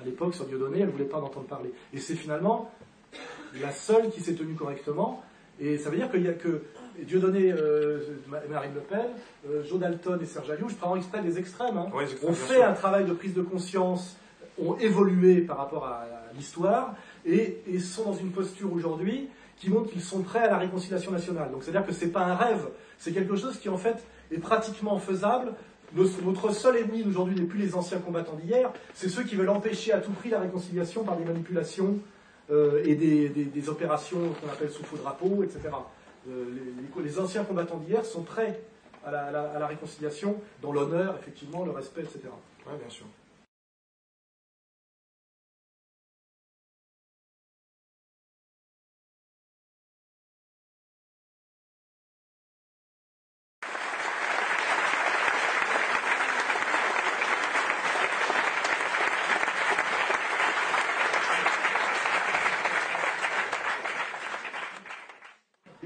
[0.00, 1.70] À l'époque, sur Dieudonné, elle ne voulait pas en entendre parler.
[1.92, 2.72] Et c'est finalement
[3.60, 5.22] la seule qui s'est tenue correctement.
[5.60, 6.62] Et ça veut dire qu'il n'y a que
[7.00, 8.00] Dieudonné, euh,
[8.50, 9.06] Marine Le Pen,
[9.48, 11.88] euh, Joe Dalton et Serge Alliot, je prends exprès des extrêmes, hein,
[12.22, 14.16] ont fait un travail de prise de conscience,
[14.62, 16.94] ont évolué par rapport à, l'histoire,
[17.26, 19.28] et, sont dans une posture aujourd'hui
[19.58, 21.50] qui montre qu'ils sont prêts à la réconciliation nationale.
[21.50, 23.96] Donc c'est-à-dire que ce n'est pas un rêve, c'est quelque chose qui en fait
[24.30, 25.52] est pratiquement faisable
[25.94, 29.92] notre seul ennemi aujourd'hui n'est plus les anciens combattants d'hier, c'est ceux qui veulent empêcher
[29.92, 31.98] à tout prix la réconciliation par des manipulations
[32.50, 35.60] euh, et des, opérations qu'on appelle sous faux drapeau, etc.
[36.28, 36.44] Euh,
[37.02, 38.60] les, anciens combattants d'hier sont prêts
[39.04, 42.20] à la, à la réconciliation dans l'honneur, effectivement, le respect, etc.
[42.66, 43.06] Oui, bien sûr.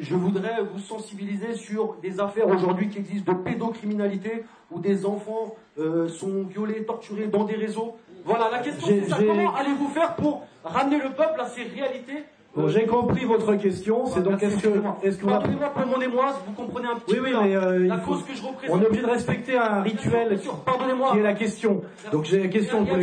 [0.09, 5.57] Je voudrais vous sensibiliser sur des affaires aujourd'hui qui existent de pédocriminalité où des enfants
[5.79, 7.97] euh, sont violés, torturés dans des réseaux.
[8.25, 9.19] Voilà, la question c'est ça.
[9.19, 12.25] Comment allez-vous faire pour ramener le peuple à ces réalités
[12.55, 14.07] Bon, j'ai compris votre question.
[14.07, 14.69] C'est donc est-ce que,
[15.03, 17.87] est-ce que pardonnez-moi pour mon émoi, vous comprenez un petit oui, peu oui, mais, euh,
[17.87, 18.77] la, cause que je représente.
[18.77, 21.13] On est obligé de respecter un rituel pardonnez-moi.
[21.13, 21.83] qui est la question.
[22.13, 22.85] Donc j'ai la question.
[22.85, 22.97] Vous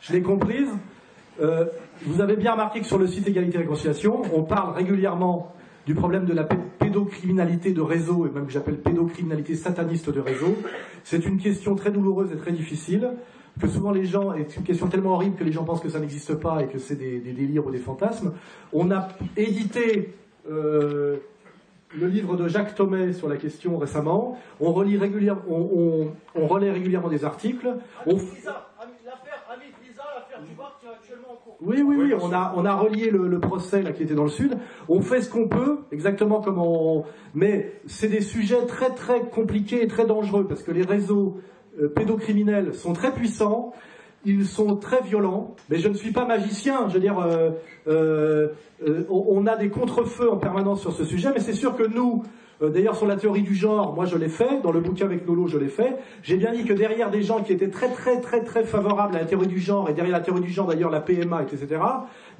[0.00, 0.68] je l'ai comprise.
[1.40, 1.66] Euh,
[2.02, 5.52] vous avez bien remarqué que sur le site Égalité et Réconciliation, on parle régulièrement
[5.86, 10.56] du problème de la pédocriminalité de réseau, et même que j'appelle pédocriminalité sataniste de réseau.
[11.04, 13.10] C'est une question très douloureuse et très difficile,
[13.60, 15.88] que souvent les gens, et c'est une question tellement horrible que les gens pensent que
[15.88, 18.32] ça n'existe pas et que c'est des, délires ou des fantasmes.
[18.72, 20.12] On a édité
[20.50, 21.16] euh,
[21.96, 24.38] le livre de Jacques Thomé sur la question récemment.
[24.60, 27.68] On relit régulièrement, on, on, relaie régulièrement des articles.
[28.06, 28.18] On...
[31.62, 34.30] Oui, oui, oui, on a, on a relié le, procès là, qui était dans le
[34.30, 34.58] Sud.
[34.88, 37.04] On fait ce qu'on peut, exactement comme on...
[37.34, 41.38] Mais c'est des sujets très, très compliqués et très dangereux, parce que les réseaux
[41.80, 43.72] euh, pédocriminels sont très puissants,
[44.26, 47.50] ils sont très violents, mais je ne suis pas magicien, je veux dire, euh,
[47.86, 48.48] euh,
[49.08, 52.22] on a des contre-feux en permanence sur ce sujet, mais c'est sûr que nous,
[52.62, 55.26] euh, d'ailleurs, sur la théorie du genre, moi je l'ai fait, dans le bouquin avec
[55.26, 55.96] Nolo, je l'ai fait.
[56.22, 59.20] J'ai bien dit que derrière des gens qui étaient très très très très favorables à
[59.20, 61.80] la théorie du genre, et derrière la théorie du genre d'ailleurs la PMA, etc.,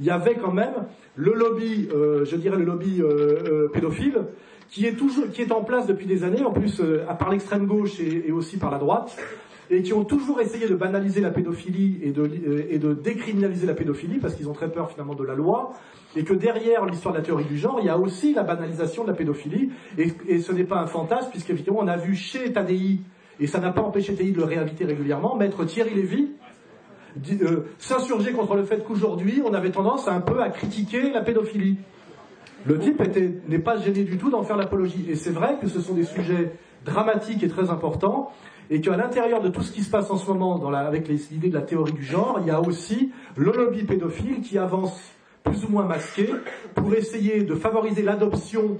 [0.00, 0.86] il y avait quand même
[1.16, 4.22] le lobby, euh, je dirais le lobby euh, pédophile,
[4.68, 6.82] qui est, toujours, qui est en place depuis des années, en plus
[7.18, 9.16] par l'extrême gauche et, aussi par la droite,
[9.70, 12.28] et qui ont toujours essayé de banaliser la pédophilie et de,
[12.68, 15.72] et de décriminaliser la pédophilie, parce qu'ils ont très peur finalement de la loi,
[16.16, 19.04] et que derrière l'histoire de la théorie du genre, il y a aussi la banalisation
[19.04, 23.00] de la pédophilie, et, ce n'est pas un fantasme, puisqu'évidemment on a vu chez Tadei,
[23.38, 26.30] et ça n'a pas empêché Tadei de le réinviter régulièrement, maître Thierry Lévy
[27.42, 31.78] euh, s'insurger contre le fait qu'aujourd'hui on avait tendance un peu à critiquer la pédophilie.
[32.64, 33.00] Le type
[33.48, 36.04] n'est pas gêné du tout d'en faire l'apologie, et c'est vrai que ce sont des
[36.04, 36.52] sujets
[36.84, 38.32] dramatiques et très importants,
[38.70, 41.08] et qu'à l'intérieur de tout ce qui se passe en ce moment dans la, avec
[41.08, 45.15] l'idée de la théorie du genre, il y a aussi le lobby pédophile qui avance
[45.46, 46.30] plus ou moins masqués
[46.74, 48.76] pour essayer de favoriser l'adoption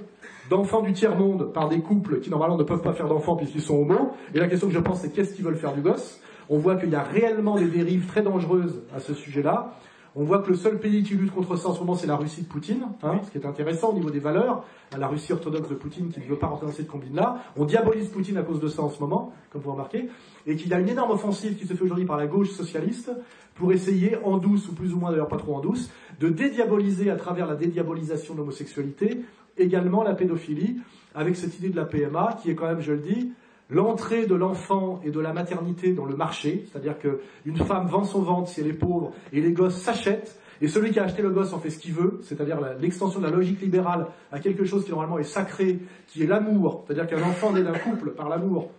[0.49, 3.75] d'enfants du tiers-monde par des couples qui normalement ne peuvent pas faire d'enfants puisqu'ils sont
[3.75, 4.11] homo.
[4.33, 6.21] Et la question que je pense, c'est qu'est-ce qu'ils veulent faire du gosse?
[6.49, 9.73] On voit qu'il y a réellement des dérives très dangereuses à ce sujet-là.
[10.19, 12.15] On voit que le seul pays qui lutte contre ça en ce moment, c'est la
[12.15, 14.63] Russie de Poutine, hein, ce qui est intéressant au niveau des valeurs.
[14.97, 17.37] La Russie orthodoxe de Poutine qui ne veut pas rentrer dans cette combine-là.
[17.55, 20.09] On diabolise Poutine à cause de ça en ce moment, comme vous remarquez.
[20.47, 23.11] Et qu'il y a une énorme offensive qui se fait aujourd'hui par la gauche socialiste
[23.53, 27.09] pour essayer, en douce, ou plus ou moins d'ailleurs pas trop en douce, de dédiaboliser
[27.09, 29.21] à travers la dédiabolisation de l'homosexualité
[29.57, 30.77] également la pédophilie,
[31.15, 33.31] avec cette idée de la PMA qui est quand même, je le dis,
[33.69, 38.21] l'entrée de l'enfant et de la maternité dans le marché, c'est-à-dire qu'une femme vend son
[38.21, 41.29] ventre si elle est pauvre et les gosses s'achètent, et celui qui a acheté le
[41.29, 44.85] gosse en fait ce qu'il veut, c'est-à-dire l'extension de la logique libérale à quelque chose
[44.85, 48.71] qui normalement est sacré, qui est l'amour, c'est-à-dire qu'un enfant naît d'un couple par l'amour,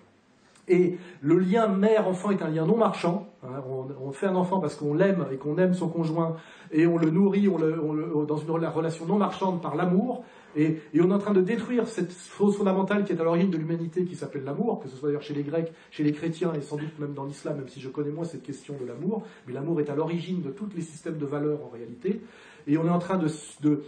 [0.69, 3.27] et le lien mère-enfant est un lien non marchand.
[3.45, 3.63] Hein.
[4.01, 6.37] on, fait un enfant parce qu'on l'aime et qu'on aime son conjoint,
[6.73, 10.25] et on le nourrit on le, dans une relation non marchande par l'amour.
[10.57, 13.57] Et, on est en train de détruire cette fausse fondamentale qui est à l'origine de
[13.57, 16.61] l'humanité, qui s'appelle l'amour, que ce soit d'ailleurs chez les Grecs, chez les chrétiens et
[16.61, 19.23] sans doute même dans l'islam, même si je connais moins cette question de l'amour.
[19.47, 22.21] Mais l'amour est à l'origine de tous les systèmes de valeurs en réalité.
[22.67, 23.29] Et on est en train de,
[23.63, 23.83] de,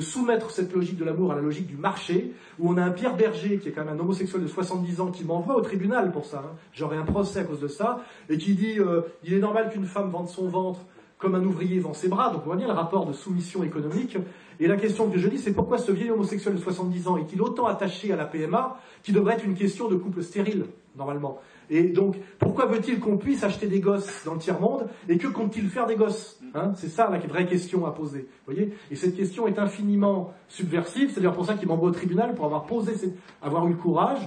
[0.00, 3.16] soumettre cette logique de l'amour à la logique du marché, où on a un Pierre
[3.16, 6.24] Berger, qui est quand même un homosexuel de 70 ans, qui m'envoie au tribunal pour
[6.24, 6.42] ça.
[6.46, 6.56] Hein.
[6.72, 9.86] J'aurai un procès à cause de ça, et qui dit euh, il est normal qu'une
[9.86, 10.80] femme vende son ventre
[11.18, 12.30] comme un ouvrier vend ses bras.
[12.30, 14.16] Donc on voit bien le rapport de soumission économique.
[14.60, 17.42] Et la question que je dis, c'est pourquoi ce vieil homosexuel de 70 ans est-il
[17.42, 20.66] autant attaché à la PMA, qui devrait être une question de couple stérile,
[20.96, 21.40] normalement?
[21.70, 25.68] Et donc, pourquoi veut-il qu'on puisse acheter des gosses dans le tiers-monde et que compte-t-il
[25.68, 26.72] faire des gosses hein?
[26.76, 28.26] C'est ça la vraie question à poser.
[28.46, 28.72] Voyez?
[28.90, 31.10] Et cette question est infiniment subversive.
[31.10, 34.20] C'est d'ailleurs pour ça qu'il m'envoie au tribunal pour avoir posé, eu le courage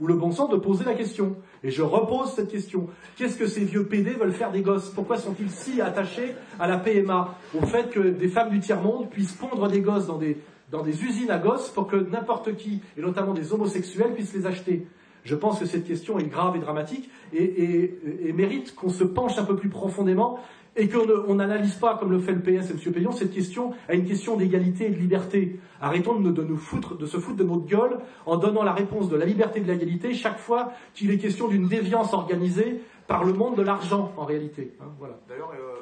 [0.00, 1.36] ou le bon sens de poser la question.
[1.64, 2.88] Et je repose cette question.
[3.16, 4.90] Qu'est-ce que ces vieux PD veulent faire des gosses?
[4.90, 9.32] Pourquoi sont-ils si attachés à la PMA Au fait que des femmes du tiers-monde puissent
[9.32, 10.36] pondre des gosses dans des,
[10.70, 14.46] dans des usines à gosses pour que n'importe qui, et notamment des homosexuels, puissent les
[14.46, 14.86] acheter
[15.26, 19.44] Je pense que cette question est grave et dramatique et, mérite qu'on se penche un
[19.44, 20.38] peu plus profondément
[20.76, 22.92] et qu'on n'analyse pas, comme le fait le PS et M.
[22.92, 25.58] Payon, cette question à une question d'égalité et de liberté.
[25.80, 29.16] Arrêtons de, nous foutre, de se foutre de notre gueule en donnant la réponse de
[29.16, 33.32] la liberté et de l'égalité chaque fois qu'il est question d'une déviance organisée par le
[33.32, 34.74] monde de l'argent, en réalité.
[34.80, 35.75] Hein, euh,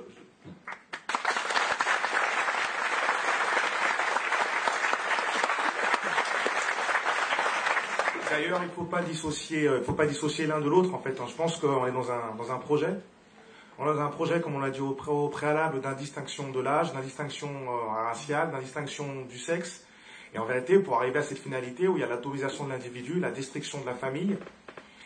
[8.34, 10.92] D'ailleurs, il ne faut pas dissocier, euh, faut pas dissocier l'un de l'autre.
[10.92, 12.96] En fait, je pense qu'on est dans un, dans projet
[13.78, 18.06] on a un projet, comme on l'a dit au, préalable, d'indistinction de l'âge, d'indistinction euh,
[18.06, 19.84] raciale, d'indistinction du sexe.
[20.34, 23.20] Et en vérité, pour arriver à cette finalité où il y a l'autorisation de l'individu,
[23.20, 24.36] la destruction de la famille,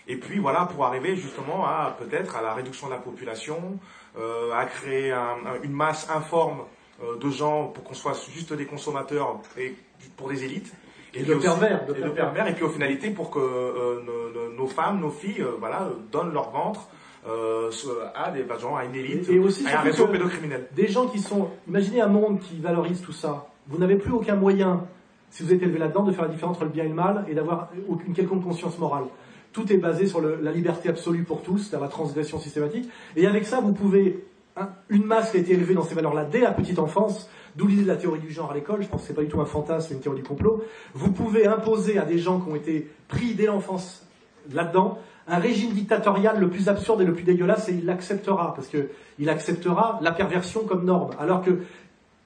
[0.07, 3.79] et puis voilà, pour arriver justement à peut-être à la réduction de la population,
[4.19, 5.13] euh, à créer
[5.63, 6.65] une masse informe
[7.01, 9.75] de gens pour qu'on soit juste des consommateurs et
[10.17, 10.73] pour des élites.
[11.19, 14.03] Et, de pervers, de pervers, et puis aux finalités pour que
[14.57, 16.89] nos, femmes, nos filles, voilà, donnent leur ventre
[17.27, 17.71] euh,
[18.15, 20.69] à des gens, à une élite, et aussi, à un réseau pédocriminel.
[20.75, 21.51] Des gens qui sont.
[21.67, 23.49] Imaginez un monde qui valorise tout ça.
[23.67, 24.87] Vous n'avez plus aucun moyen,
[25.31, 27.27] si vous êtes élevé là-dedans, de faire la différence entre le bien et le mal
[27.29, 29.05] et d'avoir aucune quelconque conscience morale.
[29.53, 32.89] Tout est basé sur la liberté absolue pour tous, la transgression systématique.
[33.17, 34.25] Et avec ça, vous pouvez.
[34.57, 37.67] Hein, une masse qui a été élevée dans ces valeurs-là dès la petite enfance, d'où
[37.67, 39.29] l'idée de la théorie du genre à l'école, je pense que ce n'est pas du
[39.29, 40.63] tout un fantasme, une théorie du complot.
[40.95, 44.07] Vous pouvez imposer à des gens qui ont été pris dès l'enfance
[44.53, 48.69] là-dedans un régime dictatorial le plus absurde et le plus dégueulasse, et il l'acceptera, parce
[48.69, 51.11] qu'il acceptera la perversion comme norme.
[51.19, 51.59] Alors que,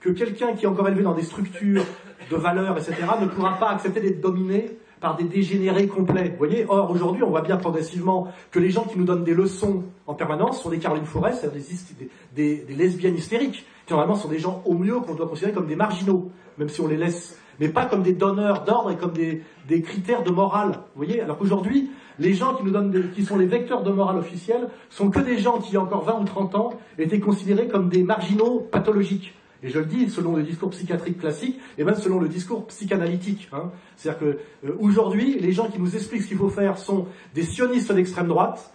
[0.01, 1.85] que quelqu'un qui est encore élevé dans des structures
[2.31, 6.39] de valeurs, etc., ne pourra pas accepter d'être dominé par des dégénérés complets.
[6.69, 10.15] Or, aujourd'hui, on voit bien progressivement que les gens qui nous donnent des leçons en
[10.15, 14.75] permanence sont des Caroline Forest, c'est-à-dire des, lesbiennes hystériques, qui normalement sont des gens au
[14.75, 18.03] mieux qu'on doit considérer comme des marginaux, même si on les laisse, mais pas comme
[18.03, 19.43] des donneurs d'ordre et comme des,
[19.83, 20.79] critères de morale.
[20.95, 24.69] Voyez Alors qu'aujourd'hui, les gens qui nous donnent, qui sont les vecteurs de morale officielle,
[24.89, 27.67] sont que des gens qui, il y a encore 20 ou 30 ans, étaient considérés
[27.67, 29.35] comme des marginaux pathologiques.
[29.63, 33.49] Et je le dis selon le discours psychiatrique classique, et même selon le discours psychanalytique.
[33.53, 33.71] Hein.
[33.97, 37.43] C'est-à-dire que euh, aujourd'hui, les gens qui nous expliquent ce qu'il faut faire sont des
[37.43, 38.73] sionistes d'extrême droite,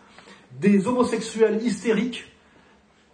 [0.60, 2.26] des homosexuels hystériques.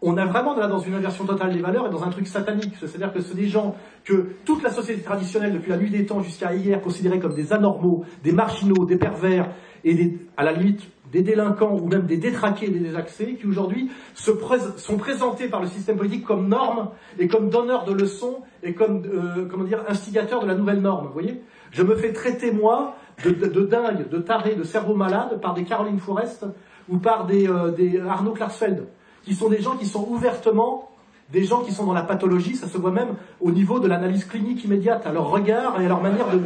[0.01, 2.75] On a vraiment là dans une inversion totale des valeurs et dans un truc satanique.
[2.79, 6.05] C'est-à-dire que ce sont des gens que toute la société traditionnelle, depuis la nuit des
[6.05, 9.49] temps jusqu'à hier, considérait comme des anormaux, des marginaux, des pervers,
[9.85, 10.81] et à la limite
[11.13, 15.95] des délinquants ou même des détraqués des désaccès qui aujourd'hui sont présentés par le système
[15.95, 20.47] politique comme normes et comme donneurs de leçons et comme euh, comment dire instigateurs de
[20.47, 21.07] la nouvelle norme.
[21.07, 21.41] Vous voyez?
[21.71, 25.63] Je me fais traiter moi de, de, dingue, de taré, de cerveau malade par des
[25.63, 26.45] Caroline Forest
[26.89, 28.87] ou par des, euh, des Arnaud Klarsfeld,
[29.23, 30.89] qui sont des gens qui sont ouvertement
[31.31, 34.25] des gens qui sont dans la pathologie, ça se voit même au niveau de l'analyse
[34.25, 36.41] clinique immédiate, à leur regard et à leur manière de,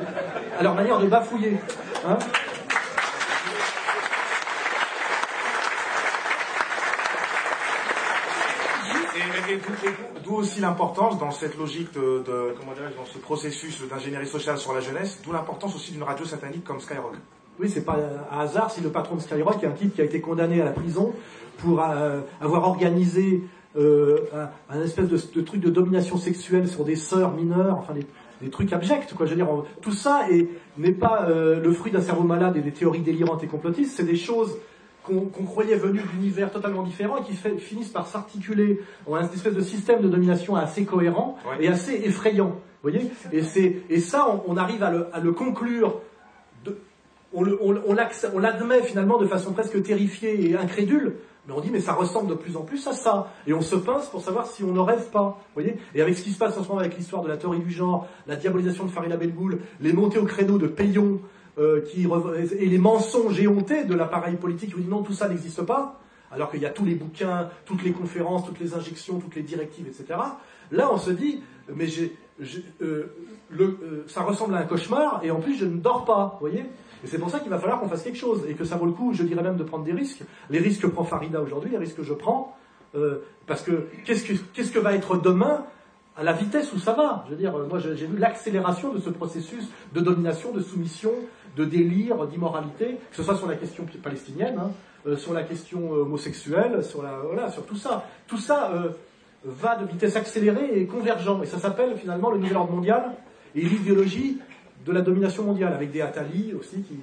[0.57, 1.57] à leur manière de bafouiller.
[2.07, 2.17] Hein
[10.23, 15.21] d'où aussi l'importance dans cette logique de, dans ce processus d'ingénierie sociale sur la jeunesse,
[15.23, 17.15] d'où l'importance aussi d'une radio satanique comme Skyrock.
[17.59, 17.97] Oui, c'est pas
[18.31, 20.65] un hasard si le patron de Skyrock est un type qui a été condamné à
[20.65, 21.13] la prison
[21.57, 23.43] pour euh, avoir organisé
[23.75, 24.19] euh,
[24.69, 29.13] un, espèce de, truc de domination sexuelle sur des sœurs mineures, enfin des, trucs abjects,
[29.15, 29.25] quoi.
[29.25, 29.47] Je dire,
[29.81, 30.27] tout ça
[30.77, 34.03] n'est pas euh, le fruit d'un cerveau malade et des théories délirantes et complotistes, c'est
[34.03, 34.55] des choses
[35.07, 39.61] qu'on croyait venus d'univers totalement différents et qui finissent par s'articuler en une espèce de
[39.61, 42.59] système de domination assez cohérent et assez effrayant.
[42.81, 43.09] voyez?
[43.31, 43.41] Et,
[43.89, 46.01] et ça, on, arrive à le, conclure.
[47.33, 51.15] on l'admet finalement de façon presque terrifiée et incrédule,
[51.47, 53.31] mais on dit mais ça ressemble de plus en plus à ça.
[53.47, 55.41] Et on se pince pour savoir si on ne rêve pas.
[55.53, 55.77] voyez?
[55.95, 57.71] Et avec ce qui se passe en ce moment avec l'histoire de la théorie du
[57.71, 61.21] genre, la diabolisation de Farina Belgoul, les montées au créneau de Payon,
[61.57, 61.83] euh,
[62.59, 65.99] et les mensonges éhontés de l'appareil politique qui dit non, tout ça n'existe pas,
[66.31, 69.41] alors qu'il y a tous les bouquins, toutes les conférences, toutes les injections, toutes les
[69.41, 70.19] directives, etc.
[70.71, 71.41] Là, on se dit,
[71.73, 71.87] mais
[72.81, 73.05] euh,
[73.59, 76.65] euh, ça ressemble à un cauchemar, et en plus, je ne dors pas, vous voyez
[77.03, 78.87] et c'est pour ça qu'il va falloir qu'on fasse quelque chose, et que ça vaut
[78.87, 80.23] le coup, je dirais même, de prendre des risques.
[80.49, 82.57] Les risques que prend Farida aujourd'hui, les risques que je prends,
[83.45, 85.63] parce que qu'est-ce que, qu'est-ce que va être demain
[86.15, 87.23] à la vitesse où ça va?
[87.27, 91.11] Je veux dire, moi j'ai vu l'accélération de ce processus de domination, de soumission,
[91.57, 94.71] de délire, d'immoralité, que ce soit sur la question palestinienne, hein,
[95.07, 98.05] euh, sur la question euh, homosexuelle, sur, la, voilà, sur tout ça.
[98.27, 98.89] Tout ça euh,
[99.43, 101.41] va de vitesse accélérée et convergent.
[101.41, 103.11] Et ça s'appelle finalement le nouvel ordre mondial
[103.55, 104.39] et l'idéologie
[104.85, 106.97] de la domination mondiale, avec des Attali aussi qui.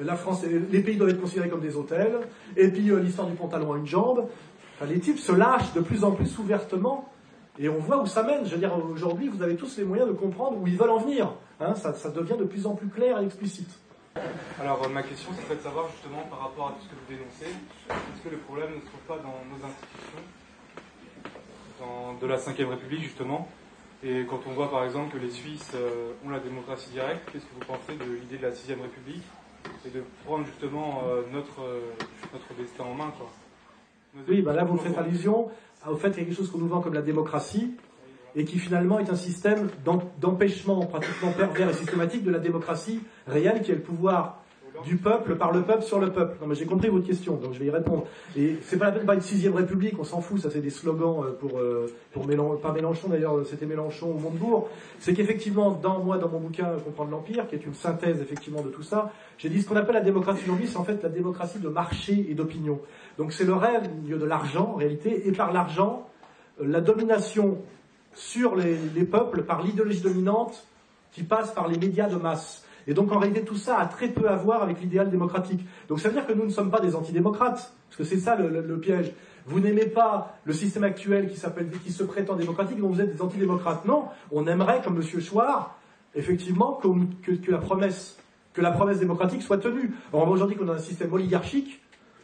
[0.00, 2.18] la France, les pays doivent être considérés comme des hôtels,
[2.56, 4.28] et puis l'histoire du pantalon à une jambe.
[4.86, 7.10] les types se lâchent de plus en plus ouvertement
[7.58, 8.44] et on voit où ça mène.
[8.44, 10.98] Je veux dire, aujourd'hui, vous avez tous les moyens de comprendre où ils veulent en
[10.98, 11.32] venir.
[11.60, 11.74] Hein.
[11.74, 13.70] ça, devient de plus en plus clair et explicite.
[14.60, 17.54] Alors ma question serait de savoir justement par rapport à tout ce que vous dénoncez,
[17.90, 20.24] est-ce que le problème ne se trouve pas dans nos institutions,
[21.80, 23.48] dans, de la Ve République justement?
[24.02, 27.44] Et quand on voit par exemple que les Suisses euh, ont la démocratie directe, qu'est-ce
[27.44, 29.24] que vous pensez de l'idée de la Sixième République
[29.84, 31.92] et de prendre justement euh, notre, euh,
[32.32, 33.28] notre destin en main quoi?
[34.28, 35.50] Oui, bah là vous faites allusion
[35.86, 37.74] au fait qu'il y a quelque chose qu'on nous vend comme la démocratie,
[38.36, 39.68] et qui finalement est un système
[40.20, 44.42] d'empêchement pratiquement pervers et systématique de la démocratie réelle qui est le pouvoir
[44.84, 46.36] du peuple par le peuple sur le peuple.
[46.40, 48.04] Non mais j'ai compris votre question, donc je vais y répondre.
[48.36, 50.60] Et c'est pas la peine de parler de sixième république, on s'en fout, ça c'est
[50.60, 54.68] des slogans euh, pour, euh, pour Mélenchon, pas Mélenchon d'ailleurs, c'était Mélenchon au Montebourg.
[54.98, 58.68] C'est qu'effectivement, dans moi, dans mon bouquin Comprendre l'Empire, qui est une synthèse effectivement de
[58.68, 61.58] tout ça, j'ai dit ce qu'on appelle la démocratie aujourd'hui, c'est en fait la démocratie
[61.58, 62.80] de marché et d'opinion.
[63.18, 66.06] Donc c'est le rêve de l'argent en réalité, et par l'argent,
[66.60, 67.58] euh, la domination
[68.16, 70.66] sur les, peuples par l'idéologie dominante
[71.12, 72.64] qui passe par les médias de masse.
[72.88, 75.60] Et donc en réalité tout ça a très peu à voir avec l'idéal démocratique.
[75.88, 78.36] Donc ça veut dire que nous ne sommes pas des antidémocrates, parce que c'est ça
[78.36, 79.12] le, piège.
[79.44, 81.40] Vous n'aimez pas le système actuel qui
[81.84, 83.84] qui se prétend démocratique, donc vous êtes des antidémocrates.
[83.84, 85.20] Non, on aimerait, comme M.
[85.20, 85.76] Chouard,
[86.14, 86.80] effectivement,
[87.22, 88.18] que, que, la promesse,
[88.54, 89.92] que la promesse démocratique soit tenue.
[90.12, 91.80] Or aujourd'hui qu'on a un système oligarchique,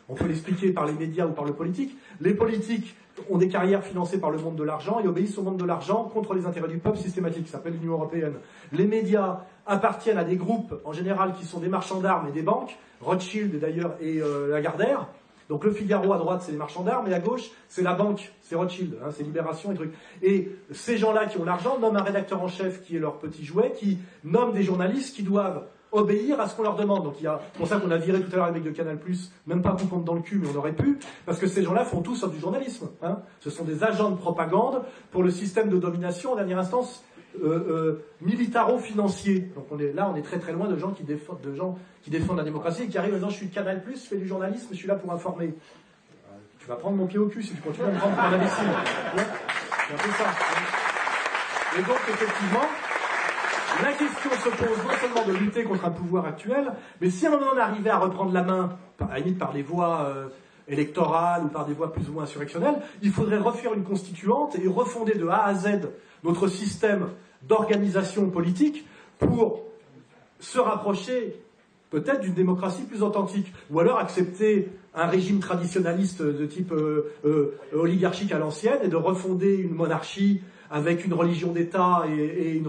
[0.09, 1.97] on peut l'expliquer par les médias ou par le politique.
[2.20, 2.97] Les politiques
[3.31, 6.05] ont des carrières financées par le monde de l'argent et obéissent au monde de l'argent
[6.05, 8.35] contre les intérêts du peuple systématique, ça s'appelle l'Union européenne.
[8.73, 12.43] Les médias appartiennent à des groupes, en général, qui sont des marchands d'armes et des
[12.43, 15.09] banques, Rothschild d'ailleurs et euh, Lagardère.
[15.49, 18.32] Donc le Figaro à droite, c'est les marchands d'armes, et à gauche, c'est la banque,
[18.43, 19.93] c'est Rothschild, hein, c'est Libération et trucs.
[20.23, 23.44] Et ces gens-là qui ont l'argent nomment un rédacteur en chef qui est leur petit
[23.44, 27.05] jouet, qui nomme des journalistes qui doivent obéir à ce qu'on leur demande.
[27.05, 28.98] Donc il y a, pour ça qu'on a viré tout à l'heure avec de Canal+,
[29.47, 32.01] même pas pour dans le cul, mais on aurait pu, parce que ces gens-là font
[32.01, 32.89] tout sauf du journalisme.
[33.02, 33.20] Hein.
[33.40, 37.05] Ce sont des agents de propagande pour le système de domination, en dernière instance,
[37.43, 39.52] euh, euh, militaro-financier.
[39.55, 41.78] Donc on est, là, on est très très loin de gens qui défendent, de gens
[42.02, 44.16] qui défendent la démocratie et qui arrivent en disant je suis de Canal+, je fais
[44.16, 45.55] du journalisme, je suis là pour informer.
[46.59, 48.32] Tu vas prendre mon pied au cul si tu continues à me prendre pour un
[48.35, 48.66] imbécile.
[49.16, 50.28] C'est un peu ça.
[50.28, 51.78] Hein.
[51.78, 52.69] Et donc effectivement,
[53.81, 57.31] la question se pose non seulement de lutter contre un pouvoir actuel, mais si à
[57.31, 60.28] un moment arrivait à reprendre la main, à par des voies euh,
[60.69, 64.69] électorales ou par des voies plus ou moins insurrectionnelles, il faudrait refaire une constituante et
[64.69, 65.89] refonder de A à Z
[66.24, 67.09] notre système
[67.43, 68.86] d'organisation politique
[69.19, 69.62] pour
[70.39, 71.36] se rapprocher
[71.90, 77.59] peut-être d'une démocratie plus authentique, ou alors accepter un régime traditionnaliste de type euh, euh,
[77.74, 80.43] oligarchique à l'ancienne et de refonder une monarchie
[80.73, 82.69] avec une religion d'État et, une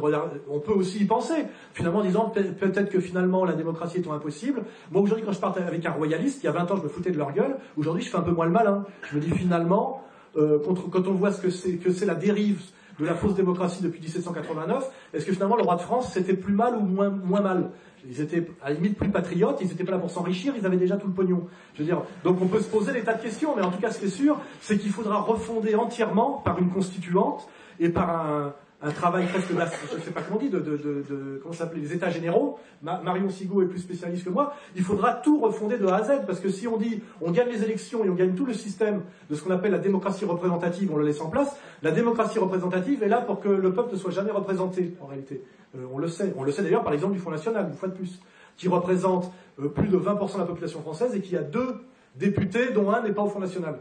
[0.50, 4.64] on peut aussi y penser, finalement en disant peut-être que finalement la démocratie étant impossible.
[4.92, 6.90] Moi aujourd'hui quand je partais avec un royaliste, il y a 20 ans je me
[6.90, 8.84] foutais de leur gueule, aujourd'hui je fais un peu moins le malin.
[9.10, 10.04] Je me dis finalement,
[10.36, 10.60] euh,
[10.92, 12.62] quand on voit ce que c'est que c'est la dérive
[13.00, 16.54] de la fausse démocratie depuis 1789, est-ce que finalement le roi de France c'était plus
[16.54, 17.72] mal ou moins, moins mal?
[18.06, 20.76] Ils étaient à la limite plus patriotes, ils n'étaient pas là pour s'enrichir, ils avaient
[20.76, 21.48] déjà tout le pognon.
[21.74, 23.80] Je veux dire, donc on peut se poser des tas de questions, mais en tout
[23.80, 27.48] cas ce qui est sûr, c'est qu'il faudra refonder entièrement par une constituante
[27.80, 31.94] et par un, travail presque, je ne sais pas comment on dit, de, comment les
[31.94, 32.60] états généraux.
[32.82, 34.54] Marion Sigaud est plus spécialiste que moi.
[34.76, 37.48] Il faudra tout refonder de A à Z, parce que si on dit, on gagne
[37.48, 40.92] les élections et on gagne tout le système de ce qu'on appelle la démocratie représentative,
[40.94, 41.56] on le laisse en place.
[41.82, 45.42] La démocratie représentative est là pour que le peuple ne soit jamais représenté, en réalité.
[45.76, 46.34] Euh, on le sait.
[46.38, 48.20] On le sait d'ailleurs par l'exemple du Front National, une fois de plus,
[48.58, 49.32] qui représente
[49.62, 51.76] euh, plus de 20% de la population française et qui a deux
[52.16, 53.80] députés, dont un n'est pas au Front National.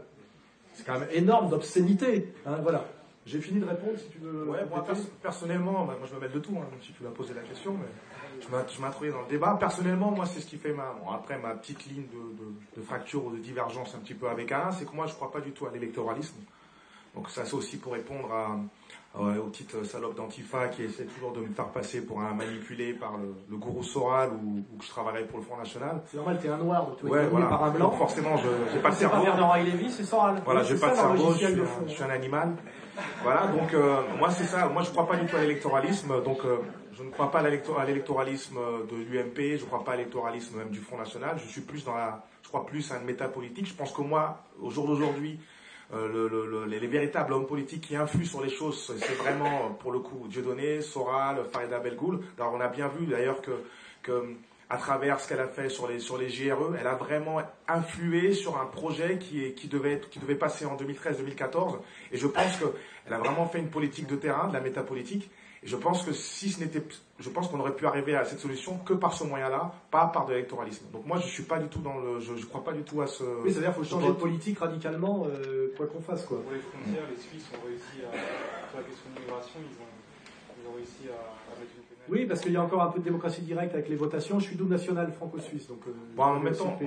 [0.73, 2.33] C'est quand même énorme d'obscénité.
[2.45, 2.85] Hein, voilà.
[3.25, 4.49] J'ai fini de répondre si tu veux.
[4.49, 4.85] Ouais, moi,
[5.21, 7.73] personnellement, bah, moi je me mêle de tout, hein, si tu vas poser la question,
[7.73, 7.87] mais
[8.41, 9.55] je m'introduis dans le débat.
[9.59, 10.93] Personnellement, moi, c'est ce qui fait ma.
[10.93, 14.51] Bon, après, ma petite ligne de, de, fracture ou de divergence un petit peu avec
[14.51, 16.35] Alain, c'est que moi, je ne crois pas du tout à l'électoralisme.
[17.15, 18.57] Donc, ça, c'est aussi pour répondre à,
[19.19, 23.13] aux petites salopes d'Antifa qui essaient toujours de me faire passer pour un manipulé par
[23.17, 26.01] le, gourou Soral ou, que je travaillerais pour le Front National.
[26.05, 27.45] C'est normal, t'es un noir, tu ouais, voilà.
[27.45, 27.89] par un blanc.
[27.89, 29.23] Donc forcément, je n'ai pas de cerveau.
[29.89, 30.41] C'est Soral.
[30.43, 32.55] Voilà, j'ai pas de cerveau, je suis, un, animal.
[33.21, 34.67] Voilà, donc euh, moi c'est ça.
[34.67, 36.57] Moi je crois pas du tout à l'électoralisme, donc euh,
[36.91, 38.59] je ne crois pas à l'électoralisme
[38.89, 41.37] de l'UMP, je ne crois pas à l'électoralisme même du Front National.
[41.37, 43.67] Je suis plus dans la, je crois plus à une métapolitique.
[43.67, 45.39] Je pense que moi, au jour d'aujourd'hui,
[45.95, 50.27] euh, les, véritables hommes politiques qui influent sur les choses, c'est vraiment, pour le coup,
[50.27, 52.21] Dieudonné, Soral, Farida Belgoul.
[52.37, 53.51] Alors on a bien vu d'ailleurs que,
[54.01, 54.35] que
[54.69, 58.33] à travers ce qu'elle a fait sur les, sur les GRE, elle a vraiment influé
[58.33, 61.77] sur un projet qui, est, qui, devait, qui devait passer en 2013-2014.
[62.11, 65.29] Et je pense qu'elle a vraiment fait une politique de terrain, de la métapolitique.
[65.63, 66.83] Et je pense que si ce n'était,
[67.19, 70.25] je pense qu'on aurait pu arriver à cette solution que par ce moyen-là, pas par
[70.25, 70.85] de l'électoralisme.
[70.91, 73.01] Donc moi, je suis pas du tout dans le, je, je crois pas du tout
[73.01, 73.23] à ce.
[73.23, 76.41] Oui, c'est-à-dire qu'il faut changer de politique radicalement, euh, quoi qu'on fasse, quoi.
[76.41, 78.11] Pour les frontières, les Suisses ont réussi à,
[78.69, 79.93] sur la question de l'immigration, ils ont,
[82.09, 84.39] oui, parce qu'il y a encore un peu de démocratie directe avec les votations.
[84.39, 86.77] Je suis double national franco-suisse, donc euh, bon, en, même temps,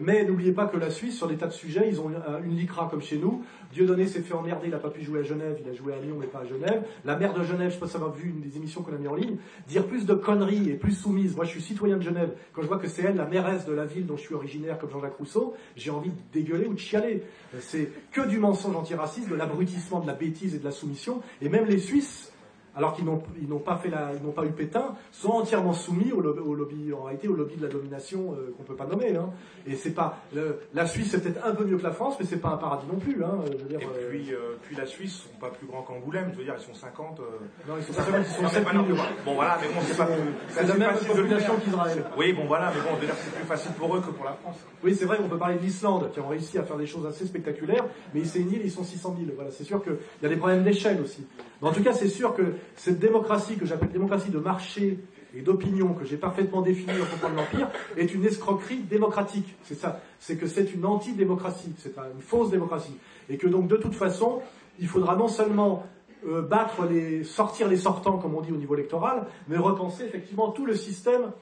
[0.00, 2.10] Mais n'oubliez pas que la Suisse, sur des tas de sujets, ils ont
[2.44, 3.42] une LICRA comme chez nous.
[3.72, 5.98] Dieudonné s'est fait emmerder, il n'a pas pu jouer à Genève, il a joué à
[5.98, 6.82] Lyon, mais pas à Genève.
[7.04, 9.14] La maire de Genève, je ça va vu une des émissions qu'on a mis en
[9.14, 11.34] ligne, dire plus de conneries et plus soumise.
[11.34, 12.32] Moi, je suis citoyen de Genève.
[12.52, 14.78] Quand je vois que c'est elle, la mairesse de la ville dont je suis originaire,
[14.78, 17.22] comme Jean-Jacques Rousseau, j'ai envie de dégueuler ou de chialer.
[17.60, 21.22] C'est que du mensonge antiraciste, de l'abrutissement, de la bêtise et de la soumission.
[21.40, 22.29] Et même les Suisses,
[22.80, 26.92] alors qu'ils n'ont pas fait ils n'ont pas eu Pétain, sont entièrement soumis au lobby,
[26.94, 29.14] en réalité, au lobby de la domination euh, qu'on peut pas nommer.
[29.14, 29.28] Hein.
[29.66, 30.18] Et c'est pas
[30.72, 32.86] la Suisse c'est peut-être un peu mieux que la France, mais c'est pas un paradis
[32.90, 33.22] non plus.
[33.22, 35.82] Hein, je veux dire, et euh, puis, euh, puis la Suisse sont pas plus grands
[35.82, 36.30] qu'Angoulême.
[36.32, 37.20] Je veux dire, ils sont 50.
[37.68, 38.96] Non, ils sont 50, ils sont 7 millions.
[39.26, 40.14] Bon voilà, mais bon, c'est pas plus.
[40.48, 42.04] C'est la même population qu'Israël.
[42.16, 44.56] Oui, bon voilà, mais bon, c'est plus facile pour eux que pour la France.
[44.82, 47.06] Oui, c'est vrai, on peut parler de l'Islande, qui ont réussi à faire des choses
[47.06, 47.84] assez spectaculaires,
[48.14, 49.32] mais c'est une île, ils sont 600 000.
[49.34, 51.26] Voilà, c'est sûr qu'il y a des problèmes d'échelle aussi.
[51.60, 54.98] Mais en tout cas, c'est sûr que cette démocratie que j'appelle démocratie de marché
[55.34, 59.54] et d'opinion que j'ai parfaitement définie au fond de l'Empire est une escroquerie démocratique.
[59.62, 60.00] C'est ça.
[60.18, 61.72] C'est que c'est une anti-démocratie.
[61.78, 62.96] C'est une fausse démocratie.
[63.28, 64.40] Et que donc, de toute façon,
[64.78, 65.86] il faudra non seulement
[66.26, 70.50] euh, battre les, sortir les sortants, comme on dit au niveau électoral, mais repenser effectivement
[70.50, 71.32] tout le système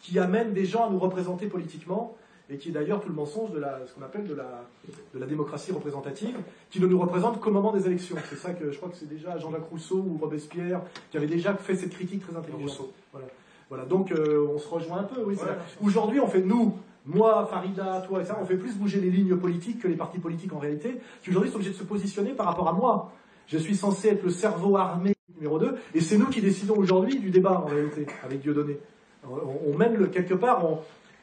[0.00, 2.16] qui amène des gens à nous représenter politiquement
[2.50, 4.64] et qui est d'ailleurs tout le mensonge de la, ce qu'on appelle de la,
[5.14, 6.36] de la démocratie représentative,
[6.70, 8.16] qui ne nous représente qu'au moment des élections.
[8.28, 11.54] C'est ça que je crois que c'est déjà Jean-Jacques Rousseau ou Robespierre qui avait déjà
[11.54, 12.88] fait cette critique très intelligente.
[13.12, 13.26] Voilà.
[13.68, 13.84] voilà.
[13.84, 15.22] Donc euh, on se rejoint un peu.
[15.24, 15.36] Oui,
[15.82, 16.76] Aujourd'hui, on fait nous.
[17.04, 20.20] Moi, Farida, toi et ça, on fait plus bouger les lignes politiques que les partis
[20.20, 23.12] politiques en réalité, qui aujourd'hui sont obligés de se positionner par rapport à moi.
[23.48, 27.18] Je suis censé être le cerveau armé numéro 2, et c'est nous qui décidons aujourd'hui
[27.18, 28.78] du débat en réalité, avec Dieudonné.
[29.28, 30.78] On, on mène le, quelque part, on,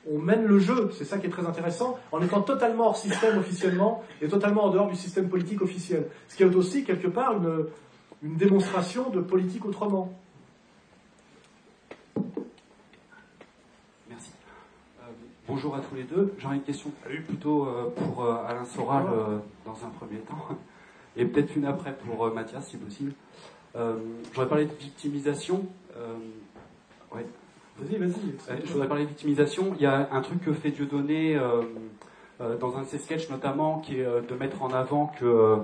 [0.07, 3.37] on mène le jeu, c'est ça qui est très intéressant, en étant totalement hors système
[3.37, 6.07] officiellement et totalement en dehors du système politique officiel.
[6.27, 10.13] Ce qui est aussi quelque part une, démonstration de politique autrement.
[14.09, 14.31] Merci.
[15.01, 15.03] Euh,
[15.47, 16.33] bonjour à tous les deux.
[16.37, 16.91] J'aurais une question
[17.27, 19.05] plutôt euh, pour euh, Alain Soral
[19.65, 20.47] dans un premier temps,
[21.17, 23.13] et peut-être une après pour Mathias si possible.
[24.33, 25.65] J'aurais parlé de victimisation.
[27.13, 27.25] Ouais.
[27.81, 28.51] Vas-y, vas-y.
[28.51, 29.73] Euh, je voudrais parler de victimisation.
[29.75, 31.61] Il y a un truc que fait Dieudonné euh,
[32.41, 35.57] euh, dans un de ses sketchs notamment, qui est de mettre en avant que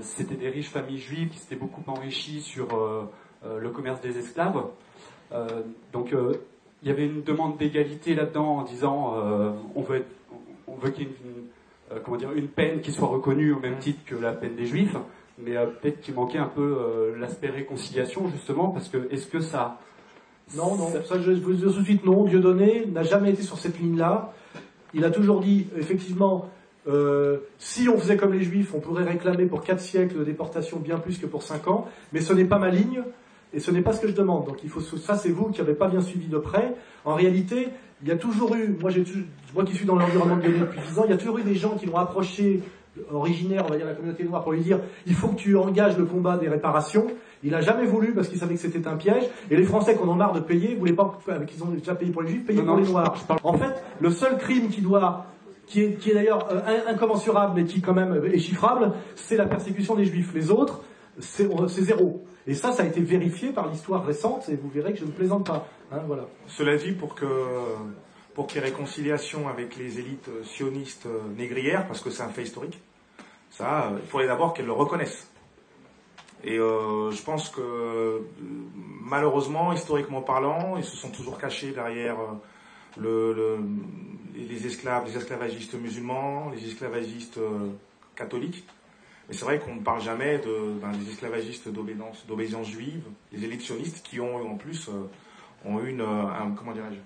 [0.00, 2.66] c'était des riches familles juives qui s'étaient beaucoup enrichies sur
[3.44, 4.64] le commerce des esclaves.
[5.92, 6.12] donc
[6.82, 9.14] il y avait une demande d'égalité là-dedans en disant
[9.76, 10.04] on veut,
[10.66, 13.78] on veut qu'il y ait une, comment dire, une peine qui soit reconnue au même
[13.78, 14.96] titre que la peine des juifs,
[15.38, 19.78] mais peut-être qu'il manquait un peu l'aspect réconciliation justement, parce que est-ce que ça
[20.56, 22.24] non, non, ça je vous dis tout de suite non.
[22.24, 24.32] Dieudonné n'a jamais été sur cette ligne-là.
[24.94, 26.48] Il a toujours dit, effectivement,
[26.88, 30.78] euh, si on faisait comme les juifs, on pourrait réclamer pour quatre siècles de déportation
[30.78, 33.02] bien plus que pour cinq ans, mais ce n'est pas ma ligne,
[33.52, 34.46] et ce n'est pas ce que je demande.
[34.46, 36.74] Donc il faut, ça c'est vous qui n'avez pas bien suivi de près.
[37.04, 37.68] En réalité,
[38.02, 38.90] il y a toujours eu, moi,
[39.54, 41.56] moi qui suis dans l'environnement de depuis 10 ans, il y a toujours eu des
[41.56, 42.62] gens qui l'ont approché
[43.12, 45.96] originaire, on va dire, la communauté noire, pour lui dire il faut que tu engages
[45.96, 47.06] le combat des réparations.
[47.42, 49.24] Il n'a jamais voulu parce qu'il savait que c'était un piège.
[49.50, 52.22] Et les Français qu'on en marre de payer, voulaient pas, qu'ils ont déjà payé pour
[52.22, 53.14] les Juifs, payer pour les Noirs.
[53.44, 55.26] En fait, le seul crime qui doit
[55.66, 59.46] qui est, qui est d'ailleurs euh, incommensurable, mais qui quand même est chiffrable, c'est la
[59.46, 60.32] persécution des Juifs.
[60.34, 60.80] Les autres,
[61.18, 61.48] c'est
[61.82, 62.24] zéro.
[62.46, 65.10] Et ça, ça a été vérifié par l'histoire récente, et vous verrez que je ne
[65.10, 65.68] plaisante pas.
[65.92, 66.26] Hein, voilà.
[66.46, 67.26] Cela dit, pour que
[68.38, 72.28] pour qu'il y ait réconciliation avec les élites sionistes euh, négrières, parce que c'est un
[72.28, 72.80] fait historique,
[73.50, 75.30] ça, euh, il faudrait d'abord qu'elles le reconnaissent.
[76.44, 78.22] Et euh, je pense que
[79.02, 82.16] malheureusement, historiquement parlant, ils se sont toujours cachés derrière
[82.96, 87.40] les esclaves, les esclavagistes musulmans, les esclavagistes
[88.14, 88.64] catholiques.
[89.28, 90.40] Mais c'est vrai qu'on ne parle jamais
[90.80, 93.02] ben, des esclavagistes d'obéissance juive,
[93.32, 94.88] les élites sionistes qui ont en plus
[95.64, 96.04] une,
[96.56, 97.00] comment dirais-je,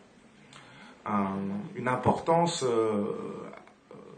[1.77, 2.63] une importance.
[2.63, 3.05] Euh,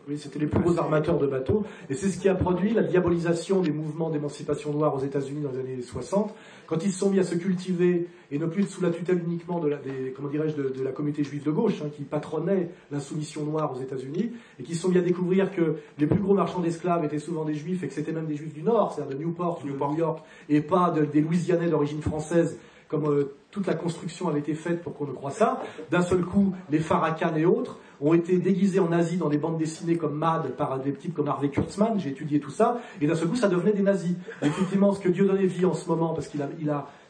[0.09, 1.65] oui, c'était les plus gros armateurs de bateaux.
[1.89, 5.51] Et c'est ce qui a produit la diabolisation des mouvements d'émancipation noire aux États-Unis dans
[5.51, 6.35] les années 60,
[6.67, 9.61] quand ils se sont mis à se cultiver, et non plus sous la tutelle uniquement
[9.61, 13.45] de la, des, comment dirais-je, de, la communauté juive de gauche, hein, qui patronnait l'insoumission
[13.45, 16.61] noire aux États-Unis, et qui se sont mis à découvrir que les plus gros marchands
[16.61, 19.25] d'esclaves étaient souvent des juifs, et que c'était même des juifs du Nord, c'est-à-dire de
[19.25, 19.93] Newport, Newport.
[19.93, 22.59] New York, et pas des Louisianais d'origine française,
[22.89, 25.63] comme euh, toute la construction avait été faite pour qu'on ne croit ça.
[25.91, 29.59] D'un seul coup, les Farrakhan et autres ont été déguisés en nazis dans des bandes
[29.59, 33.15] dessinées comme Mad par des types comme Harvey Kurtzman, j'ai étudié tout ça, et d'un
[33.15, 34.15] seul coup ça devenait des nazis.
[34.43, 36.41] effectivement, ce que Dieudonné vit en ce moment, parce qu'il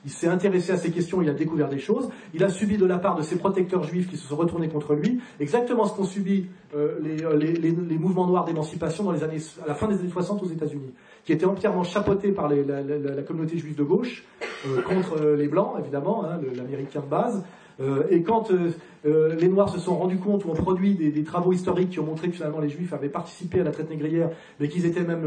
[0.06, 2.98] s'est intéressé à ces questions, il a découvert des choses, il a subi de la
[2.98, 6.46] part de ses protecteurs juifs qui se sont retournés contre lui, exactement ce qu'ont subi
[6.74, 10.42] euh, euh, les, mouvements noirs d'émancipation dans les années, à la fin des années 60
[10.42, 10.92] aux États-Unis,
[11.24, 14.24] qui étaient entièrement chapeautés par la, communauté juive de gauche,
[14.66, 17.44] euh, contre les blancs, évidemment, hein, l'américain de base,
[17.80, 18.70] euh, et quand euh,
[19.06, 22.04] euh, les Noirs se sont rendus compte ou ont produit des, travaux historiques qui ont
[22.06, 24.30] montré que finalement les Juifs avaient participé à la traite négrière,
[24.60, 25.22] mais qu'ils étaient même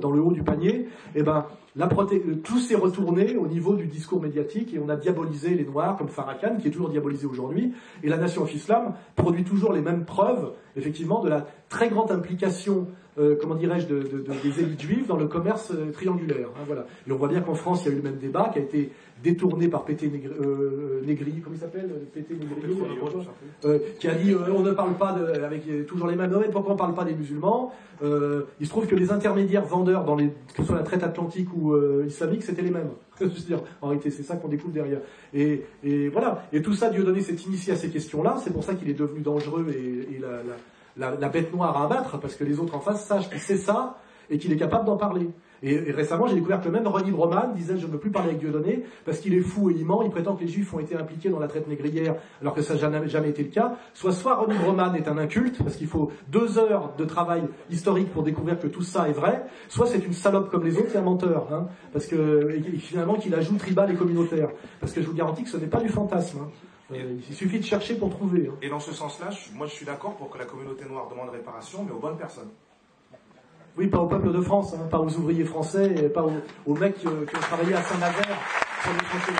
[0.00, 1.46] dans le haut du panier, et eh ben
[2.42, 6.08] tout s'est retourné au niveau du discours médiatique et on a diabolisé les Noirs comme
[6.08, 7.72] Farrakhan, qui est toujours diabolisé aujourd'hui,
[8.02, 12.10] et la Nation of Islam produit toujours les mêmes preuves, effectivement, de la très grande
[12.10, 12.88] implication
[13.40, 16.48] comment dirais-je, de, des élites juives dans le commerce triangulaire.
[16.56, 16.86] Hein, voilà.
[17.06, 18.62] Et on voit bien qu'en France, il y a eu le même débat qui a
[18.62, 18.90] été
[19.22, 22.78] détourné par Pété Négri, euh, Négri comment il s'appelle Pété Négri,
[23.64, 26.52] euh, qui a dit euh, on ne parle pas de, avec toujours les mêmes mais
[26.52, 27.72] pourquoi on ne parle pas des musulmans?
[28.02, 31.02] Euh, Il se trouve que les intermédiaires vendeurs, dans les, que ce soit la traite
[31.02, 32.90] atlantique ou euh, islamique, c'était les mêmes.
[33.20, 35.00] dire, en réalité, c'est ça qu'on découvre derrière.
[35.34, 36.44] Et, et, voilà.
[36.52, 38.36] Et tout ça, Dieudonné s'est initié à ces questions-là.
[38.42, 40.56] C'est pour ça qu'il est devenu dangereux et, et la, la,
[40.98, 43.98] la, bête noire à abattre, parce que les autres en face sachent qu'il sait ça
[44.30, 45.30] et qu'il est capable d'en parler.
[45.62, 48.40] Et, récemment, j'ai découvert que même René Broman disait Je ne veux plus parler avec
[48.40, 50.02] Dieudonné parce qu'il est fou et il ment.
[50.02, 52.74] Il prétend que les Juifs ont été impliqués dans la traite négrière alors que ça
[52.74, 53.76] n'a jamais, été le cas.
[53.92, 58.12] Soit, soit René Broman est un inculte parce qu'il faut deux heures de travail historique
[58.12, 60.98] pour découvrir que tout ça est vrai, soit c'est une salope comme les autres et
[60.98, 61.48] un menteur.
[61.52, 64.50] Hein, parce que finalement qu'il ajoute tribal et communautaire.
[64.80, 66.38] Parce que je vous garantis que ce n'est pas du fantasme.
[66.42, 66.67] Hein.
[66.90, 68.48] Euh, il suffit de chercher pour trouver.
[68.50, 68.56] Hein.
[68.62, 71.84] Et dans ce sens-là, moi je suis d'accord pour que la communauté noire demande réparation,
[71.84, 72.48] mais aux bonnes personnes.
[73.76, 76.24] Oui, pas au peuple de France, hein, pas aux ouvriers français, et pas
[76.66, 78.38] aux, mecs qui, ont travaillé à Saint-Nazaire
[78.82, 79.34] sur les chantiers,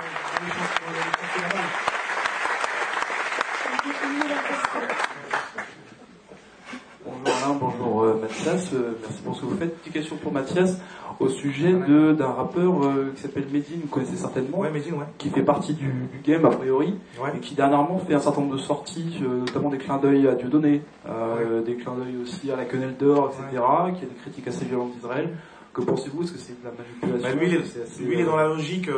[7.25, 9.77] Alain, bonjour euh, Mathias, euh, merci pour ce que vous faites.
[9.79, 10.77] Petite question pour Mathias
[11.19, 15.05] au sujet de d'un rappeur euh, qui s'appelle Medine, vous connaissez certainement, ouais, Medine, ouais.
[15.17, 16.95] qui fait partie du, du game a priori,
[17.35, 20.35] et qui dernièrement fait un certain nombre de sorties, euh, notamment des clins d'œil à
[20.35, 23.61] Dieudonné, euh, des clins d'œil aussi à la quenelle d'or, etc.,
[23.97, 25.35] qui a des critiques assez violentes d'Israël.
[25.73, 26.23] Que pensez-vous?
[26.23, 27.29] Est-ce que c'est de la manipulation?
[27.29, 28.89] Bah, Lui, il est, lui, il est dans la logique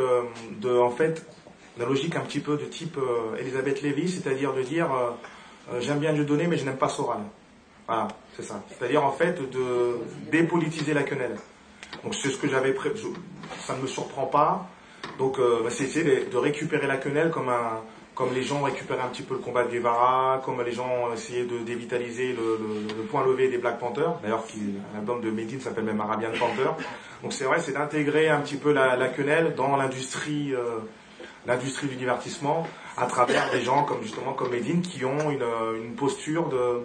[0.60, 1.26] de, en fait,
[1.78, 2.96] la logique un petit peu de type
[3.40, 4.88] Elisabeth Lévy, c'est-à-dire de dire
[5.80, 7.20] j'aime bien Dieudonné, mais je n'aime pas Soral.
[7.86, 8.62] Voilà, c'est ça.
[8.68, 9.98] C'est-à-dire en fait de
[10.30, 11.36] dépolitiser la quenelle.
[12.04, 13.08] Donc c'est ce que j'avais prévu.
[13.58, 14.68] Ça ne me surprend pas.
[15.18, 17.82] Donc euh, bah, c'est essayer de, récupérer la quenelle comme un,
[18.14, 21.44] comme les gens récupéraient un petit peu le combat de Guevara, comme les gens essayaient
[21.44, 24.14] de dévitaliser le, point levé des Black Panthers.
[24.22, 24.44] D'ailleurs,
[24.94, 26.70] l'album de Medine s'appelle même Arabian Panther.
[27.22, 30.78] Donc c'est vrai, c'est d'intégrer un petit peu la, quenelle dans l'industrie, euh,
[31.46, 36.48] l'industrie du divertissement à travers des gens comme justement comme Medine qui ont une posture
[36.48, 36.82] de,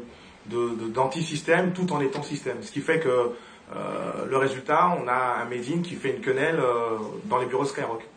[0.93, 2.57] d'anti-système tout en étant système.
[2.61, 6.59] Ce qui fait que euh, le résultat, on a un Medine qui fait une quenelle
[6.59, 8.07] euh, dans les bureaux Skyrock.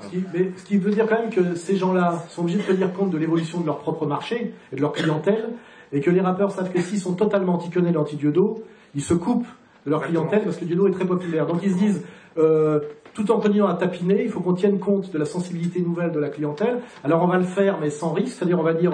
[0.00, 2.62] Ce, qui, mais, ce qui veut dire quand même que ces gens-là sont obligés de
[2.62, 5.50] tenir compte de l'évolution de leur propre marché et de leur clientèle,
[5.92, 8.64] et que les rappeurs savent que s'ils sont totalement anti-quenelle, anti-diodo,
[8.94, 9.46] ils se coupent
[9.84, 11.46] de leur clientèle parce que Diodo est très populaire.
[11.46, 12.02] Donc ils se disent,
[12.38, 12.80] euh,
[13.14, 16.18] tout en continuant à tapiner, il faut qu'on tienne compte de la sensibilité nouvelle de
[16.18, 16.80] la clientèle.
[17.04, 18.92] Alors on va le faire, mais sans risque, c'est-à-dire on va dire,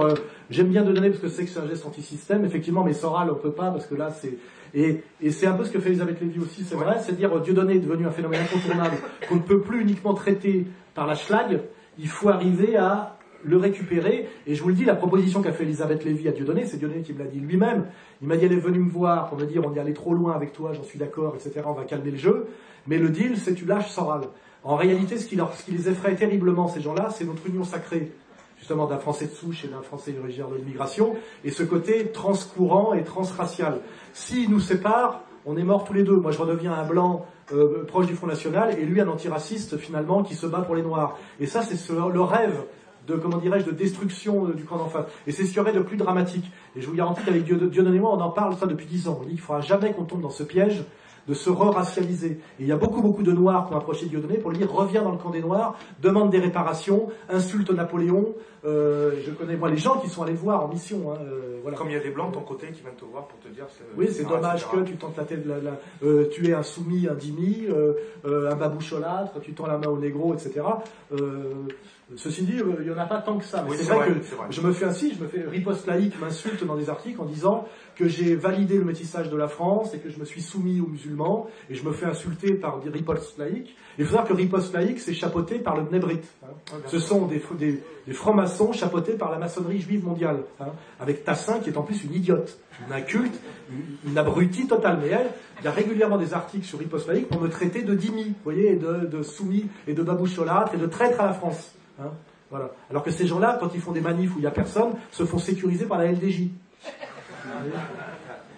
[0.50, 3.30] j'aime bien donner parce que c'est que c'est un geste anti-système, effectivement, mais sans râle
[3.30, 4.38] on peut pas parce que là c'est
[4.74, 7.76] et, c'est un peu ce que fait Elisabeth Lévy aussi, c'est vrai, c'est dire Dieudonné
[7.76, 8.96] est devenu un phénomène incontournable
[9.28, 11.60] qu'on ne peut plus uniquement traiter par la schlag,
[11.98, 13.15] il faut arriver à
[13.46, 14.28] le récupérer.
[14.46, 17.02] Et je vous le dis, la proposition qu'a fait Elisabeth Lévy à Dieudonné, c'est Dieudonné
[17.02, 17.86] qui me l'a dit lui-même.
[18.20, 20.14] Il m'a dit, elle est venue me voir pour me dire, on y allait trop
[20.14, 22.46] loin avec toi, j'en suis d'accord, etc., on va calmer le jeu.
[22.86, 24.22] Mais le deal, c'est tu lâches Soral.
[24.64, 28.12] En réalité, ce qui, ce les effraie terriblement, ces gens-là, c'est notre union sacrée
[28.58, 31.14] justement d'un Français de souche et d'un Français originaire de l'immigration,
[31.44, 33.80] et ce côté transcourant et transracial.
[34.12, 36.16] S'ils nous séparent, on est morts tous les deux.
[36.16, 40.22] Moi, je redeviens un blanc euh, proche du Front National, et lui un antiraciste finalement
[40.22, 41.16] qui se bat pour les Noirs.
[41.38, 42.64] Et ça, c'est le rêve
[43.06, 45.06] de comment dirais-je de destruction euh, du camp d'en face.
[45.26, 46.50] Et c'est ce qu'il y aurait de plus dramatique.
[46.76, 49.08] Et je vous garantis qu'avec Dieu, Dieu et moi, on en parle ça depuis dix
[49.08, 49.18] ans.
[49.20, 50.84] On dit qu'il ne faudra jamais qu'on tombe dans ce piège
[51.28, 52.38] de se re-racialiser.
[52.58, 54.72] Et il y a beaucoup, beaucoup de Noirs qui ont approché Dieudonné pour lui dire
[54.72, 58.34] reviens dans le camp des Noirs, demande des réparations, insulte Napoléon.
[58.64, 61.12] Euh, je connais moi les gens qui sont allés voir en mission.
[61.12, 61.78] Hein, euh, voilà.
[61.78, 63.48] Comme il y a des blancs de ton côté qui viennent te voir pour te
[63.48, 63.66] dire.
[63.96, 67.08] Oui, c'est dommage que tu tentes la tête, la, la, euh, tu es un soumis,
[67.08, 70.62] un dimi, euh, euh, un baboucholâtre, tu tends la main au négro, etc.
[72.14, 73.66] Ceci dit, il n'y en a pas tant que ça.
[73.76, 76.88] C'est vrai, que je me fais ainsi, je me fais riposte laïque, m'insulte dans des
[76.88, 77.66] articles en disant
[77.96, 80.86] que j'ai validé le métissage de la France et que je me suis soumis aux
[80.86, 83.74] musulmans musulman, et je me fais insulter par des ripostes laïques.
[83.98, 86.20] Il faut savoir que riposte laïque, c'est chapeauté par le Bnebrit.
[86.44, 86.48] Hein.
[86.70, 90.66] Ah, Ce sont des, des, francs-maçons chapeautés par la maçonnerie juive mondiale, hein,
[91.00, 92.56] avec Tassin qui est en plus une idiote,
[92.86, 93.34] une inculte,
[94.06, 94.98] une, abrutie totale.
[95.02, 97.94] Mais elle, il y a régulièrement des articles sur riposte laïque pour me traiter de
[97.94, 101.72] dimi, vous voyez, et de, soumis, et de baboucholâtre, et de traître à la France.
[102.00, 102.10] Hein.
[102.50, 102.70] Voilà.
[102.90, 105.24] Alors que ces gens-là, quand ils font des manifs où il n'y a personne, se
[105.24, 106.48] font sécuriser par la LDJ.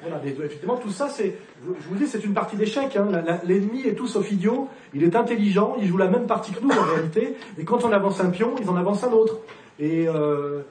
[0.02, 2.96] Voilà, effectivement, tout ça, c'est, je vous dis, c'est une partie d'échec.
[2.96, 3.08] Hein.
[3.44, 6.70] L'ennemi est tout sauf idiot, il est intelligent, il joue la même partie que nous
[6.70, 9.38] en réalité, et quand on avance un pion, ils en avancent un autre.
[9.80, 10.62] Et, euh,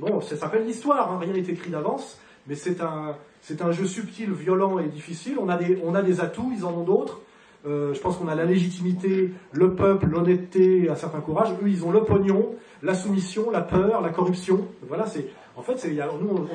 [0.00, 1.18] bon, ça s'appelle l'histoire, hein.
[1.20, 5.36] rien n'est écrit d'avance, mais c'est un, c'est un jeu subtil, violent et difficile.
[5.40, 7.20] On a des, on a des atouts, ils en ont d'autres.
[7.66, 11.48] Euh, je pense qu'on a la légitimité, le peuple, l'honnêteté, un certain courage.
[11.62, 14.68] Eux, ils ont le pognon, la soumission, la peur, la corruption.
[14.86, 15.26] Voilà, c'est,
[15.56, 16.48] en fait, c'est, nous,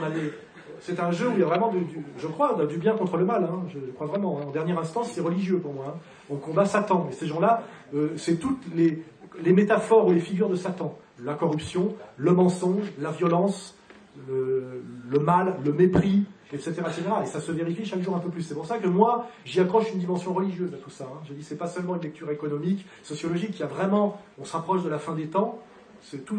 [0.97, 1.79] a un jeu où il y a vraiment, du,
[2.17, 3.43] je crois, du bien contre le mal.
[3.43, 3.63] Hein.
[3.73, 4.39] je, crois vraiment.
[4.39, 4.45] Hein.
[4.49, 5.85] En dernière instance, c'est religieux pour moi.
[5.95, 5.99] Hein.
[6.29, 7.07] On combat Satan.
[7.09, 7.63] Et ces gens-là,
[7.95, 9.03] euh, c'est toutes les,
[9.51, 10.97] métaphores ou les figures de Satan.
[11.23, 13.75] La corruption, le mensonge, la violence,
[14.27, 16.23] le, mal, le mépris,
[16.53, 17.03] etc., etc.
[17.23, 18.43] Et ça se vérifie chaque jour un peu plus.
[18.43, 21.07] C'est pour ça que moi, j'y accroche une dimension religieuse à tout ça.
[21.27, 23.51] Je dis, c'est pas seulement une lecture économique, sociologique.
[23.53, 25.59] Il y a vraiment, on se rapproche de la fin des temps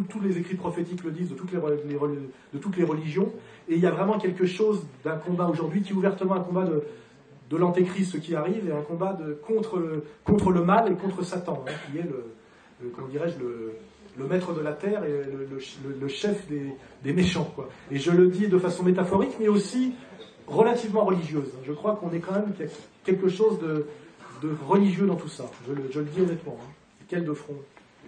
[0.08, 3.32] tous les écrits prophétiques le disent de toutes les, religions.
[3.68, 6.64] Et il y a vraiment quelque chose d'un combat aujourd'hui qui est ouvertement un combat
[6.64, 6.82] de,
[7.50, 11.22] de l'antéchrist qui arrive et un combat de, contre, le, contre le mal et contre
[11.22, 13.74] Satan, hein, qui est le, comment dirais-je, le,
[14.20, 15.22] le, maître de la terre et
[16.00, 17.50] le, chef des, des, méchants.
[17.54, 17.68] Quoi.
[17.90, 19.94] Et je le dis de façon métaphorique, mais aussi
[20.46, 21.50] relativement religieuse.
[21.64, 22.52] Je crois qu'on est quand même
[23.04, 23.86] quelque chose de,
[24.42, 25.44] de religieux dans tout ça.
[25.66, 26.56] Je le, je le dis honnêtement.
[26.60, 26.70] Hein.
[27.08, 27.56] Quel de front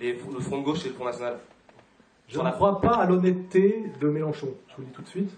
[0.00, 1.38] le Front de gauche et le Front national
[2.28, 5.30] Je ne crois pas à l'honnêteté de Mélenchon, je vous le dis tout de suite.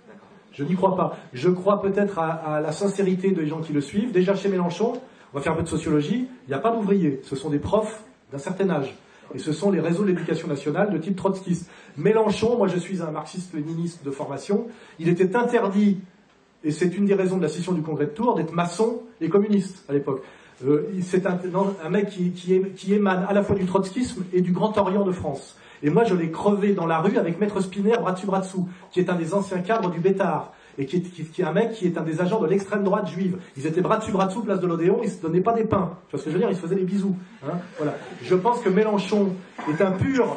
[0.52, 1.16] Je n'y crois pas.
[1.32, 4.12] Je crois peut-être à, la sincérité des gens qui le suivent.
[4.12, 4.92] Déjà chez Mélenchon,
[5.32, 7.58] on va faire un peu de sociologie, il n'y a pas d'ouvriers, ce sont des
[7.58, 8.94] profs d'un certain âge.
[9.34, 11.70] Et ce sont les réseaux de l'éducation nationale de type trotskiste.
[11.96, 14.66] Mélenchon, moi je suis un marxiste-léniniste de formation,
[14.98, 15.98] il était interdit,
[16.64, 19.28] et c'est une des raisons de la scission du congrès de Tours, d'être maçon et
[19.28, 20.22] communiste à l'époque.
[20.64, 21.38] Euh, c'est un,
[21.90, 25.56] mec qui, émane à la fois du trotskisme et du Grand Orient de France.
[25.82, 28.58] Et moi, je l'ai crevé dans la rue avec Maître Spinner Bratsu Bratsu,
[28.90, 31.98] qui est un des anciens cadres du Bétard, et qui est, un mec qui est
[31.98, 33.38] un des agents de l'extrême droite juive.
[33.56, 35.96] Ils étaient Bratsu Bratsu, place de l'Odéon, ils se donnaient pas des pains.
[36.08, 36.50] Tu vois ce que je veux dire?
[36.50, 37.16] Ils se faisaient des bisous.
[37.46, 37.58] Hein.
[37.76, 37.94] voilà.
[38.22, 39.34] Je pense que Mélenchon
[39.70, 40.36] est un pur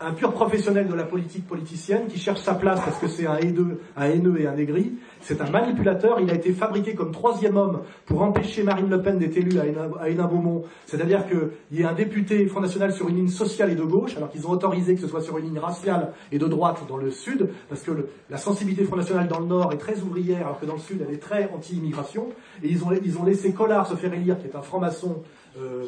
[0.00, 3.36] un pur professionnel de la politique politicienne qui cherche sa place parce que c'est un
[3.36, 4.92] haineux, un haineux et un aigri.
[5.20, 6.20] C'est un manipulateur.
[6.20, 10.08] Il a été fabriqué comme troisième homme pour empêcher Marine Le Pen d'être élue à
[10.08, 10.64] Hénin-Beaumont.
[10.86, 14.16] C'est-à-dire qu'il y ait un député Front National sur une ligne sociale et de gauche,
[14.16, 16.96] alors qu'ils ont autorisé que ce soit sur une ligne raciale et de droite dans
[16.96, 20.60] le sud, parce que la sensibilité Front National dans le nord est très ouvrière, alors
[20.60, 22.28] que dans le sud elle est très anti-immigration.
[22.62, 25.22] Et ils ont, laissé Collard se faire élire, qui est un franc-maçon.
[25.58, 25.84] Euh,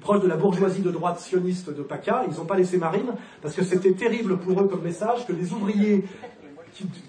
[0.00, 3.54] proche de la bourgeoisie de droite sioniste de PACA, ils n'ont pas laissé Marine, parce
[3.54, 6.04] que c'était terrible pour eux comme message que les ouvriers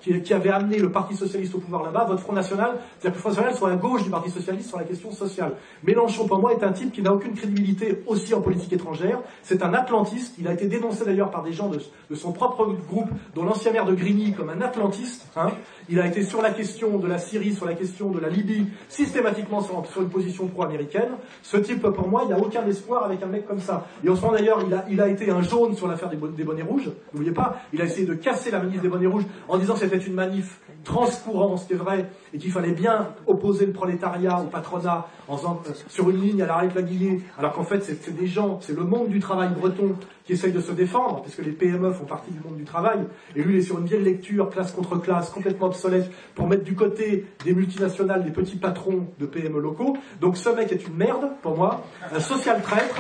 [0.02, 3.22] qui, avait amené le Parti Socialiste au pouvoir là-bas, votre Front National, c'est-à-dire que le
[3.22, 5.54] Front National soit à gauche du Parti Socialiste sur la question sociale.
[5.84, 9.20] Mélenchon, pour moi, est un type qui n'a aucune crédibilité aussi en politique étrangère.
[9.42, 10.36] C'est un atlantiste.
[10.40, 11.80] Il a été dénoncé d'ailleurs par des gens de,
[12.16, 15.28] son propre groupe, dont l'ancien maire de Grigny, comme un atlantiste.
[15.36, 15.52] Hein.
[15.90, 18.68] Il a été sur la question de la Syrie, sur la question de la Libye,
[18.90, 21.12] systématiquement sur, une position pro-américaine.
[21.44, 23.86] Ce type, pour moi, il n'y a aucun espoir avec un mec comme ça.
[24.04, 24.60] Et en ce moment, d'ailleurs,
[24.90, 26.90] il a, été un jaune sur l'affaire des, bonnets rouges.
[27.14, 29.80] N'oubliez pas, il a essayé de casser la ministre des bonnets rouges en disant que
[29.82, 34.40] c'était une manif transcourant, ce qui est vrai, et qu'il fallait bien opposer le prolétariat
[34.42, 37.64] au patronat en faisant, euh, sur une ligne à l'arrêt de la Guillée, alors qu'en
[37.64, 39.96] fait c'est des gens, c'est le monde du travail breton
[40.26, 43.00] qui essaye de se défendre, puisque les PME font partie du monde du travail,
[43.36, 46.64] et lui il est sur une vieille lecture, classe contre classe, complètement obsolète, pour mettre
[46.64, 49.96] du côté des multinationales, des petits patrons de PME locaux.
[50.22, 52.96] Donc ce mec est une merde, pour moi, un social traître.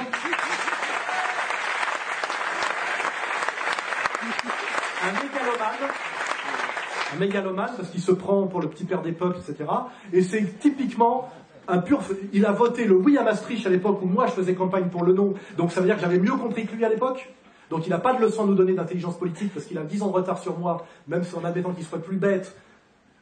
[5.07, 5.91] un mégalomane
[7.13, 9.69] un mégalomane parce qu'il se prend pour le petit père des peuples, etc.
[10.11, 11.29] Et c'est typiquement
[11.67, 12.01] un pur.
[12.33, 15.03] Il a voté le oui à Maastricht à l'époque où moi je faisais campagne pour
[15.03, 15.33] le non.
[15.57, 17.31] Donc ça veut dire que j'avais mieux compris que lui à l'époque.
[17.69, 20.03] Donc il n'a pas de leçon à nous donner d'intelligence politique parce qu'il a 10
[20.03, 22.55] ans de retard sur moi, même si on admettant qu'il serait plus bête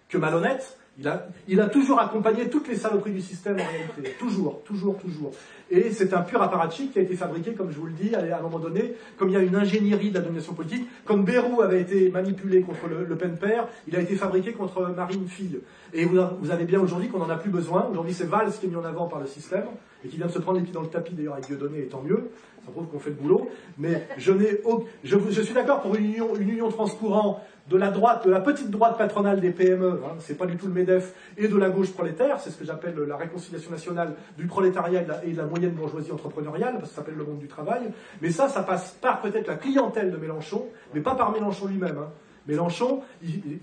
[0.10, 0.78] que malhonnête.
[1.00, 4.16] Il a, toujours accompagné toutes les saloperies du système en réalité.
[4.20, 5.32] Toujours, toujours, toujours.
[5.72, 8.38] Et c'est un pur apparatchik qui a été fabriqué, comme je vous le dis, à
[8.38, 11.62] un moment donné, comme il y a une ingénierie de la domination politique, comme Bérou
[11.62, 15.60] avait été manipulé contre le, le Pen père, il a été fabriqué contre Marine fille.
[15.94, 17.88] Et vous, vous avez bien aujourd'hui qu'on n'en a plus besoin.
[17.90, 19.66] Aujourd'hui, c'est Valls qui est mis en avant par le système,
[20.06, 21.88] et qui vient de se prendre les pieds dans le tapis d'ailleurs avec Dieudonné, et
[21.88, 22.30] tant mieux.
[22.66, 23.50] Ça prouve qu'on fait le boulot.
[23.78, 28.42] Mais je suis d'accord pour une union, une union transcourant de la droite, de la
[28.42, 31.70] petite droite patronale des PME, hein, c'est pas du tout le MEDEF, et de la
[31.70, 35.72] gauche prolétaire, c'est ce que j'appelle la réconciliation nationale du prolétariat et de, la, moyenne
[35.72, 37.84] bourgeoisie entrepreneuriale, parce que ça s'appelle le monde du travail.
[38.22, 41.98] Mais ça, ça passe par peut-être la clientèle de Mélenchon, mais pas par Mélenchon lui-même.
[41.98, 42.10] Hein.
[42.48, 43.02] Mélenchon,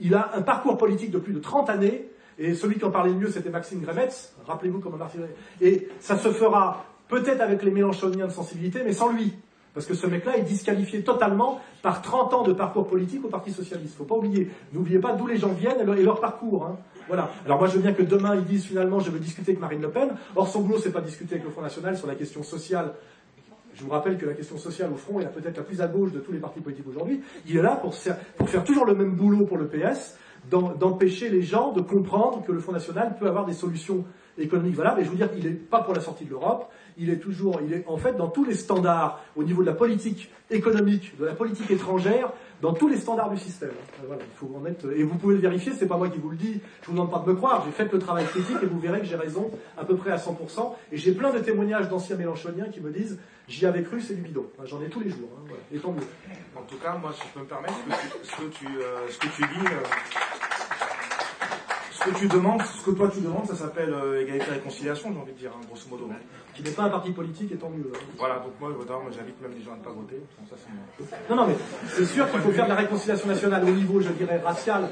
[0.00, 2.08] il, a un parcours politique de plus de 30 années,
[2.38, 5.18] et celui qui en parlait le mieux, c'était Maxime Grémetz, rappelez-vous comment Martin...
[5.60, 9.34] Et ça se fera peut-être avec les Mélenchoniens de sensibilité, mais sans lui.
[9.72, 13.52] Parce que ce mec-là est disqualifié totalement par 30 ans de parcours politique au Parti
[13.52, 13.96] Socialiste.
[13.96, 14.50] Faut pas oublier.
[14.72, 16.66] N'oubliez pas d'où les gens viennent et leur, parcours.
[16.66, 16.76] Hein.
[17.06, 17.30] Voilà.
[17.44, 19.82] Alors moi je veux bien que demain ils disent finalement je veux discuter avec Marine
[19.82, 20.10] Le Pen.
[20.34, 22.94] Or son boulot c'est pas discuter avec le Front National sur la question sociale.
[23.74, 26.12] Je vous rappelle que la question sociale au front est peut-être la plus à gauche
[26.12, 27.22] de tous les partis politiques aujourd'hui.
[27.46, 27.94] Il est là pour,
[28.36, 30.18] pour faire toujours le même boulot pour le PS,
[30.50, 34.04] d'empêcher les gens de comprendre que le Front National peut avoir des solutions
[34.38, 35.00] économiques valables.
[35.00, 37.60] Et je veux dire, il n'est pas pour la sortie de l'Europe, il est toujours,
[37.64, 41.24] il est en fait dans tous les standards au niveau de la politique économique, de
[41.24, 43.70] la politique étrangère, dans tous les standards du système.
[43.70, 46.18] Euh, voilà, il faut en être, et vous pouvez le vérifier, c'est pas moi qui
[46.18, 48.58] vous le dis, je vous demande pas de me croire, j'ai fait le travail critique
[48.62, 50.74] et vous verrez que j'ai raison à peu près à 100%.
[50.92, 54.22] Et j'ai plein de témoignages d'anciens mélanchoniens qui me disent, j'y avais cru, c'est du
[54.22, 54.46] bidon.
[54.64, 55.62] J'en ai tous les jours, hein, voilà.
[55.72, 56.06] et tant mieux.
[56.56, 57.74] En tout cas, moi, si je peux me permettre,
[58.22, 58.66] ce que tu,
[59.08, 60.59] ce que tu, euh, dis, euh,
[62.00, 65.12] ce que tu demandes, ce que toi tu demandes, ça s'appelle euh, égalité et réconciliation,
[65.12, 66.08] j'ai envie de dire, hein, grosso modo.
[66.54, 67.92] Qui n'est pas un parti politique, et tant mieux.
[67.94, 67.98] Hein.
[68.18, 70.20] Voilà, donc moi, moi j'invite même les gens à ne pas voter.
[70.48, 70.56] Ça,
[71.28, 71.54] non, non, mais
[71.88, 74.88] c'est sûr qu'il faut faire de la réconciliation nationale au niveau, je dirais, racial,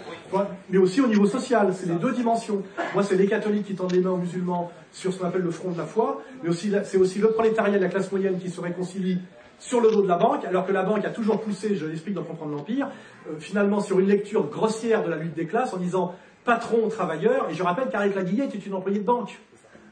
[0.69, 1.73] mais aussi au niveau social.
[1.75, 2.63] C'est les deux dimensions.
[2.95, 5.51] Moi, c'est les catholiques qui tendent les mains aux musulmans sur ce qu'on appelle le
[5.51, 8.51] front de la foi, mais aussi c'est aussi le prolétariat de la classe moyenne qui
[8.51, 9.19] se réconcilie
[9.59, 12.15] sur le dos de la banque, alors que la banque a toujours poussé, je l'explique
[12.15, 12.89] dans Comprendre l'Empire,
[13.29, 16.15] euh, finalement sur une lecture grossière de la lutte des classes en disant
[16.49, 19.39] patron travailleur, et je rappelle qu'Aric Laguillet était une employée de banque.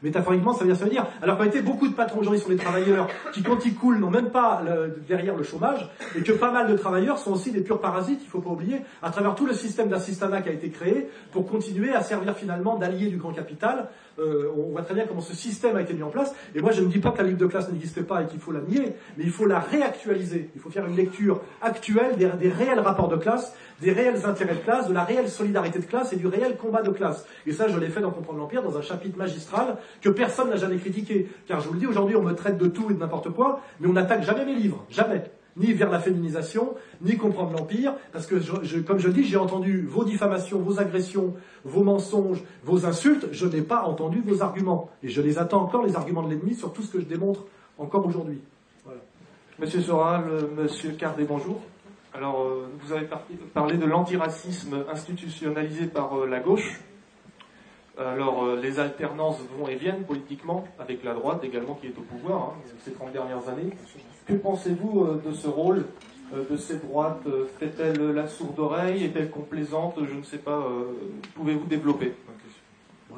[0.01, 1.05] Métaphoriquement, ça veut dire, ça veut dire.
[1.21, 4.09] Alors qu'en réalité, beaucoup de patrons aujourd'hui sont des travailleurs qui, quand ils coulent, n'ont
[4.09, 4.63] même pas
[5.07, 8.25] derrière le chômage, et que pas mal de travailleurs sont aussi des purs parasites, il
[8.25, 11.47] ne faut pas oublier, à travers tout le système d'assistanat qui a été créé pour
[11.47, 13.89] continuer à servir finalement d'alliés du grand capital.
[14.19, 16.33] Euh, on voit très bien comment ce système a été mis en place.
[16.55, 18.39] Et moi, je ne dis pas que la lutte de classe n'existe pas et qu'il
[18.39, 20.49] faut la nier, mais il faut la réactualiser.
[20.55, 24.55] Il faut faire une lecture actuelle des, des réels rapports de classe, des réels intérêts
[24.55, 27.25] de classe, de la réelle solidarité de classe et du réel combat de classe.
[27.45, 30.57] Et ça, je l'ai fait dans Comprendre l'Empire, dans un chapitre magistral que personne n'a
[30.57, 31.29] jamais critiqué.
[31.47, 33.61] Car je vous le dis, aujourd'hui, on me traite de tout et de n'importe quoi,
[33.79, 34.83] mais on n'attaque jamais mes livres.
[34.89, 35.23] Jamais.
[35.57, 38.35] Ni vers la féminisation, ni comprendre l'Empire, parce que,
[38.81, 41.33] comme je dis, j'ai entendu vos diffamations, vos agressions,
[41.65, 44.89] vos mensonges, vos insultes, je n'ai pas entendu vos arguments.
[45.03, 47.45] Et je les attends encore, les arguments de l'ennemi, sur tout ce que je démontre
[47.77, 48.39] encore aujourd'hui.
[49.59, 50.25] Monsieur Soral,
[50.55, 51.59] Monsieur Cardé, bonjour.
[52.13, 53.07] Alors, euh, vous avez
[53.53, 56.79] parlé de l'antiracisme institutionnalisé par euh, la gauche.
[57.97, 62.01] Alors, euh, les alternances vont et viennent politiquement, avec la droite également qui est au
[62.01, 62.53] pouvoir hein,
[62.83, 63.69] ces 30 dernières années.
[64.27, 65.85] Que pensez-vous de ce rôle
[66.49, 67.23] de cette droite
[67.59, 70.67] Fait-elle la sourde oreille Est-elle complaisante Je ne sais pas.
[71.35, 72.13] Pouvez-vous développer?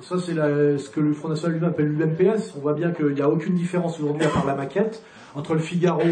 [0.01, 2.53] Ça, c'est ce que le Front National lui-même appelle l'UMPS.
[2.55, 5.03] On voit bien qu'il n'y a aucune différence aujourd'hui, à part la maquette,
[5.35, 6.03] entre le Figaro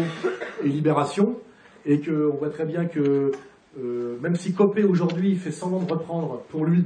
[0.64, 1.36] et Libération
[1.86, 3.32] et qu'on voit très bien que
[3.80, 6.84] euh, même si Copé aujourd'hui fait semblant de reprendre pour lui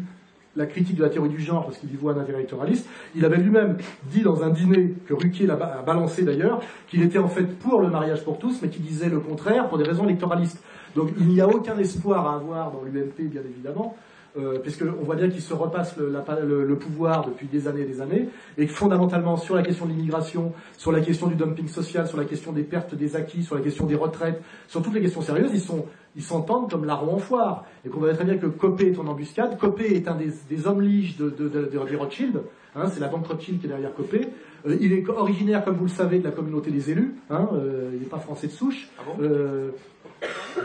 [0.57, 3.25] la critique de la théorie du genre parce qu'il y voit un intérêt électoraliste, il
[3.25, 7.45] avait lui-même dit dans un dîner que Ruquier a, balancé d'ailleurs qu'il était en fait
[7.59, 10.63] pour le mariage pour tous mais qu'il disait le contraire pour des raisons électoralistes.
[10.95, 13.97] Donc il n'y a aucun espoir à avoir dans l'UMP bien évidemment
[14.39, 18.31] euh, puisqu'on voit bien qu'il se repasse le, pouvoir depuis des années et des années,
[18.57, 22.17] et que fondamentalement sur la question de l'immigration, sur la question du dumping social, sur
[22.17, 25.21] la question des pertes des acquis, sur la question des retraites, sur toutes les questions
[25.21, 25.85] sérieuses, ils sont
[26.17, 27.65] ils s'entendent comme larron en foire.
[27.85, 29.59] Et qu'on voit très bien que Copé est en embuscade.
[29.59, 32.43] Copé est un des, hommes liges de, de, Rothschild.
[32.75, 34.29] Hein, c'est la banque Rothschild qui est derrière Copé.
[34.67, 37.15] Euh, il est originaire, comme vous le savez, de la communauté des élus.
[37.31, 38.89] Hein, euh, il n'est pas français de souche.
[38.99, 39.25] Ah bon?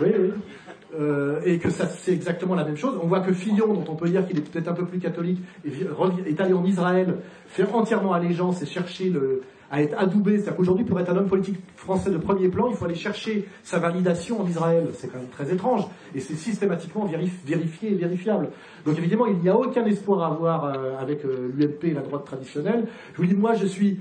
[0.01, 0.31] Oui, oui.
[0.97, 2.97] Euh, et que ça c'est exactement la même chose.
[3.03, 5.39] On voit que Fillon, dont on peut dire qu'il est peut-être un peu plus catholique,
[5.65, 7.17] est, allé en Israël,
[7.47, 9.41] faire entièrement allégeance et chercher le,
[9.71, 10.37] à être adoubé.
[10.37, 13.47] C'est-à-dire qu'aujourd'hui, pour être un homme politique français de premier plan, il faut aller chercher
[13.63, 14.87] sa validation en Israël.
[14.93, 15.83] C'est quand même très étrange.
[16.15, 18.49] Et c'est systématiquement vérifié et vérifiable.
[18.85, 22.01] Donc évidemment, il n'y a aucun espoir à avoir euh, avec euh, l'UMP et la
[22.01, 22.87] droite traditionnelle.
[23.13, 23.99] Je vous dis, moi, je suis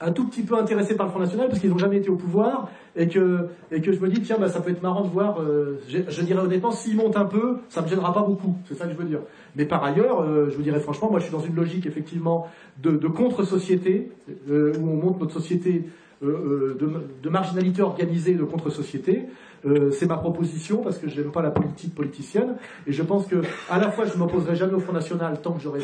[0.00, 2.16] un tout petit peu intéressé par le Front National parce qu'ils n'ont jamais été au
[2.16, 5.08] pouvoir et que, et que je me dis, tiens, bah, ça peut être marrant de
[5.08, 8.74] voir, euh, je, dirais honnêtement, s'ils montent un peu, ça me gênera pas beaucoup, c'est
[8.74, 9.20] ça que je veux dire.
[9.56, 12.48] Mais par ailleurs, euh, je vous dirais franchement, moi je suis dans une logique effectivement
[12.82, 14.10] de, contre-société,
[14.48, 15.84] euh, où on monte notre société
[16.22, 19.26] de, marginalité organisée de contre-société.
[19.66, 22.56] Euh, c'est ma proposition parce que je n'aime pas la politique politicienne
[22.86, 25.52] et je pense que à la fois je ne m'opposerai jamais au Front National tant
[25.52, 25.80] que j'aurai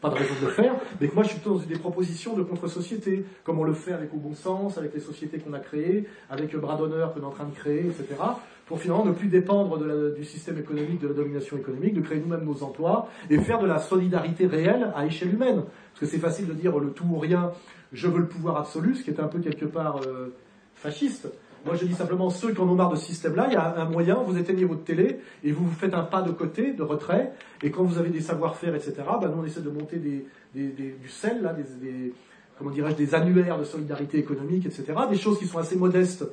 [0.00, 2.36] pas de raison de le faire, mais que moi je suis plutôt dans des propositions
[2.36, 5.58] de contre-société, comme on le fait avec Au Bon Sens, avec les sociétés qu'on a
[5.58, 8.14] créées, avec le bras d'honneur qu'on est en train de créer, etc.
[8.66, 9.78] pour finalement ne plus dépendre
[10.14, 13.66] du système économique, de la domination économique, de créer nous-mêmes nos emplois et faire de
[13.66, 15.62] la solidarité réelle à échelle humaine.
[15.92, 17.50] Parce que c'est facile de dire le tout ou rien,
[17.92, 20.32] je veux le pouvoir absolu, ce qui est un peu quelque part euh,
[20.74, 21.28] fasciste.
[21.66, 23.80] Moi, je dis simplement, ceux qui en ont marre de ce système-là, il y a
[23.80, 27.32] un moyen, vous éteignez votre télé et vous faites un pas de côté, de retrait,
[27.60, 30.24] et quand vous avez des savoir-faire, etc., ben, nous, on essaie de monter des,
[30.54, 32.14] du sel, là, des,
[32.56, 36.24] comment dirais-je, des annuaires de solidarité économique, etc., des choses qui sont assez modestes,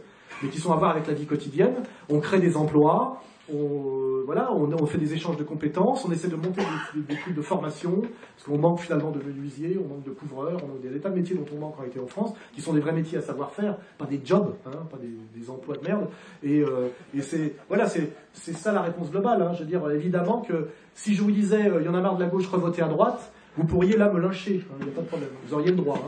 [0.44, 1.78] mais qui sont à voir avec la vie quotidienne.
[2.10, 3.20] On crée des emplois,
[3.54, 6.62] on, euh, voilà, on, fait des échanges de compétences, on essaie de monter
[6.96, 10.68] des, des, de formation, parce qu'on manque finalement de menuisiers, on manque de couvreurs, on
[10.68, 12.80] manque des, tas de métiers dont on manque en été en France, qui sont des
[12.80, 16.08] vrais métiers à savoir-faire, pas des jobs, hein, pas des, emplois de merde.
[16.42, 16.90] Et, euh,
[17.22, 19.42] c'est voilà, c'est ça la réponse globale.
[19.42, 19.52] Hein.
[19.54, 22.16] Je veux dire, évidemment que si je vous disais, euh, il y en a marre
[22.16, 24.96] de la gauche, revotez à droite, vous pourriez là me lyncher, hein, il n'y a
[24.96, 25.30] pas de problème.
[25.46, 26.00] Vous auriez le droit.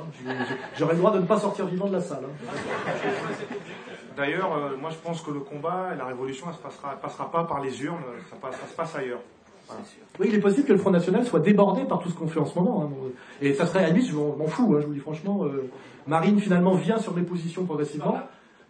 [0.78, 2.24] J'aurais le droit de ne pas sortir vivant de la salle.
[4.16, 7.44] D'ailleurs, euh, moi je pense que le combat et la révolution, elle ne passera, pas
[7.44, 7.98] par les urnes,
[8.30, 9.20] ça, se passe ailleurs.
[10.20, 12.40] Oui, il est possible que le Front National soit débordé par tout ce qu'on fait
[12.40, 12.84] en ce moment.
[12.84, 13.10] Hein.
[13.42, 15.46] Et ça serait à lui, je m'en fous, hein, je vous dis franchement.
[15.46, 15.70] Euh,
[16.08, 18.20] Marine finalement vient sur mes positions progressivement.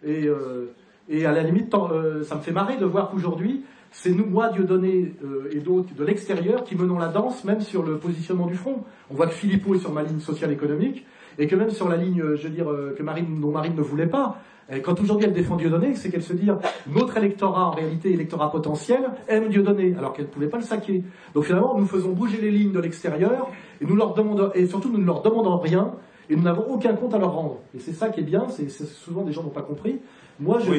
[0.04, 0.74] Et, euh,
[1.12, 1.76] à la limite,
[2.24, 5.14] ça me fait marrer de voir qu'aujourd'hui, c'est nous, moi, Dieudonné
[5.52, 8.84] et d'autres de l'extérieur qui menons la danse, même sur le positionnement du front.
[9.12, 11.06] On voit que Philippot est sur ma ligne sociale économique,
[11.38, 12.66] et que même sur la ligne, je veux dire,
[12.98, 14.38] que Marine, dont Marine ne voulait pas,
[14.84, 16.50] quand aujourd'hui elle défend Dieudonné, c'est qu'elle se dit
[16.88, 21.04] notre électorat, en réalité électorat potentiel, aime Dieudonné, alors qu'elle ne pouvait pas le saquer.
[21.34, 23.48] Donc finalement, nous faisons bouger les lignes de l'extérieur,
[23.80, 25.94] et nous leur demandons, et surtout nous ne leur demandons rien,
[26.30, 27.60] et nous n'avons aucun compte à leur rendre.
[27.76, 30.00] Et c'est ça qui est bien, c'est souvent des gens n'ont pas compris.
[30.40, 30.72] Moi, je,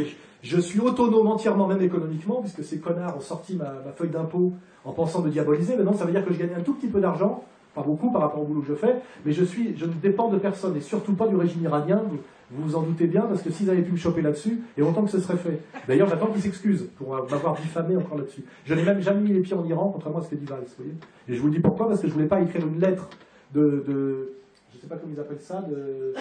[0.42, 4.52] je, suis autonome entièrement, même économiquement, puisque ces connards ont sorti ma, ma feuille d'impôt
[4.84, 5.76] en pensant me diaboliser.
[5.76, 7.44] Maintenant, ça veut dire que je gagne un tout petit peu d'argent,
[7.74, 10.28] pas beaucoup par rapport au boulot que je fais, mais je, suis, je ne dépends
[10.28, 12.02] de personne, et surtout pas du régime iranien,
[12.50, 15.02] vous vous en doutez bien, parce que s'ils avaient pu me choper là-dessus, et autant
[15.02, 15.60] que ce serait fait.
[15.88, 18.44] D'ailleurs, j'attends qu'ils s'excusent pour m'avoir diffamé encore là-dessus.
[18.64, 20.64] Je n'ai même jamais mis les pieds en Iran, contrairement à ce que dit Valls,
[20.66, 20.94] vous voyez.
[21.28, 23.08] Et je vous le dis pourquoi, parce que je ne voulais pas écrire une lettre
[23.52, 24.32] de, de
[24.70, 26.14] je ne sais pas comment ils appellent ça, de,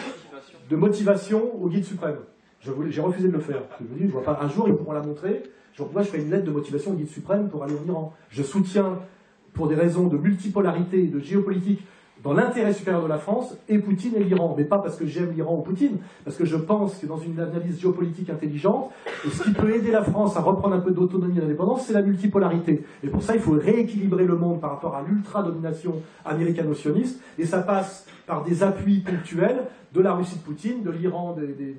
[0.70, 2.18] de motivation au guide suprême.
[2.62, 3.62] J'ai refusé de le faire.
[3.80, 5.44] Je me dis, je vois pas, un jour ils pourront la montrer.
[5.76, 8.14] Genre, moi, je fais une lettre de motivation au guide suprême pour aller en Iran.
[8.30, 9.00] Je soutiens,
[9.54, 11.86] pour des raisons de multipolarité, de géopolitique,
[12.24, 14.56] dans l'intérêt supérieur de la France et Poutine et l'Iran.
[14.58, 17.40] Mais pas parce que j'aime l'Iran ou Poutine, parce que je pense que dans une
[17.40, 18.92] analyse géopolitique intelligente,
[19.24, 22.02] ce qui peut aider la France à reprendre un peu d'autonomie et d'indépendance, c'est la
[22.02, 22.84] multipolarité.
[23.04, 27.60] Et pour ça, il faut rééquilibrer le monde par rapport à l'ultra-domination américano-sioniste, et ça
[27.60, 31.76] passe par des appuis ponctuels de la Russie de Poutine, de l'Iran, des, des,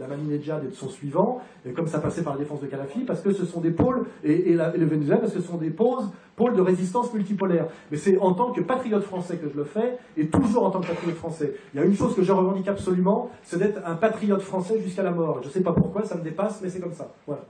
[0.00, 1.40] d'Ahmadinejad et de son suivant,
[1.76, 4.54] comme ça passait par la défense de Kadhafi, parce que ce sont des pôles, et,
[4.54, 6.04] le Venezuela, parce que ce sont des pôles,
[6.36, 7.66] pôles de résistance multipolaire.
[7.90, 10.80] Mais c'est en tant que patriote français que je le fais, et toujours en tant
[10.80, 11.54] que patriote français.
[11.74, 15.02] Il y a une chose que je revendique absolument, c'est d'être un patriote français jusqu'à
[15.02, 15.40] la mort.
[15.42, 17.12] Je ne sais pas pourquoi, ça me dépasse, mais c'est comme ça.
[17.26, 17.42] Voilà.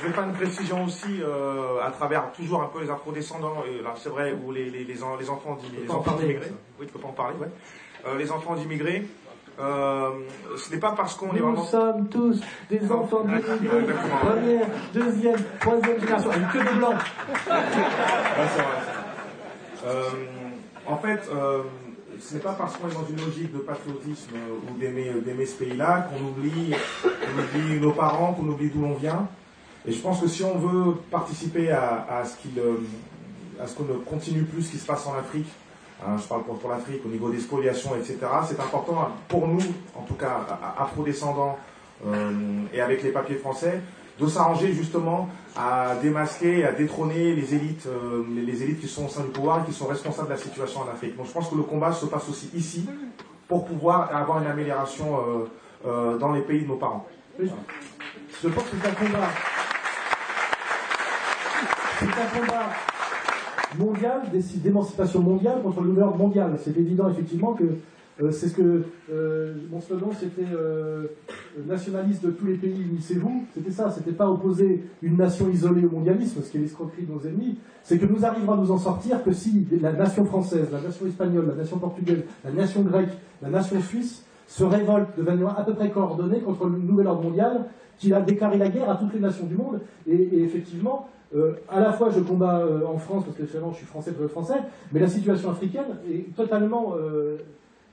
[0.00, 3.94] Je vais faire une précision aussi euh, à travers toujours un peu les afro-descendants, là
[3.96, 6.52] c'est vrai, ou les, les, les, enfants d'immigrés.
[6.78, 7.50] Oui, tu peux pas en parler, ouais.
[8.06, 9.06] Euh, les enfants d'immigrés.
[9.60, 10.10] Euh,
[10.56, 11.62] ce n'est pas parce qu'on est vraiment.
[11.62, 12.40] Nous sommes tous
[12.70, 13.84] des enfants d'immigrés.
[14.20, 16.30] Première, deuxième, troisième génération.
[16.32, 16.94] Une queue de blanc.
[20.86, 21.30] en fait,
[22.20, 24.36] ce n'est pas parce qu'on est dans une logique de patriotisme
[24.68, 26.72] ou d'aimer ce pays-là qu'on oublie,
[27.04, 29.28] oublie nos parents, qu'on oublie d'où l'on vient.
[29.86, 32.76] Et je pense que si on veut participer à, à ce euh,
[33.76, 35.48] qu'on ne continue plus ce qui se passe en Afrique,
[36.04, 39.62] hein, je parle pour, l'Afrique au niveau des spoliations, etc., c'est important pour nous,
[39.94, 40.46] en tout cas
[40.78, 41.58] afro-descendants
[42.06, 43.80] euh, et avec les papiers français,
[44.20, 49.08] de s'arranger justement à démasquer, à détrôner les élites, euh, les, élites qui sont au
[49.08, 51.16] sein du pouvoir et qui sont responsables de la situation en Afrique.
[51.16, 52.84] Donc je pense que le combat se passe aussi ici
[53.46, 55.18] pour pouvoir avoir une amélioration
[55.84, 57.06] dans les pays de nos parents.
[57.38, 59.28] Je pense que c'est un combat
[61.98, 62.70] c'est un combat
[63.76, 64.22] mondial,
[64.56, 66.56] d'émancipation mondiale contre le nouvel mondial.
[66.62, 67.64] C'est évident effectivement que
[68.20, 71.06] euh, c'est ce que euh, mon slogan c'était euh,
[71.66, 73.44] nationaliste de tous les pays, unissez-vous.
[73.54, 77.12] C'était ça, c'était pas opposer une nation isolée au mondialisme, ce qui est l'escroquerie de
[77.12, 77.58] nos ennemis.
[77.82, 81.06] C'est que nous arriverons à nous en sortir que si la nation française, la nation
[81.06, 83.10] espagnole, la nation portugaise, la nation grecque,
[83.42, 87.22] la nation suisse se révoltent de manière à peu près coordonnée contre le nouvel ordre
[87.22, 87.66] mondial
[87.98, 89.80] qui a déclaré la guerre à toutes les nations du monde.
[90.06, 93.78] et effectivement, euh, à la fois je combats euh, en France parce que finalement je
[93.78, 94.58] suis français pour le français,
[94.92, 97.36] mais la situation africaine est totalement euh,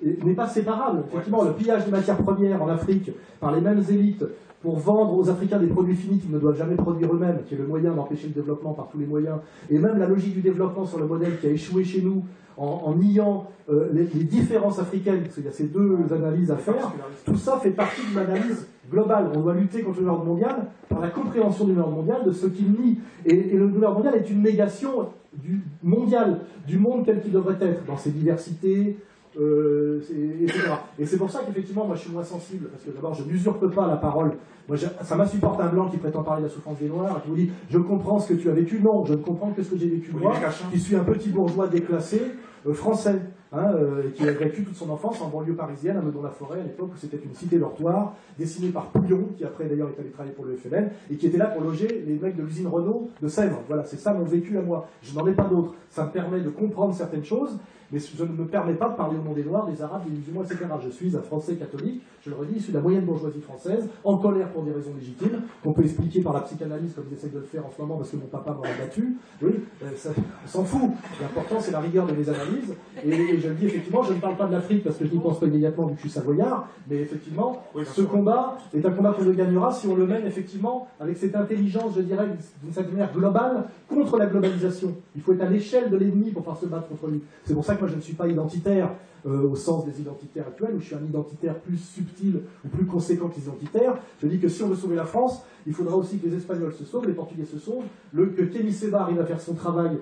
[0.02, 1.04] n'est pas séparable.
[1.08, 4.26] Effectivement, le pillage des matières premières en Afrique par les mêmes élites
[4.62, 7.58] pour vendre aux Africains des produits finis qu'ils ne doivent jamais produire eux-mêmes, qui est
[7.58, 9.38] le moyen d'empêcher le développement par tous les moyens,
[9.70, 12.24] et même la logique du développement sur le modèle qui a échoué chez nous
[12.58, 16.92] en, niant euh, les, différences africaines, parce qu'il y a ces deux analyses à faire,
[17.26, 19.32] tout ça fait partie d'une analyse globale.
[19.36, 22.48] On doit lutter contre le ordre mondial par la compréhension du ordre mondial, de ce
[22.48, 23.00] qu'il nie.
[23.26, 27.32] Et, et le nouvel ordre mondial est une négation du mondial, du monde tel qu'il
[27.32, 28.98] devrait être, dans ses diversités,
[29.40, 30.00] euh,
[30.42, 30.62] etc.
[30.98, 33.68] Et c'est pour ça qu'effectivement, moi je suis moins sensible, parce que d'abord je n'usurpe
[33.68, 34.34] pas la parole.
[34.68, 37.36] Moi, ça m'insupporte un blanc qui prétend parler de la souffrance des Noirs, qui vous
[37.36, 38.80] dit Je comprends ce que tu as vécu.
[38.80, 40.34] Non, je ne comprends que ce que j'ai vécu moi,
[40.72, 42.22] qui suis un petit bourgeois déclassé,
[42.66, 43.22] euh, français,
[43.56, 46.92] hein, euh, qui a vécu toute son enfance en banlieue parisienne, à Meudon-la-Forêt, à l'époque
[46.94, 50.46] où c'était une cité dortoir, dessinée par Pouillon, qui après d'ailleurs est allé travailler pour
[50.46, 53.62] le FNL, et qui était là pour loger les mecs de l'usine Renault de Sèvres.
[53.68, 54.88] Voilà, c'est ça mon vécu à moi.
[55.02, 55.74] Je n'en ai pas d'autre.
[55.90, 57.58] Ça me permet de comprendre certaines choses,
[57.92, 60.16] mais je ne me permets pas de parler au nom des Noirs, des Arabes, des
[60.16, 60.66] musulmans, etc.
[60.84, 64.18] Je suis un Français catholique, je le redis, issu de la moyenne bourgeoisie française, en
[64.18, 67.40] colère pour des raisons légitimes, qu'on peut expliquer par la psychanalyse, comme ils essayent de
[67.40, 69.18] le faire en ce moment, parce que mon papa m'aurait battu.
[69.42, 69.52] Oui,
[69.84, 70.10] euh, ça,
[70.44, 70.92] on s'en fout.
[71.22, 72.74] L'important, c'est la rigueur de mes analyses.
[73.06, 75.20] Et, je le dis effectivement, je ne parle pas de l'Afrique parce que je n'y
[75.20, 79.14] pense pas immédiatement vu que je suis savoyard, mais effectivement, ce combat est un combat
[79.14, 82.28] qu'on le gagnera si on le mène effectivement avec cette intelligence, je dirais,
[82.64, 84.96] d'une certaine manière globale, contre la globalisation.
[85.16, 87.22] Il faut être à l'échelle de l'ennemi pour pouvoir se battre contre lui.
[87.46, 88.90] C'est pour ça moi je ne suis pas identitaire
[89.26, 92.86] euh, au sens des identitaires actuels, où je suis un identitaire plus subtil ou plus
[92.86, 93.96] conséquent que les identitaires.
[94.22, 96.74] Je dis que si on veut sauver la France, il faudra aussi que les Espagnols
[96.74, 99.98] se sauvent, les Portugais se sauvent, le, que Kenny Seba arrive à faire son travail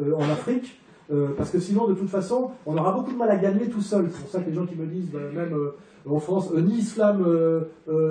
[0.00, 0.80] euh, en Afrique,
[1.12, 3.82] euh, parce que sinon, de toute façon, on aura beaucoup de mal à gagner tout
[3.82, 4.08] seul.
[4.10, 5.54] C'est pour ça que les gens qui me disent, ben, même
[6.08, 7.24] en France, ni islam,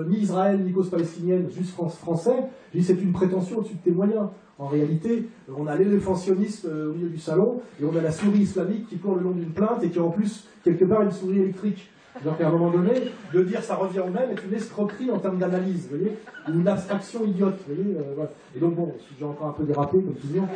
[0.07, 2.43] ni Israël, ni cause palestinienne, juste France français,
[2.79, 4.27] c'est une prétention au-dessus de tes moyens.
[4.57, 5.27] En réalité,
[5.57, 8.97] on a l'éléphant sioniste au milieu du salon, et on a la souris islamique qui
[8.97, 11.89] court le long d'une plainte et qui en plus quelque part une souris électrique.
[12.23, 12.91] Donc à un moment donné,
[13.33, 16.17] de dire ça revient au même est une escroquerie en termes d'analyse, vous voyez,
[16.47, 17.97] une abstraction idiote, vous voyez.
[17.97, 18.25] Euh,
[18.55, 20.47] Et donc bon, j'ai encore un peu dérapé comme toujours.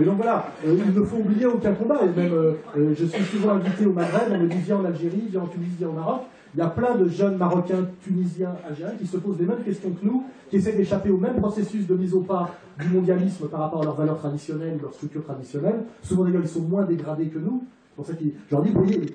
[0.00, 2.00] Et donc voilà, euh, il ne faut oublier aucun combat.
[2.04, 5.26] Et même, euh, je suis souvent invité au Maghreb, on me dit viens en Algérie,
[5.28, 6.22] viens en Tunisie, viens au Maroc.
[6.54, 9.90] Il y a plein de jeunes Marocains, Tunisiens, Algériens qui se posent les mêmes questions
[9.90, 13.60] que nous, qui essaient d'échapper au même processus de mise au pas du mondialisme par
[13.60, 15.82] rapport à leurs valeurs traditionnelles, leurs structures traditionnelles.
[16.02, 17.64] Souvent d'ailleurs, ils sont moins dégradés que nous
[17.96, 18.72] pour ça que je leur dis,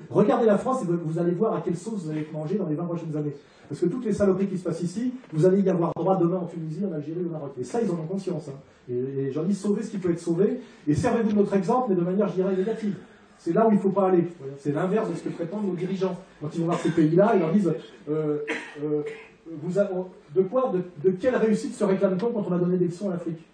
[0.09, 2.67] regardez la France et vous allez voir à quelle sauce vous allez être mangé dans
[2.67, 3.33] les 20 prochaines années.
[3.67, 6.37] Parce que toutes les saloperies qui se passent ici, vous allez y avoir droit demain
[6.37, 7.53] en Tunisie, en Algérie, au Maroc.
[7.59, 8.49] Et ça, ils en ont conscience.
[8.49, 8.59] Hein.
[8.89, 11.95] Et, j'en dis, sauvez ce qui peut être sauvé, et servez-vous de notre exemple, mais
[11.95, 12.95] de manière, je dirais, négative.
[13.39, 14.27] C'est là où il ne faut pas aller.
[14.59, 16.15] C'est l'inverse de ce que prétendent nos dirigeants.
[16.41, 17.73] Quand ils vont voir ces pays-là, ils leur disent
[18.09, 18.39] euh,
[18.83, 19.01] euh,
[19.47, 23.09] vous de quoi, de, de, quelle réussite se réclame-t-on quand on a donné des leçons
[23.09, 23.45] à l'Afrique?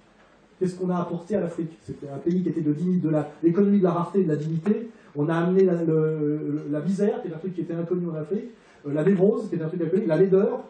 [0.60, 1.78] Qu'est-ce qu'on a apporté à l'Afrique?
[1.82, 3.12] C'était un pays qui était de, de
[3.44, 4.90] l'économie de la rareté et de la dignité.
[5.16, 8.52] On a amené la, misère, qui est un truc qui était inconnu en Afrique,
[8.88, 10.62] euh, la névrose, qui est un truc inconnu, la laideur.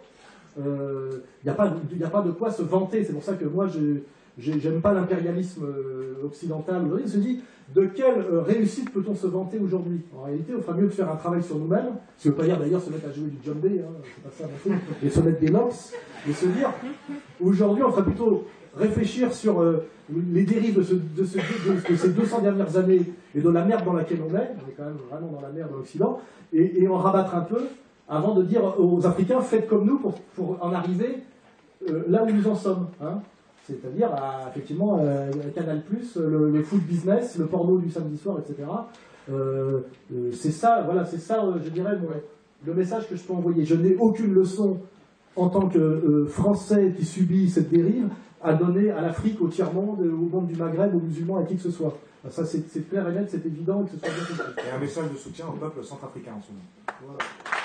[0.58, 1.10] Il euh,
[1.44, 3.04] n'y a, pas, de quoi se vanter.
[3.04, 6.82] C'est pour ça que moi, je n'aime pas l'impérialisme euh, occidental.
[7.02, 7.42] Il se dit,
[7.74, 10.02] de quelle réussite peut-on se vanter aujourd'hui?
[10.18, 12.40] En réalité, il ferait mieux de faire un travail sur nous-mêmes, ce qui ne veut
[12.40, 15.20] pas dire d'ailleurs se mettre à jouer du djembé, hein, c'est pas ça et se
[15.22, 15.94] mettre des nox,
[16.28, 16.70] et se dire,
[17.40, 18.46] aujourd'hui, on ferait plutôt
[18.76, 19.64] réfléchir sur
[20.34, 21.24] les dérives de,
[21.96, 23.02] ces 200 dernières années
[23.36, 25.50] et de la merde dans laquelle on est, on est quand même vraiment dans la
[25.50, 26.20] merde dans l'Occident,
[26.54, 27.62] et, en rabattre un peu
[28.10, 30.00] avant de dire aux Africains faites comme nous
[30.36, 31.20] pour, en arriver
[31.90, 32.88] euh, là où nous en sommes.
[33.02, 33.20] Hein.
[33.64, 34.10] C'est-à-dire,
[34.50, 35.82] effectivement, euh, Canal,
[36.18, 38.68] le, le foot business, le porno du samedi soir, etc.
[40.34, 41.98] c'est ça, voilà, c'est ça, je dirais,
[42.66, 43.64] le message que je peux envoyer.
[43.64, 44.78] Je n'ai aucune leçon
[45.36, 48.10] en tant que Français qui subit cette dérive,
[48.44, 51.62] à donner à l'Afrique, au tiers-monde, au monde du Maghreb, aux musulmans, à qui que
[51.62, 51.98] ce soit.
[52.30, 55.18] Ça, c'est clair et net, c'est évident, que ce soit bien Et un message de
[55.18, 56.64] soutien au peuple centrafricain en ce moment.
[57.04, 57.61] Voilà.